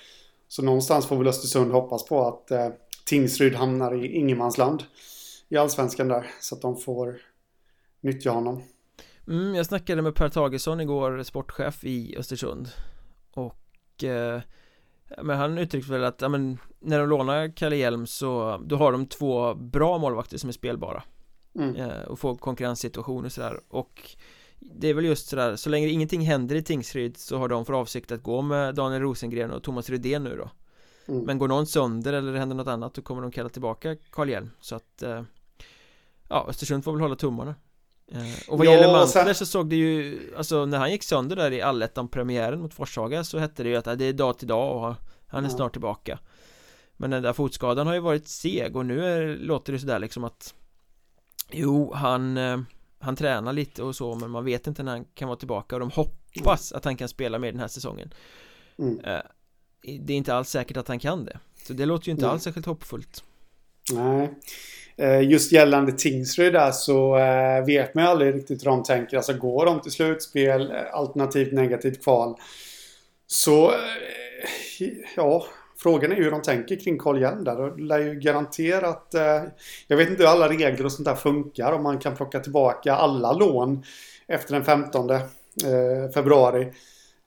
Så 0.49 0.63
någonstans 0.63 1.07
får 1.07 1.17
väl 1.17 1.29
Östersund 1.29 1.73
hoppas 1.73 2.05
på 2.05 2.29
att 2.29 2.51
eh, 2.51 2.69
Tingsryd 3.09 3.55
hamnar 3.55 4.05
i 4.05 4.17
ingenmansland 4.17 4.83
i 5.49 5.57
allsvenskan 5.57 6.09
där. 6.09 6.27
Så 6.41 6.55
att 6.55 6.63
de 6.63 6.77
får 6.77 7.21
nyttja 8.01 8.31
honom. 8.31 8.63
Mm, 9.29 9.55
jag 9.55 9.67
snackade 9.67 10.03
med 10.03 10.15
Per 10.15 10.29
Tagesson 10.29 10.81
igår, 10.81 11.23
sportchef 11.23 11.85
i 11.85 12.17
Östersund. 12.19 12.69
Och 13.31 14.05
eh, 14.05 14.41
men 15.23 15.39
han 15.39 15.59
uttryckte 15.59 15.93
väl 15.93 16.05
att 16.05 16.21
ja, 16.21 16.29
men, 16.29 16.59
när 16.81 16.99
de 16.99 17.09
lånar 17.09 17.57
Kalle 17.57 17.77
Hjelm 17.77 18.07
så 18.07 18.61
då 18.67 18.77
har 18.77 18.93
de 18.93 19.07
två 19.07 19.55
bra 19.55 19.99
målvakter 19.99 20.39
som 20.39 20.49
är 20.49 20.53
spelbara. 20.53 21.03
Mm. 21.55 21.77
Eh, 21.77 22.03
och 22.03 22.19
får 22.19 22.35
konkurrenssituationer 22.35 23.27
och 23.27 23.33
sådär. 23.33 23.61
Och 23.69 24.17
det 24.59 24.89
är 24.89 24.95
väl 24.95 25.05
just 25.05 25.29
sådär, 25.29 25.57
så 25.57 25.71
länge 25.71 25.89
ingenting 25.89 26.21
händer 26.21 26.57
i 26.57 26.63
Tingsryd 26.63 27.17
så 27.17 27.39
har 27.39 27.49
de 27.49 27.65
för 27.65 27.73
avsikt 27.73 28.13
att 28.13 28.23
gå 28.23 28.43
med 28.43 28.75
Daniel 28.75 29.03
Rosengren 29.03 29.51
och 29.51 29.63
Thomas 29.63 29.91
Rydén 29.91 30.25
nu 30.25 30.37
då. 30.37 30.51
Mm. 31.09 31.25
Men 31.25 31.39
går 31.39 31.49
någon 31.49 31.67
sönder 31.67 32.13
eller 32.13 32.33
det 32.33 32.39
händer 32.39 32.57
något 32.57 32.67
annat 32.67 32.95
då 32.95 33.03
kommer 33.03 33.23
de 33.23 33.31
kalla 33.31 33.49
tillbaka 33.49 33.97
Karl 34.11 34.29
Hjelm 34.29 34.51
så 34.61 34.75
att 34.75 35.03
eh, 35.03 35.23
Ja, 36.29 36.47
Östersund 36.49 36.85
får 36.85 36.93
väl 36.93 37.01
hålla 37.01 37.17
tummarna 37.17 37.55
eh, 38.13 38.49
Och 38.49 38.59
vad 38.59 38.67
ja, 38.67 38.71
gäller 38.71 38.93
Mantler 38.93 39.25
sen... 39.25 39.35
så 39.35 39.47
såg 39.47 39.69
det 39.69 39.77
ju 39.77 40.19
Alltså 40.37 40.67
när 40.67 40.79
han 40.79 40.91
gick 40.91 41.03
sönder 41.03 41.37
där 41.37 41.51
i 41.51 41.63
allettan-premiären 41.63 42.61
mot 42.61 42.75
Forshaga 42.75 43.25
så 43.25 43.39
hette 43.39 43.63
det 43.63 43.69
ju 43.69 43.77
att 43.77 43.99
det 43.99 44.05
är 44.05 44.13
dag 44.13 44.39
till 44.39 44.49
dag 44.49 44.77
och 44.77 44.95
han 45.27 45.45
är 45.45 45.49
ja. 45.49 45.57
snart 45.57 45.73
tillbaka 45.73 46.19
Men 46.97 47.11
den 47.11 47.23
där 47.23 47.33
fotskadan 47.33 47.87
har 47.87 47.95
ju 47.95 48.01
varit 48.01 48.29
seg 48.29 48.77
och 48.77 48.87
nu 48.87 49.05
är, 49.05 49.37
låter 49.37 49.73
det 49.73 49.79
sådär 49.79 49.99
liksom 49.99 50.25
att 50.25 50.55
Jo, 51.51 51.93
han 51.95 52.37
eh, 52.37 52.61
Han 52.99 53.17
tränar 53.17 53.53
lite 53.53 53.83
och 53.83 53.97
så 53.97 54.15
men 54.15 54.31
man 54.31 54.45
vet 54.45 54.67
inte 54.67 54.83
när 54.83 54.93
han 54.93 55.05
kan 55.05 55.29
vara 55.29 55.39
tillbaka 55.39 55.77
och 55.77 55.81
de 55.81 55.91
hoppas 55.91 56.73
att 56.73 56.85
han 56.85 56.97
kan 56.97 57.09
spela 57.09 57.39
med 57.39 57.55
den 57.55 57.61
här 57.61 57.69
säsongen 57.69 58.15
mm. 58.79 59.01
Det 59.83 60.13
är 60.13 60.17
inte 60.17 60.35
alls 60.35 60.49
säkert 60.49 60.77
att 60.77 60.89
han 60.89 60.99
kan 60.99 61.25
det 61.25 61.39
Så 61.67 61.73
det 61.73 61.87
låter 61.87 62.07
ju 62.07 62.13
inte 62.13 62.25
Nej. 62.25 62.33
alls 62.33 62.43
särskilt 62.43 62.67
hoppfullt 62.67 63.25
Nej 63.93 64.31
eh, 64.97 65.21
Just 65.21 65.53
gällande 65.53 65.93
Tingsryd 65.93 66.53
där 66.53 66.71
så 66.71 67.19
eh, 67.19 67.65
vet 67.65 67.95
man 67.95 68.05
ju 68.05 68.11
aldrig 68.11 68.35
riktigt 68.35 68.63
hur 68.63 68.71
de 68.71 68.83
tänker 68.83 69.17
Alltså 69.17 69.33
går 69.33 69.67
de 69.67 69.81
till 69.81 69.93
slutspel 69.93 70.71
eh, 70.71 70.77
Alternativt 70.93 71.53
negativt 71.53 72.03
kval 72.03 72.37
Så 73.27 73.73
Ja 75.17 75.47
Frågan 75.79 76.13
är 76.13 76.17
ju 76.17 76.25
hur 76.25 76.31
de 76.31 76.43
tänker 76.43 76.77
kring 76.77 76.99
Carl 76.99 77.21
Hjelm 77.21 77.45
där. 77.45 77.71
Det 77.71 77.83
lär 77.83 77.99
ju 77.99 78.15
garanterat... 78.15 79.15
Eh, 79.15 79.43
jag 79.87 79.97
vet 79.97 80.11
inte 80.11 80.23
hur 80.23 80.31
alla 80.31 80.49
regler 80.49 80.85
och 80.85 80.93
sånt 80.93 81.09
där 81.09 81.15
funkar. 81.15 81.73
Om 81.73 81.83
man 81.83 81.99
kan 81.99 82.17
plocka 82.17 82.41
tillbaka 82.41 82.95
alla 82.95 83.33
lån 83.33 83.85
efter 84.27 84.55
den 84.55 84.65
15 84.65 85.11
eh, 85.11 85.21
februari. 86.15 86.63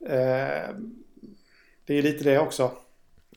Eh, 0.08 0.74
det 1.86 1.98
är 1.98 2.02
lite 2.02 2.24
det 2.24 2.38
också. 2.38 2.72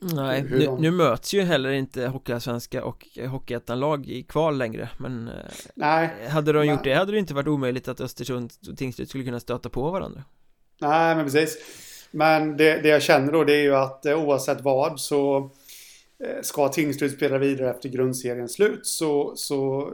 Nej, 0.00 0.42
nu, 0.42 0.58
de... 0.58 0.80
nu, 0.80 0.90
möts 0.90 1.34
ju 1.34 1.42
heller 1.42 1.70
inte 1.70 2.06
Hockeyallsvenska 2.06 2.84
och 2.84 3.06
Hockeyettan-lag 3.28 4.06
i 4.06 4.22
kval 4.22 4.58
längre 4.58 4.88
Men 4.98 5.28
eh, 5.28 5.34
Nej, 5.74 6.10
Hade 6.28 6.52
de 6.52 6.66
gjort 6.66 6.84
det 6.84 6.94
hade 6.94 7.12
det 7.12 7.18
inte 7.18 7.34
varit 7.34 7.48
omöjligt 7.48 7.88
att 7.88 8.00
Östersund 8.00 8.52
och 8.70 8.78
Tingsryd 8.78 9.08
skulle 9.08 9.24
kunna 9.24 9.40
stöta 9.40 9.68
på 9.68 9.90
varandra. 9.90 10.24
Nej, 10.80 11.16
men 11.16 11.24
precis. 11.24 11.58
Men 12.10 12.56
det, 12.56 12.80
det 12.82 12.88
jag 12.88 13.02
känner 13.02 13.32
då 13.32 13.44
det 13.44 13.54
är 13.54 13.62
ju 13.62 13.74
att 13.74 14.06
eh, 14.06 14.24
oavsett 14.24 14.60
vad 14.60 15.00
så 15.00 15.50
eh, 16.24 16.42
Ska 16.42 16.68
Tingsryd 16.68 17.12
spela 17.12 17.38
vidare 17.38 17.70
efter 17.70 17.88
grundseriens 17.88 18.52
slut 18.52 18.86
så, 18.86 19.32
så 19.36 19.90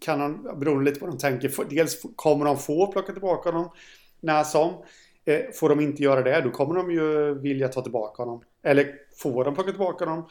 kan 0.00 0.18
de, 0.18 0.58
beroende 0.60 0.84
lite 0.84 1.00
på 1.00 1.06
vad 1.06 1.14
de 1.14 1.18
tänker, 1.18 1.64
dels 1.70 2.02
kommer 2.16 2.44
de 2.44 2.58
få 2.58 2.92
plocka 2.92 3.12
tillbaka 3.12 3.50
honom 3.50 3.70
när 4.20 4.44
som 4.44 4.72
får 5.54 5.68
de 5.68 5.80
inte 5.80 6.02
göra 6.02 6.22
det, 6.22 6.40
då 6.40 6.50
kommer 6.50 6.74
de 6.74 6.90
ju 6.90 7.34
vilja 7.34 7.68
ta 7.68 7.82
tillbaka 7.82 8.22
honom. 8.22 8.42
Eller 8.62 8.94
får 9.16 9.44
de 9.44 9.54
plocka 9.54 9.70
tillbaka 9.70 10.04
honom 10.04 10.28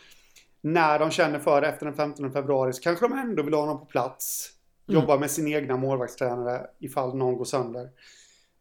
när 0.61 0.99
de 0.99 1.11
känner 1.11 1.39
för 1.39 1.61
det 1.61 1.67
efter 1.67 1.85
den 1.85 1.95
15 1.95 2.31
februari 2.31 2.73
så 2.73 2.81
kanske 2.81 3.07
de 3.07 3.17
ändå 3.17 3.43
vill 3.43 3.53
ha 3.53 3.61
honom 3.61 3.79
på 3.79 3.85
plats. 3.85 4.51
Mm. 4.89 5.01
Jobba 5.01 5.17
med 5.17 5.31
sin 5.31 5.47
egna 5.47 5.77
målvaktstränare 5.77 6.67
ifall 6.79 7.15
någon 7.15 7.37
går 7.37 7.45
sönder. 7.45 7.89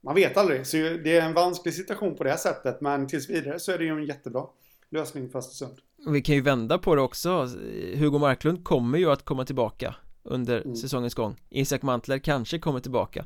Man 0.01 0.15
vet 0.15 0.37
aldrig, 0.37 0.67
så 0.67 0.77
det 0.77 1.17
är 1.17 1.23
en 1.23 1.35
vansklig 1.35 1.75
situation 1.75 2.17
på 2.17 2.25
det 2.25 2.39
sättet. 2.39 2.81
Men 2.81 3.07
tills 3.07 3.31
vidare 3.31 3.59
så 3.59 3.73
är 3.73 3.79
det 3.79 3.85
ju 3.85 3.91
en 3.91 4.05
jättebra 4.05 4.47
lösning 4.91 5.29
för 5.29 5.39
Östersund. 5.39 5.79
Vi 6.07 6.23
kan 6.23 6.35
ju 6.35 6.41
vända 6.41 6.79
på 6.79 6.95
det 6.95 7.01
också. 7.03 7.49
Hugo 7.95 8.19
Marklund 8.19 8.65
kommer 8.65 8.99
ju 8.99 9.11
att 9.11 9.25
komma 9.25 9.45
tillbaka 9.45 9.95
under 10.23 10.61
mm. 10.61 10.77
säsongens 10.77 11.15
gång. 11.15 11.37
Isak 11.51 11.83
Mantler 11.83 12.19
kanske 12.19 12.59
kommer 12.59 12.81
tillbaka 12.81 13.21
eh, 13.21 13.25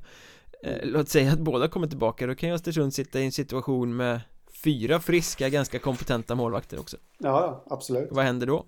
Låt 0.82 1.08
säga 1.08 1.32
att 1.32 1.38
båda 1.38 1.68
kommer 1.68 1.86
tillbaka 1.86 2.26
Då 2.26 2.34
kan 2.34 2.48
ju 2.48 2.54
Östersund 2.54 2.94
sitta 2.94 3.20
i 3.20 3.24
en 3.24 3.32
situation 3.32 3.96
med 3.96 4.20
Fyra 4.64 5.00
friska, 5.00 5.48
ganska 5.48 5.78
kompetenta 5.78 6.34
målvakter 6.34 6.80
också. 6.80 6.96
Ja, 7.18 7.64
absolut. 7.70 8.08
Vad 8.10 8.24
händer 8.24 8.46
då? 8.46 8.66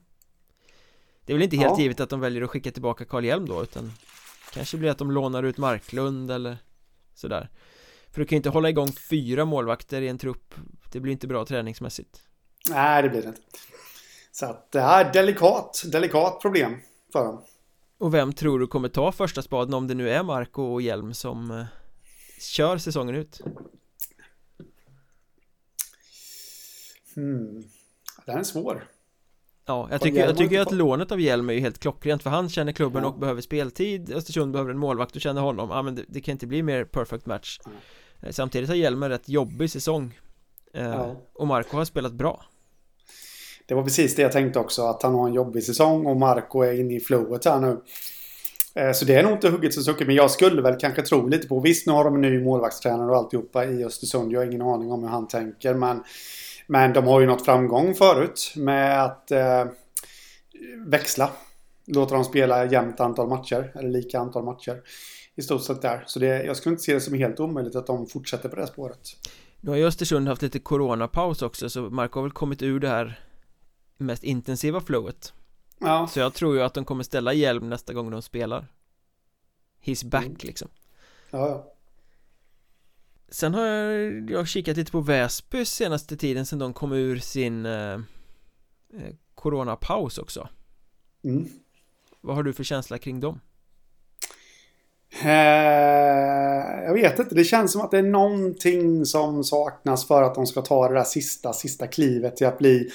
Det 1.24 1.32
är 1.32 1.34
väl 1.34 1.42
inte 1.42 1.56
helt 1.56 1.78
ja. 1.78 1.82
givet 1.82 2.00
att 2.00 2.10
de 2.10 2.20
väljer 2.20 2.42
att 2.42 2.50
skicka 2.50 2.70
tillbaka 2.70 3.04
Karl 3.04 3.24
Hjelm 3.24 3.48
då 3.48 3.62
utan 3.62 3.92
Kanske 4.52 4.76
blir 4.76 4.90
att 4.90 4.98
de 4.98 5.10
lånar 5.10 5.42
ut 5.42 5.58
Marklund 5.58 6.30
eller 6.30 6.58
Sådär. 7.14 7.48
För 8.10 8.20
du 8.20 8.26
kan 8.26 8.36
ju 8.36 8.38
inte 8.38 8.48
hålla 8.48 8.68
igång 8.68 8.92
fyra 8.92 9.44
målvakter 9.44 10.02
i 10.02 10.08
en 10.08 10.18
trupp. 10.18 10.54
Det 10.92 11.00
blir 11.00 11.12
inte 11.12 11.26
bra 11.26 11.44
träningsmässigt. 11.44 12.22
Nej, 12.70 13.02
det 13.02 13.08
blir 13.08 13.22
det 13.22 13.28
inte. 13.28 13.40
Så 14.32 14.46
att 14.46 14.72
det 14.72 14.80
är 14.80 15.12
delikat, 15.12 15.82
delikat 15.92 16.40
problem 16.40 16.76
för 17.12 17.24
dem. 17.24 17.44
Och 17.98 18.14
vem 18.14 18.32
tror 18.32 18.58
du 18.58 18.66
kommer 18.66 18.88
ta 18.88 19.12
första 19.12 19.42
spaden 19.42 19.74
om 19.74 19.88
det 19.88 19.94
nu 19.94 20.10
är 20.10 20.22
Marco 20.22 20.62
och 20.62 20.82
Hjelm 20.82 21.14
som 21.14 21.50
eh, 21.50 21.64
kör 22.44 22.78
säsongen 22.78 23.14
ut? 23.14 23.40
Hmm. 27.14 27.64
Den 28.26 28.38
är 28.38 28.42
svår 28.42 28.88
Ja, 29.66 29.88
jag 29.90 30.00
tycker, 30.00 30.26
jag 30.26 30.36
tycker 30.36 30.60
att 30.60 30.72
lånet 30.72 31.12
av 31.12 31.20
Hjelm 31.20 31.50
är 31.50 31.54
ju 31.54 31.60
helt 31.60 31.78
klockrent 31.78 32.22
för 32.22 32.30
han 32.30 32.48
känner 32.48 32.72
klubben 32.72 33.02
ja. 33.02 33.08
och 33.08 33.18
behöver 33.18 33.40
speltid 33.40 34.12
Östersund 34.12 34.52
behöver 34.52 34.70
en 34.70 34.78
målvakt 34.78 35.16
och 35.16 35.22
känner 35.22 35.40
honom 35.40 35.70
Ja 35.70 35.82
men 35.82 35.94
det, 35.94 36.04
det 36.08 36.20
kan 36.20 36.32
inte 36.32 36.46
bli 36.46 36.62
mer 36.62 36.84
perfect 36.84 37.26
match 37.26 37.60
ja. 38.20 38.32
Samtidigt 38.32 38.68
har 38.68 38.76
Hjelm 38.76 39.02
en 39.02 39.08
rätt 39.10 39.28
jobbig 39.28 39.70
säsong 39.70 40.18
eh, 40.74 40.84
ja. 40.84 41.16
Och 41.32 41.46
Marco 41.46 41.76
har 41.76 41.84
spelat 41.84 42.12
bra 42.12 42.44
Det 43.66 43.74
var 43.74 43.82
precis 43.82 44.16
det 44.16 44.22
jag 44.22 44.32
tänkte 44.32 44.58
också 44.58 44.82
att 44.82 45.02
han 45.02 45.14
har 45.14 45.28
en 45.28 45.34
jobbig 45.34 45.64
säsong 45.64 46.06
och 46.06 46.16
Marco 46.16 46.62
är 46.62 46.80
inne 46.80 46.94
i 46.94 47.00
flowet 47.00 47.44
här 47.44 47.60
nu 47.60 47.68
Eh, 47.68 47.80
Eh, 48.74 48.92
så 48.92 49.04
det 49.04 49.14
är 49.14 49.22
nog 49.22 49.32
inte 49.32 49.48
hugget 49.48 49.74
som 49.74 49.82
sucket. 49.82 50.06
Men 50.06 50.16
jag 50.16 50.30
skulle 50.30 50.62
väl 50.62 50.76
kanske 50.80 51.02
tro 51.02 51.28
lite 51.28 51.48
på. 51.48 51.60
Visst, 51.60 51.86
nu 51.86 51.92
har 51.92 52.04
de 52.04 52.14
en 52.14 52.20
ny 52.20 52.44
målvaktstränare 52.44 53.10
och 53.10 53.16
alltihopa 53.16 53.64
i 53.64 53.84
Östersund. 53.84 54.32
Jag 54.32 54.40
har 54.40 54.46
ingen 54.46 54.62
aning 54.62 54.92
om 54.92 55.02
hur 55.02 55.10
han 55.10 55.28
tänker. 55.28 55.74
Men, 55.74 56.02
men 56.66 56.92
de 56.92 57.06
har 57.06 57.20
ju 57.20 57.26
nått 57.26 57.44
framgång 57.44 57.94
förut 57.94 58.52
med 58.56 59.04
att 59.04 59.30
eh, 59.30 59.64
växla. 60.86 61.30
Låta 61.86 62.14
dem 62.14 62.24
spela 62.24 62.64
jämnt 62.64 63.00
antal 63.00 63.28
matcher. 63.28 63.72
Eller 63.74 63.88
lika 63.88 64.18
antal 64.18 64.44
matcher. 64.44 64.76
I 65.36 65.42
stort 65.42 65.62
sett 65.62 65.82
där. 65.82 66.04
Så 66.06 66.18
det, 66.18 66.44
jag 66.44 66.56
skulle 66.56 66.72
inte 66.72 66.82
se 66.82 66.94
det 66.94 67.00
som 67.00 67.14
helt 67.14 67.40
omöjligt 67.40 67.76
att 67.76 67.86
de 67.86 68.06
fortsätter 68.06 68.48
på 68.48 68.56
det 68.56 68.66
spåret. 68.66 69.00
Nu 69.60 69.70
har 69.70 69.76
ju 69.76 69.86
Östersund 69.86 70.28
haft 70.28 70.42
lite 70.42 70.58
coronapaus 70.58 71.42
också. 71.42 71.70
Så 71.70 71.80
Mark 71.80 72.12
har 72.12 72.22
väl 72.22 72.30
kommit 72.30 72.62
ur 72.62 72.80
det 72.80 72.88
här 72.88 73.20
mest 73.98 74.24
intensiva 74.24 74.80
flowet. 74.80 75.32
Ja. 75.82 76.06
Så 76.06 76.20
jag 76.20 76.34
tror 76.34 76.56
ju 76.56 76.62
att 76.62 76.74
de 76.74 76.84
kommer 76.84 77.04
ställa 77.04 77.32
hjälm 77.32 77.68
nästa 77.68 77.92
gång 77.92 78.10
de 78.10 78.22
spelar 78.22 78.66
His 79.80 80.04
back 80.04 80.24
mm. 80.24 80.36
liksom 80.40 80.68
Ja, 81.30 81.48
ja 81.48 81.68
Sen 83.28 83.54
har 83.54 83.66
jag, 83.66 84.30
jag 84.30 84.48
kikat 84.48 84.76
lite 84.76 84.92
på 84.92 85.00
Väsby 85.00 85.64
senaste 85.64 86.16
tiden 86.16 86.46
sen 86.46 86.58
de 86.58 86.72
kom 86.72 86.92
ur 86.92 87.18
sin 87.18 87.66
eh, 87.66 87.92
eh, 87.92 89.14
Coronapaus 89.34 90.18
också 90.18 90.48
mm. 91.24 91.48
Vad 92.20 92.36
har 92.36 92.42
du 92.42 92.52
för 92.52 92.64
känsla 92.64 92.98
kring 92.98 93.20
dem? 93.20 93.40
Eh, 95.20 96.84
jag 96.84 96.94
vet 96.94 97.18
inte, 97.18 97.34
det 97.34 97.44
känns 97.44 97.72
som 97.72 97.80
att 97.80 97.90
det 97.90 97.98
är 97.98 98.02
någonting 98.02 99.06
som 99.06 99.44
saknas 99.44 100.06
för 100.06 100.22
att 100.22 100.34
de 100.34 100.46
ska 100.46 100.62
ta 100.62 100.88
det 100.88 100.94
där 100.94 101.04
sista, 101.04 101.52
sista 101.52 101.86
klivet 101.86 102.36
till 102.36 102.46
att 102.46 102.58
bli 102.58 102.90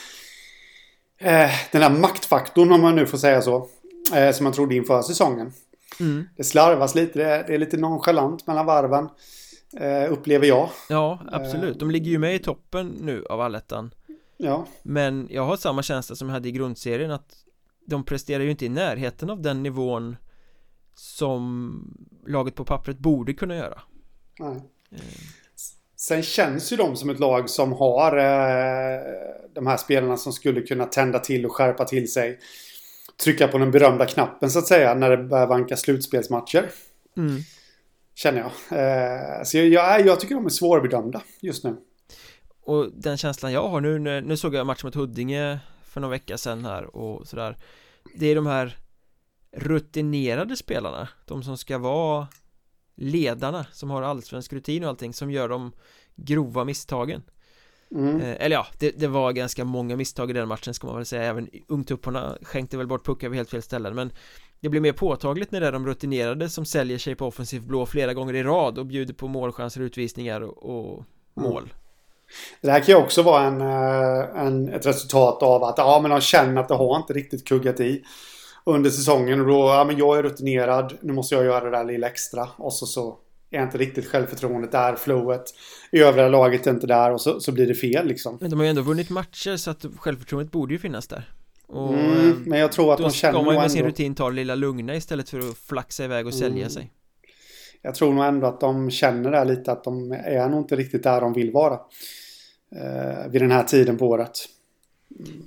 eh, 1.19 1.51
den 1.71 1.81
här 1.81 1.89
maktfaktorn 1.89 2.71
om 2.71 2.81
man 2.81 2.95
nu 2.95 3.05
får 3.05 3.17
säga 3.17 3.41
så. 3.41 3.67
Eh, 4.15 4.31
som 4.31 4.43
man 4.43 4.53
trodde 4.53 4.75
inför 4.75 5.01
säsongen. 5.01 5.53
Mm. 5.99 6.29
Det 6.35 6.43
slarvas 6.43 6.95
lite, 6.95 7.19
det 7.19 7.25
är, 7.25 7.47
det 7.47 7.53
är, 7.53 7.57
lite 7.57 7.77
nonchalant 7.77 8.47
mellan 8.47 8.65
varven. 8.65 9.09
Eh, 9.79 10.11
upplever 10.11 10.47
jag. 10.47 10.69
Ja, 10.89 11.19
absolut. 11.31 11.79
De 11.79 11.91
ligger 11.91 12.11
ju 12.11 12.17
med 12.17 12.35
i 12.35 12.39
toppen 12.39 12.87
nu 12.87 13.25
av 13.29 13.41
allettan. 13.41 13.93
Ja. 14.37 14.65
Men 14.83 15.27
jag 15.31 15.45
har 15.45 15.57
samma 15.57 15.83
känsla 15.83 16.15
som 16.15 16.27
jag 16.27 16.33
hade 16.33 16.49
i 16.49 16.51
grundserien 16.51 17.11
att 17.11 17.35
de 17.85 18.03
presterar 18.03 18.43
ju 18.43 18.51
inte 18.51 18.65
i 18.65 18.69
närheten 18.69 19.29
av 19.29 19.41
den 19.41 19.63
nivån 19.63 20.15
som 20.93 21.97
laget 22.27 22.55
på 22.55 22.65
pappret 22.65 22.99
borde 22.99 23.33
kunna 23.33 23.55
göra. 23.55 23.81
Nej. 24.39 24.61
Sen 25.99 26.23
känns 26.23 26.73
ju 26.73 26.77
de 26.77 26.95
som 26.95 27.09
ett 27.09 27.19
lag 27.19 27.49
som 27.49 27.73
har 27.73 28.17
eh, 28.17 29.01
de 29.53 29.67
här 29.67 29.77
spelarna 29.77 30.17
som 30.17 30.33
skulle 30.33 30.61
kunna 30.61 30.85
tända 30.85 31.19
till 31.19 31.45
och 31.45 31.51
skärpa 31.51 31.85
till 31.85 32.11
sig. 32.11 32.39
Trycka 33.23 33.47
på 33.47 33.57
den 33.57 33.71
berömda 33.71 34.05
knappen 34.05 34.51
så 34.51 34.59
att 34.59 34.67
säga 34.67 34.93
när 34.93 35.09
det 35.09 35.17
börjar 35.17 35.47
vanka 35.47 35.77
slutspelsmatcher. 35.77 36.69
Mm. 37.17 37.41
Känner 38.15 38.39
jag. 38.39 38.79
Eh, 38.79 39.43
så 39.43 39.57
jag, 39.57 39.67
jag, 39.67 40.05
jag 40.05 40.19
tycker 40.19 40.35
de 40.35 40.45
är 40.45 40.49
svårbedömda 40.49 41.21
just 41.41 41.63
nu. 41.63 41.77
Och 42.63 42.91
den 42.93 43.17
känslan 43.17 43.51
jag 43.51 43.67
har 43.67 43.81
nu, 43.81 44.21
nu 44.21 44.37
såg 44.37 44.55
jag 44.55 44.67
matchen 44.67 44.87
mot 44.87 44.95
Huddinge 44.95 45.59
för 45.83 46.01
några 46.01 46.11
vecka 46.11 46.37
sedan 46.37 46.65
här 46.65 46.95
och 46.95 47.27
sådär 47.27 47.57
Det 48.15 48.27
är 48.27 48.35
de 48.35 48.47
här 48.47 48.77
rutinerade 49.51 50.55
spelarna, 50.55 51.07
de 51.25 51.43
som 51.43 51.57
ska 51.57 51.77
vara 51.77 52.27
ledarna 52.97 53.65
som 53.71 53.89
har 53.89 54.01
allsvensk 54.01 54.53
rutin 54.53 54.83
och 54.83 54.89
allting 54.89 55.13
som 55.13 55.31
gör 55.31 55.49
de 55.49 55.71
grova 56.15 56.63
misstagen 56.63 57.21
Mm. 57.91 58.21
eh, 58.21 58.35
Eller 58.39 58.55
ja, 58.55 58.67
det, 58.79 58.91
det, 58.91 59.07
var 59.07 59.31
ganska 59.31 59.65
många 59.65 59.95
misstag 59.95 60.29
i 60.29 60.33
den 60.33 60.47
matchen 60.47 60.73
ska 60.73 60.87
man 60.87 60.95
väl 60.95 61.05
säga 61.05 61.23
Även 61.23 61.49
ungtupparna 61.67 62.37
skänkte 62.41 62.77
väl 62.77 62.87
bort 62.87 63.05
puckar 63.05 63.29
vid 63.29 63.37
helt 63.37 63.49
fel 63.49 63.61
ställen 63.61 63.95
men 63.95 64.11
Det 64.59 64.69
blir 64.69 64.81
mer 64.81 64.91
påtagligt 64.91 65.51
när 65.51 65.61
det 65.61 65.67
är 65.67 65.71
de 65.71 65.85
rutinerade 65.87 66.49
som 66.49 66.65
säljer 66.65 66.97
sig 66.97 67.15
på 67.15 67.27
offensiv 67.27 67.61
blå 67.67 67.85
flera 67.85 68.13
gånger 68.13 68.33
i 68.33 68.43
rad 68.43 68.77
och 68.77 68.85
bjuder 68.85 69.13
på 69.13 69.27
målchanser, 69.27 69.81
utvisningar 69.81 70.41
och, 70.41 70.57
och 70.57 71.05
mål 71.33 71.63
mm. 71.63 71.75
Det 72.61 72.71
här 72.71 72.79
kan 72.79 72.87
ju 72.87 72.95
också 72.95 73.21
vara 73.21 73.43
en, 73.43 73.61
eh, 73.61 74.45
en, 74.45 74.69
ett 74.69 74.85
resultat 74.85 75.43
av 75.43 75.63
att 75.63 75.77
ja, 75.77 75.99
men 76.01 76.11
de 76.11 76.21
känner 76.21 76.61
att 76.61 76.67
det 76.67 76.75
har 76.75 76.97
inte 76.97 77.13
riktigt 77.13 77.47
kuggat 77.47 77.79
i 77.79 78.03
under 78.67 78.89
säsongen. 78.89 79.39
Och 79.39 79.47
då, 79.47 79.53
ja 79.53 79.83
men 79.83 79.97
jag 79.97 80.17
är 80.17 80.23
rutinerad, 80.23 80.93
nu 81.01 81.13
måste 81.13 81.35
jag 81.35 81.45
göra 81.45 81.65
det 81.69 81.77
där 81.77 81.85
lilla 81.85 82.07
extra. 82.07 82.47
Och 82.57 82.73
så, 82.73 82.85
så 82.85 83.17
är 83.51 83.63
inte 83.63 83.77
riktigt 83.77 84.07
självförtroendet 84.07 84.71
där, 84.71 84.95
flowet. 84.95 85.43
I 85.91 85.99
övriga 85.99 86.27
laget 86.27 86.67
är 86.67 86.71
inte 86.71 86.87
där 86.87 87.11
och 87.11 87.21
så, 87.21 87.39
så 87.39 87.51
blir 87.51 87.67
det 87.67 87.75
fel 87.75 88.07
liksom. 88.07 88.37
Men 88.41 88.49
de 88.49 88.59
har 88.59 88.63
ju 88.63 88.69
ändå 88.69 88.81
vunnit 88.81 89.09
matcher 89.09 89.57
så 89.57 89.71
att 89.71 89.85
självförtroendet 89.97 90.51
borde 90.51 90.73
ju 90.73 90.79
finnas 90.79 91.07
där. 91.07 91.29
Och, 91.67 91.93
mm, 91.93 92.43
men 92.45 92.59
jag 92.59 92.71
tror 92.71 92.93
att 92.93 92.99
de 92.99 93.11
känner 93.11 93.33
Då 93.33 93.39
ska 93.39 93.45
man 93.45 93.55
ju 93.55 93.61
med 93.61 93.71
sin 93.71 93.85
rutin 93.85 94.15
ta 94.15 94.29
det 94.29 94.35
lilla 94.35 94.55
lugna 94.55 94.95
istället 94.95 95.29
för 95.29 95.39
att 95.39 95.57
flaxa 95.57 96.03
iväg 96.03 96.27
och 96.27 96.33
sälja 96.33 96.57
mm. 96.57 96.69
sig. 96.69 96.91
Jag 97.81 97.95
tror 97.95 98.13
nog 98.13 98.25
ändå 98.25 98.47
att 98.47 98.59
de 98.59 98.91
känner 98.91 99.31
det 99.31 99.45
lite 99.45 99.71
att 99.71 99.83
de 99.83 100.11
är 100.11 100.49
nog 100.49 100.59
inte 100.59 100.75
riktigt 100.75 101.03
där 101.03 101.21
de 101.21 101.33
vill 101.33 101.51
vara. 101.51 101.79
Eh, 102.75 103.31
vid 103.31 103.41
den 103.41 103.51
här 103.51 103.63
tiden 103.63 103.97
på 103.97 104.07
året. 104.07 104.31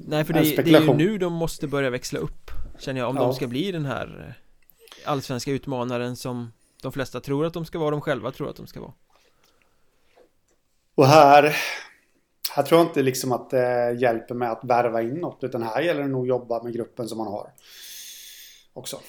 Nej, 0.06 0.24
för 0.24 0.32
det, 0.32 0.40
det, 0.40 0.74
är 0.74 0.80
ju 0.80 0.94
nu 0.94 1.18
de 1.18 1.32
måste 1.32 1.66
börja 1.66 1.90
växla 1.90 2.18
upp. 2.18 2.50
Känner 2.80 3.00
jag, 3.00 3.10
om 3.10 3.16
ja. 3.16 3.22
de 3.22 3.34
ska 3.34 3.46
bli 3.46 3.72
den 3.72 3.84
här 3.84 4.26
eh, 4.28 5.10
allsvenska 5.10 5.50
utmanaren 5.50 6.16
som 6.16 6.52
de 6.82 6.92
flesta 6.92 7.20
tror 7.20 7.46
att 7.46 7.54
de 7.54 7.64
ska 7.64 7.78
vara, 7.78 7.90
de 7.90 8.00
själva 8.00 8.32
tror 8.32 8.50
att 8.50 8.56
de 8.56 8.66
ska 8.66 8.80
vara. 8.80 8.92
Och 10.94 11.06
här, 11.06 11.56
här 12.54 12.62
tror 12.62 12.80
jag 12.80 12.88
inte 12.88 13.02
liksom 13.02 13.32
att 13.32 13.50
det 13.50 13.92
hjälper 14.00 14.34
med 14.34 14.50
att 14.50 14.64
värva 14.64 15.02
in 15.02 15.14
något, 15.14 15.44
utan 15.44 15.62
här 15.62 15.82
gäller 15.82 16.02
det 16.02 16.08
nog 16.08 16.22
att 16.22 16.28
jobba 16.28 16.62
med 16.62 16.72
gruppen 16.72 17.08
som 17.08 17.18
man 17.18 17.26
har. 17.26 17.52
Också. 18.72 19.00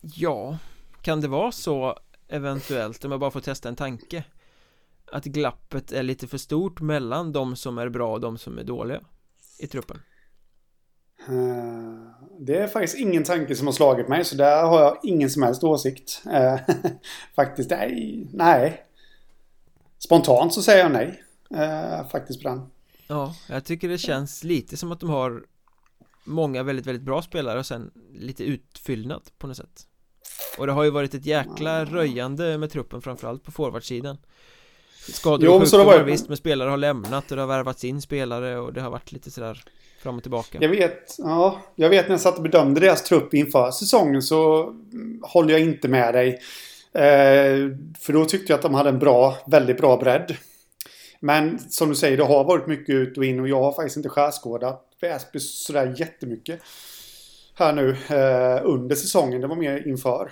Ja, 0.00 0.58
kan 1.02 1.20
det 1.20 1.28
vara 1.28 1.52
så 1.52 1.98
eventuellt, 2.28 3.04
om 3.04 3.10
jag 3.10 3.20
bara 3.20 3.30
får 3.30 3.40
testa 3.40 3.68
en 3.68 3.76
tanke 3.76 4.24
att 5.12 5.24
glappet 5.24 5.92
är 5.92 6.02
lite 6.02 6.26
för 6.26 6.38
stort 6.38 6.80
mellan 6.80 7.32
de 7.32 7.56
som 7.56 7.78
är 7.78 7.88
bra 7.88 8.12
och 8.12 8.20
de 8.20 8.38
som 8.38 8.58
är 8.58 8.64
dåliga 8.64 9.00
i 9.58 9.66
truppen? 9.66 10.00
Uh, 11.28 12.10
det 12.38 12.56
är 12.56 12.66
faktiskt 12.66 12.98
ingen 12.98 13.24
tanke 13.24 13.56
som 13.56 13.66
har 13.66 13.72
slagit 13.72 14.08
mig 14.08 14.24
så 14.24 14.36
där 14.36 14.62
har 14.62 14.80
jag 14.80 14.98
ingen 15.02 15.30
som 15.30 15.42
helst 15.42 15.64
åsikt. 15.64 16.22
Uh, 16.26 16.56
faktiskt, 17.36 17.70
nej, 17.70 18.26
nej. 18.32 18.84
Spontant 19.98 20.54
så 20.54 20.62
säger 20.62 20.82
jag 20.82 20.92
nej. 20.92 21.22
Uh, 21.54 22.08
faktiskt 22.08 22.42
på 22.42 22.48
den. 22.48 22.62
Ja, 23.06 23.34
jag 23.48 23.64
tycker 23.64 23.88
det 23.88 23.98
känns 23.98 24.44
lite 24.44 24.76
som 24.76 24.92
att 24.92 25.00
de 25.00 25.10
har 25.10 25.44
många 26.24 26.62
väldigt, 26.62 26.86
väldigt 26.86 27.04
bra 27.04 27.22
spelare 27.22 27.58
och 27.58 27.66
sen 27.66 27.90
lite 28.14 28.44
utfyllnad 28.44 29.22
på 29.38 29.46
något 29.46 29.56
sätt. 29.56 29.86
Och 30.58 30.66
det 30.66 30.72
har 30.72 30.84
ju 30.84 30.90
varit 30.90 31.14
ett 31.14 31.26
jäkla 31.26 31.84
röjande 31.84 32.58
med 32.58 32.70
truppen 32.70 33.02
framförallt 33.02 33.44
på 33.44 33.52
forwardsidan 33.52 34.18
Skador 35.08 35.48
och 35.48 35.60
sjukdomar 35.60 36.04
visst, 36.04 36.28
men 36.28 36.36
spelare 36.36 36.70
har 36.70 36.76
lämnat 36.76 37.30
och 37.30 37.36
det 37.36 37.42
har 37.42 37.48
värvats 37.48 37.84
in 37.84 38.02
spelare 38.02 38.58
och 38.58 38.72
det 38.72 38.80
har 38.80 38.90
varit 38.90 39.12
lite 39.12 39.30
sådär 39.30 39.64
fram 40.02 40.16
och 40.16 40.22
tillbaka. 40.22 40.58
Jag 40.60 40.68
vet, 40.68 41.14
ja, 41.18 41.60
jag 41.74 41.90
vet 41.90 42.08
när 42.08 42.12
jag 42.12 42.20
satt 42.20 42.36
och 42.36 42.42
bedömde 42.42 42.80
deras 42.80 43.02
trupp 43.02 43.34
inför 43.34 43.70
säsongen 43.70 44.22
så 44.22 44.72
håller 45.22 45.52
jag 45.52 45.60
inte 45.60 45.88
med 45.88 46.14
dig. 46.14 46.28
Eh, 46.92 47.70
för 48.00 48.12
då 48.12 48.24
tyckte 48.24 48.52
jag 48.52 48.56
att 48.58 48.62
de 48.62 48.74
hade 48.74 48.88
en 48.88 48.98
bra, 48.98 49.36
väldigt 49.46 49.78
bra 49.78 49.96
bredd. 49.96 50.36
Men 51.20 51.58
som 51.58 51.88
du 51.88 51.94
säger, 51.94 52.16
det 52.16 52.24
har 52.24 52.44
varit 52.44 52.66
mycket 52.66 52.94
ut 52.94 53.18
och 53.18 53.24
in 53.24 53.40
och 53.40 53.48
jag 53.48 53.62
har 53.62 53.72
faktiskt 53.72 53.96
inte 53.96 54.08
skärskådat 54.08 54.86
Väsby 55.00 55.40
sådär 55.40 55.94
jättemycket 55.96 56.60
här 57.54 57.72
nu 57.72 57.90
eh, 57.90 58.60
under 58.64 58.96
säsongen. 58.96 59.40
Det 59.40 59.46
var 59.46 59.56
mer 59.56 59.88
inför. 59.88 60.30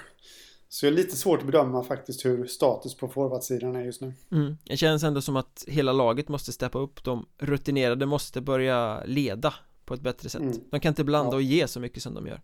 Så 0.68 0.86
det 0.86 0.90
är 0.90 0.96
lite 0.96 1.16
svårt 1.16 1.40
att 1.40 1.46
bedöma 1.46 1.84
faktiskt 1.84 2.24
hur 2.24 2.46
status 2.46 2.96
på 2.96 3.08
forwardsidan 3.08 3.76
är 3.76 3.84
just 3.84 4.00
nu. 4.00 4.12
Mm. 4.32 4.56
Det 4.64 4.76
känns 4.76 5.02
ändå 5.02 5.20
som 5.20 5.36
att 5.36 5.64
hela 5.66 5.92
laget 5.92 6.28
måste 6.28 6.52
steppa 6.52 6.78
upp. 6.78 7.04
De 7.04 7.26
rutinerade 7.38 8.06
måste 8.06 8.40
börja 8.40 9.04
leda 9.04 9.54
på 9.84 9.94
ett 9.94 10.00
bättre 10.00 10.28
sätt. 10.28 10.40
Mm. 10.40 10.60
De 10.70 10.80
kan 10.80 10.90
inte 10.90 11.04
blanda 11.04 11.32
ja. 11.32 11.36
och 11.36 11.42
ge 11.42 11.68
så 11.68 11.80
mycket 11.80 12.02
som 12.02 12.14
de 12.14 12.26
gör. 12.26 12.40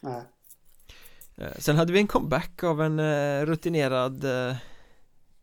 Nej. 0.00 0.22
Eh, 1.36 1.52
sen 1.58 1.76
hade 1.76 1.92
vi 1.92 1.98
en 1.98 2.06
comeback 2.06 2.64
av 2.64 2.82
en 2.82 2.98
eh, 2.98 3.46
rutinerad 3.46 4.24
eh, 4.24 4.56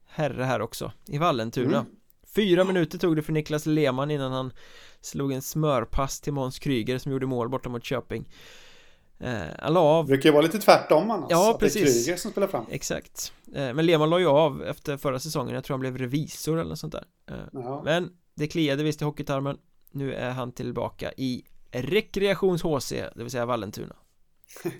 herre 0.05 0.43
här 0.43 0.61
också 0.61 0.91
i 1.07 1.17
Vallentuna. 1.17 1.79
Mm. 1.79 1.91
Fyra 2.35 2.63
minuter 2.63 2.97
tog 2.97 3.15
det 3.15 3.21
för 3.21 3.33
Niklas 3.33 3.65
Lehmann 3.65 4.11
innan 4.11 4.31
han 4.31 4.53
slog 5.01 5.31
en 5.31 5.41
smörpass 5.41 6.21
till 6.21 6.33
Måns 6.33 6.59
Kryger 6.59 6.97
som 6.97 7.11
gjorde 7.11 7.25
mål 7.25 7.49
borta 7.49 7.69
mot 7.69 7.83
Köping. 7.83 8.29
Eh, 9.19 9.41
han 9.59 9.73
la 9.73 9.79
av 9.79 10.05
Det 10.05 10.07
brukar 10.07 10.29
ju 10.29 10.33
vara 10.33 10.41
lite 10.41 10.59
tvärtom 10.59 11.11
annars. 11.11 11.27
Ja, 11.29 11.51
att 11.51 11.59
precis 11.59 11.83
det 11.83 11.89
är 11.89 11.93
Kryger 11.93 12.17
som 12.17 12.31
spelar 12.31 12.47
fram. 12.47 12.65
Exakt. 12.69 13.33
Eh, 13.55 13.73
Men 13.73 13.85
Lehmann 13.85 14.09
la 14.09 14.19
ju 14.19 14.27
av 14.27 14.63
efter 14.63 14.97
förra 14.97 15.19
säsongen. 15.19 15.55
Jag 15.55 15.63
tror 15.63 15.73
han 15.73 15.79
blev 15.79 15.97
revisor 15.97 16.59
eller 16.59 16.69
något 16.69 16.79
sånt 16.79 16.93
där. 16.93 17.05
Eh, 17.31 17.83
Men 17.83 18.11
det 18.35 18.47
kliade 18.47 18.83
visst 18.83 19.01
i 19.01 19.05
hockeytarmen. 19.05 19.57
Nu 19.91 20.13
är 20.13 20.29
han 20.31 20.51
tillbaka 20.51 21.11
i 21.17 21.43
Rekreations-HC 21.71 23.09
Det 23.15 23.23
vill 23.23 23.31
säga 23.31 23.45
Vallentuna. 23.45 23.95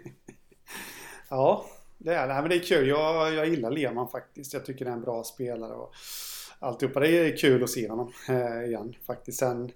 Ja 1.30 1.66
det 1.98 2.14
är, 2.14 2.28
nej, 2.28 2.42
men 2.42 2.50
det 2.50 2.56
är 2.56 2.60
kul, 2.60 2.88
jag, 2.88 3.34
jag 3.34 3.48
gillar 3.50 3.72
Lehmann 3.72 4.08
faktiskt. 4.10 4.54
Jag 4.54 4.66
tycker 4.66 4.86
det 4.86 4.92
är 4.92 4.96
en 4.96 5.02
bra 5.02 5.24
spelare 5.24 5.74
och 5.74 5.94
Alltihopa, 6.60 7.00
det 7.00 7.18
är 7.18 7.38
kul 7.38 7.64
att 7.64 7.70
se 7.70 7.90
honom 7.90 8.12
eh, 8.30 8.64
igen 8.70 8.96
faktiskt. 9.08 9.40
Sen 9.40 9.72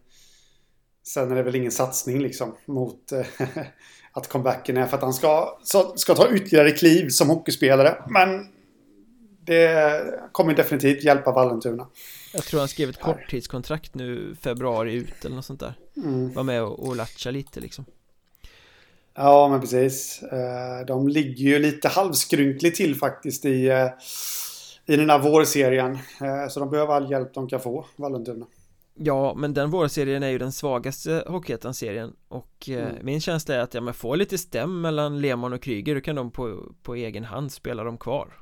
Sen 1.03 1.31
är 1.31 1.35
det 1.35 1.43
väl 1.43 1.55
ingen 1.55 1.71
satsning 1.71 2.19
liksom 2.21 2.55
mot 2.65 3.11
eh, 3.11 3.25
att 4.13 4.29
comebacken 4.29 4.77
är 4.77 4.85
för 4.85 4.97
att 4.97 5.03
han 5.03 5.13
ska, 5.13 5.57
ska 5.95 6.15
ta 6.15 6.29
ytterligare 6.29 6.71
kliv 6.71 7.09
som 7.09 7.29
hockeyspelare. 7.29 7.95
Men 8.07 8.47
det 9.45 10.03
kommer 10.31 10.53
definitivt 10.53 11.03
hjälpa 11.03 11.31
Vallentuna. 11.31 11.87
Jag 12.33 12.43
tror 12.43 12.59
han 12.59 12.69
skrev 12.69 12.89
ett 12.89 12.99
korttidskontrakt 12.99 13.95
nu 13.95 14.35
februari 14.41 14.93
ut 14.93 15.25
eller 15.25 15.35
något 15.35 15.45
sånt 15.45 15.59
där. 15.59 15.73
Mm. 15.97 16.33
Var 16.33 16.43
med 16.43 16.63
och, 16.63 16.87
och 16.87 16.95
latcha 16.95 17.31
lite 17.31 17.59
liksom. 17.59 17.85
Ja, 19.15 19.47
men 19.47 19.61
precis. 19.61 20.23
Eh, 20.23 20.85
de 20.85 21.07
ligger 21.07 21.43
ju 21.43 21.59
lite 21.59 21.87
halvskrynkligt 21.87 22.77
till 22.77 22.95
faktiskt 22.95 23.45
i, 23.45 23.67
eh, 23.67 23.89
i 24.85 24.95
den 24.95 25.09
här 25.09 25.19
vårserien. 25.19 25.93
Eh, 26.21 26.47
så 26.49 26.59
de 26.59 26.69
behöver 26.69 26.93
all 26.93 27.11
hjälp 27.11 27.33
de 27.33 27.49
kan 27.49 27.59
få, 27.59 27.85
Vallentuna. 27.95 28.45
Ja, 28.95 29.33
men 29.33 29.53
den 29.53 29.69
vårserien 29.69 30.23
är 30.23 30.29
ju 30.29 30.37
den 30.37 30.51
svagaste 30.51 31.23
Hockeyettan-serien 31.27 32.15
och 32.27 32.69
eh, 32.69 32.89
mm. 32.89 33.05
min 33.05 33.21
känsla 33.21 33.55
är 33.55 33.59
att 33.59 33.73
ja, 33.73 33.81
men 33.81 33.93
får 33.93 34.17
lite 34.17 34.37
stäm 34.37 34.81
mellan 34.81 35.21
Lehmann 35.21 35.53
och 35.53 35.61
Kryger 35.61 35.95
då 35.95 36.01
kan 36.01 36.15
de 36.15 36.31
på, 36.31 36.73
på 36.83 36.95
egen 36.95 37.23
hand 37.23 37.51
spela 37.51 37.83
dem 37.83 37.97
kvar. 37.97 38.39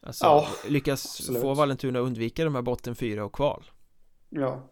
Alltså 0.00 0.24
ja, 0.24 0.48
lyckas 0.68 1.20
absolut. 1.20 1.42
få 1.42 1.54
Vallentuna 1.54 1.98
undvika 1.98 2.44
de 2.44 2.54
här 2.54 2.62
botten 2.62 2.94
fyra 2.94 3.24
och 3.24 3.34
kval. 3.34 3.64
Ja. 4.28 4.68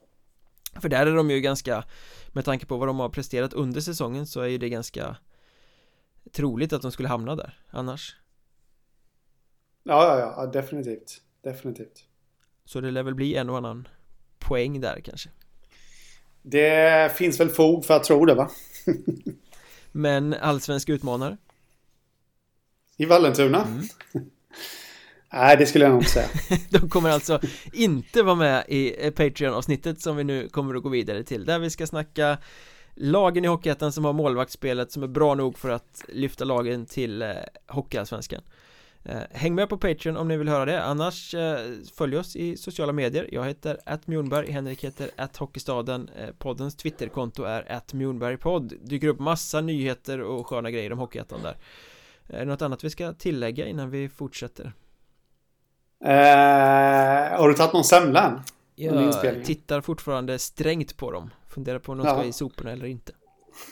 För 0.81 0.89
där 0.89 1.07
är 1.07 1.15
de 1.15 1.31
ju 1.31 1.41
ganska 1.41 1.85
Med 2.29 2.45
tanke 2.45 2.67
på 2.67 2.77
vad 2.77 2.89
de 2.89 2.99
har 2.99 3.09
presterat 3.09 3.53
under 3.53 3.81
säsongen 3.81 4.27
så 4.27 4.41
är 4.41 4.47
ju 4.47 4.59
det 4.59 4.69
ganska 4.69 5.17
Troligt 6.33 6.73
att 6.73 6.83
de 6.83 6.93
skulle 6.93 7.09
hamna 7.09 7.37
där 7.37 7.59
annars. 7.71 8.17
Ja, 9.83 10.19
ja, 10.19 10.35
ja, 10.37 10.47
definitivt. 10.47 11.23
Definitivt. 11.43 12.05
Så 12.65 12.81
det 12.81 12.91
lär 12.91 13.03
väl 13.03 13.15
bli 13.15 13.37
en 13.37 13.51
och 13.51 13.57
annan 13.57 13.89
poäng 14.51 14.81
där 14.81 15.01
kanske 15.05 15.29
Det 16.43 17.17
finns 17.17 17.41
väl 17.41 17.49
fog 17.49 17.85
för 17.85 17.97
att 17.97 18.05
tro 18.05 18.25
det 18.25 18.35
va? 18.35 18.51
Men 19.93 20.35
allsvensk 20.35 20.89
utmanare? 20.89 21.37
I 22.97 23.05
Vallentuna? 23.05 23.63
Mm. 23.63 23.85
Nej, 25.33 25.57
det 25.57 25.67
skulle 25.67 25.85
jag 25.85 25.93
nog 25.93 26.01
inte 26.01 26.13
säga 26.13 26.29
De 26.71 26.89
kommer 26.89 27.11
alltså 27.11 27.41
inte 27.73 28.23
vara 28.23 28.35
med 28.35 28.65
i 28.69 29.11
Patreon-avsnittet 29.11 30.01
som 30.01 30.17
vi 30.17 30.25
nu 30.25 30.49
kommer 30.49 30.75
att 30.75 30.83
gå 30.83 30.89
vidare 30.89 31.25
till 31.25 31.45
Där 31.45 31.59
vi 31.59 31.71
ska 31.71 31.87
snacka 31.87 32.39
lagen 32.95 33.45
i 33.45 33.49
Hockeyettan 33.49 33.93
som 33.93 34.05
har 34.05 34.13
målvaktsspelet 34.13 34.93
som 34.93 35.03
är 35.03 35.09
bra 35.09 35.35
nog 35.35 35.59
för 35.59 35.71
att 35.71 36.05
lyfta 36.09 36.45
lagen 36.45 36.87
till 36.87 37.23
eh, 37.23 37.29
Hockeyallsvenskan 37.67 38.43
häng 39.31 39.55
med 39.55 39.69
på 39.69 39.79
Patreon 39.79 40.17
om 40.17 40.29
ni 40.29 40.37
vill 40.37 40.49
höra 40.49 40.65
det, 40.65 40.83
annars 40.83 41.35
eh, 41.35 41.59
följ 41.95 42.17
oss 42.19 42.37
i 42.37 42.57
sociala 42.57 42.93
medier. 42.93 43.29
Jag 43.33 43.45
heter 43.45 43.79
att 43.87 44.07
Mjornberg, 44.07 44.51
Henrik 44.51 44.85
heter 44.85 45.11
att 45.17 45.37
Hockeystaden 45.37 46.11
eh, 46.19 46.29
Poddens 46.39 46.77
Twitterkonto 46.77 47.43
är 47.43 47.73
att 47.73 47.93
Mjornbergpodd 47.93 48.73
Dyker 48.83 49.09
upp 49.09 49.19
massa 49.19 49.61
nyheter 49.61 50.21
och 50.21 50.47
sköna 50.47 50.71
grejer 50.71 50.93
om 50.93 50.99
Hockeyettan 50.99 51.43
där. 51.43 51.57
Är 52.29 52.39
det 52.39 52.45
något 52.45 52.63
annat 52.63 52.85
vi 52.85 52.91
ska 52.91 53.13
tillägga 53.13 53.67
innan 53.67 53.91
vi 53.91 54.09
fortsätter? 54.09 54.73
Eh, 56.05 57.39
har 57.39 57.49
du 57.49 57.55
tagit 57.55 57.73
någon 57.73 57.85
semla 57.85 58.23
än? 58.25 58.41
Jag 58.75 59.45
tittar 59.45 59.81
fortfarande 59.81 60.39
strängt 60.39 60.97
på 60.97 61.13
dem. 61.13 61.31
Funderar 61.49 61.79
på 61.79 61.93
om 61.93 61.99
de 61.99 62.07
ska 62.07 62.17
ja. 62.17 62.25
i 62.25 62.33
soporna 62.33 62.71
eller 62.71 62.87
inte. 62.87 63.13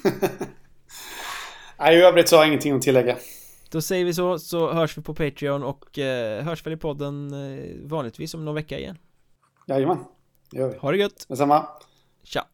Nej, 1.78 1.98
i 1.98 2.02
övrigt 2.02 2.28
så 2.28 2.36
har 2.36 2.42
jag 2.42 2.48
ingenting 2.48 2.76
att 2.76 2.82
tillägga 2.82 3.16
då 3.70 3.80
säger 3.80 4.04
vi 4.04 4.14
så, 4.14 4.38
så 4.38 4.72
hörs 4.72 4.98
vi 4.98 5.02
på 5.02 5.14
Patreon 5.14 5.62
och 5.62 5.98
eh, 5.98 6.44
hörs 6.44 6.66
väl 6.66 6.72
i 6.72 6.76
podden 6.76 7.32
eh, 7.32 7.88
vanligtvis 7.88 8.34
om 8.34 8.44
någon 8.44 8.54
vecka 8.54 8.78
igen 8.78 8.98
Jajamän, 9.66 10.04
det 10.50 10.58
gör 10.58 10.68
vi 10.68 10.78
Ha 10.78 10.90
det 10.90 10.98
gött! 10.98 11.26
Detsamma! 11.28 11.66
Tja! 12.22 12.44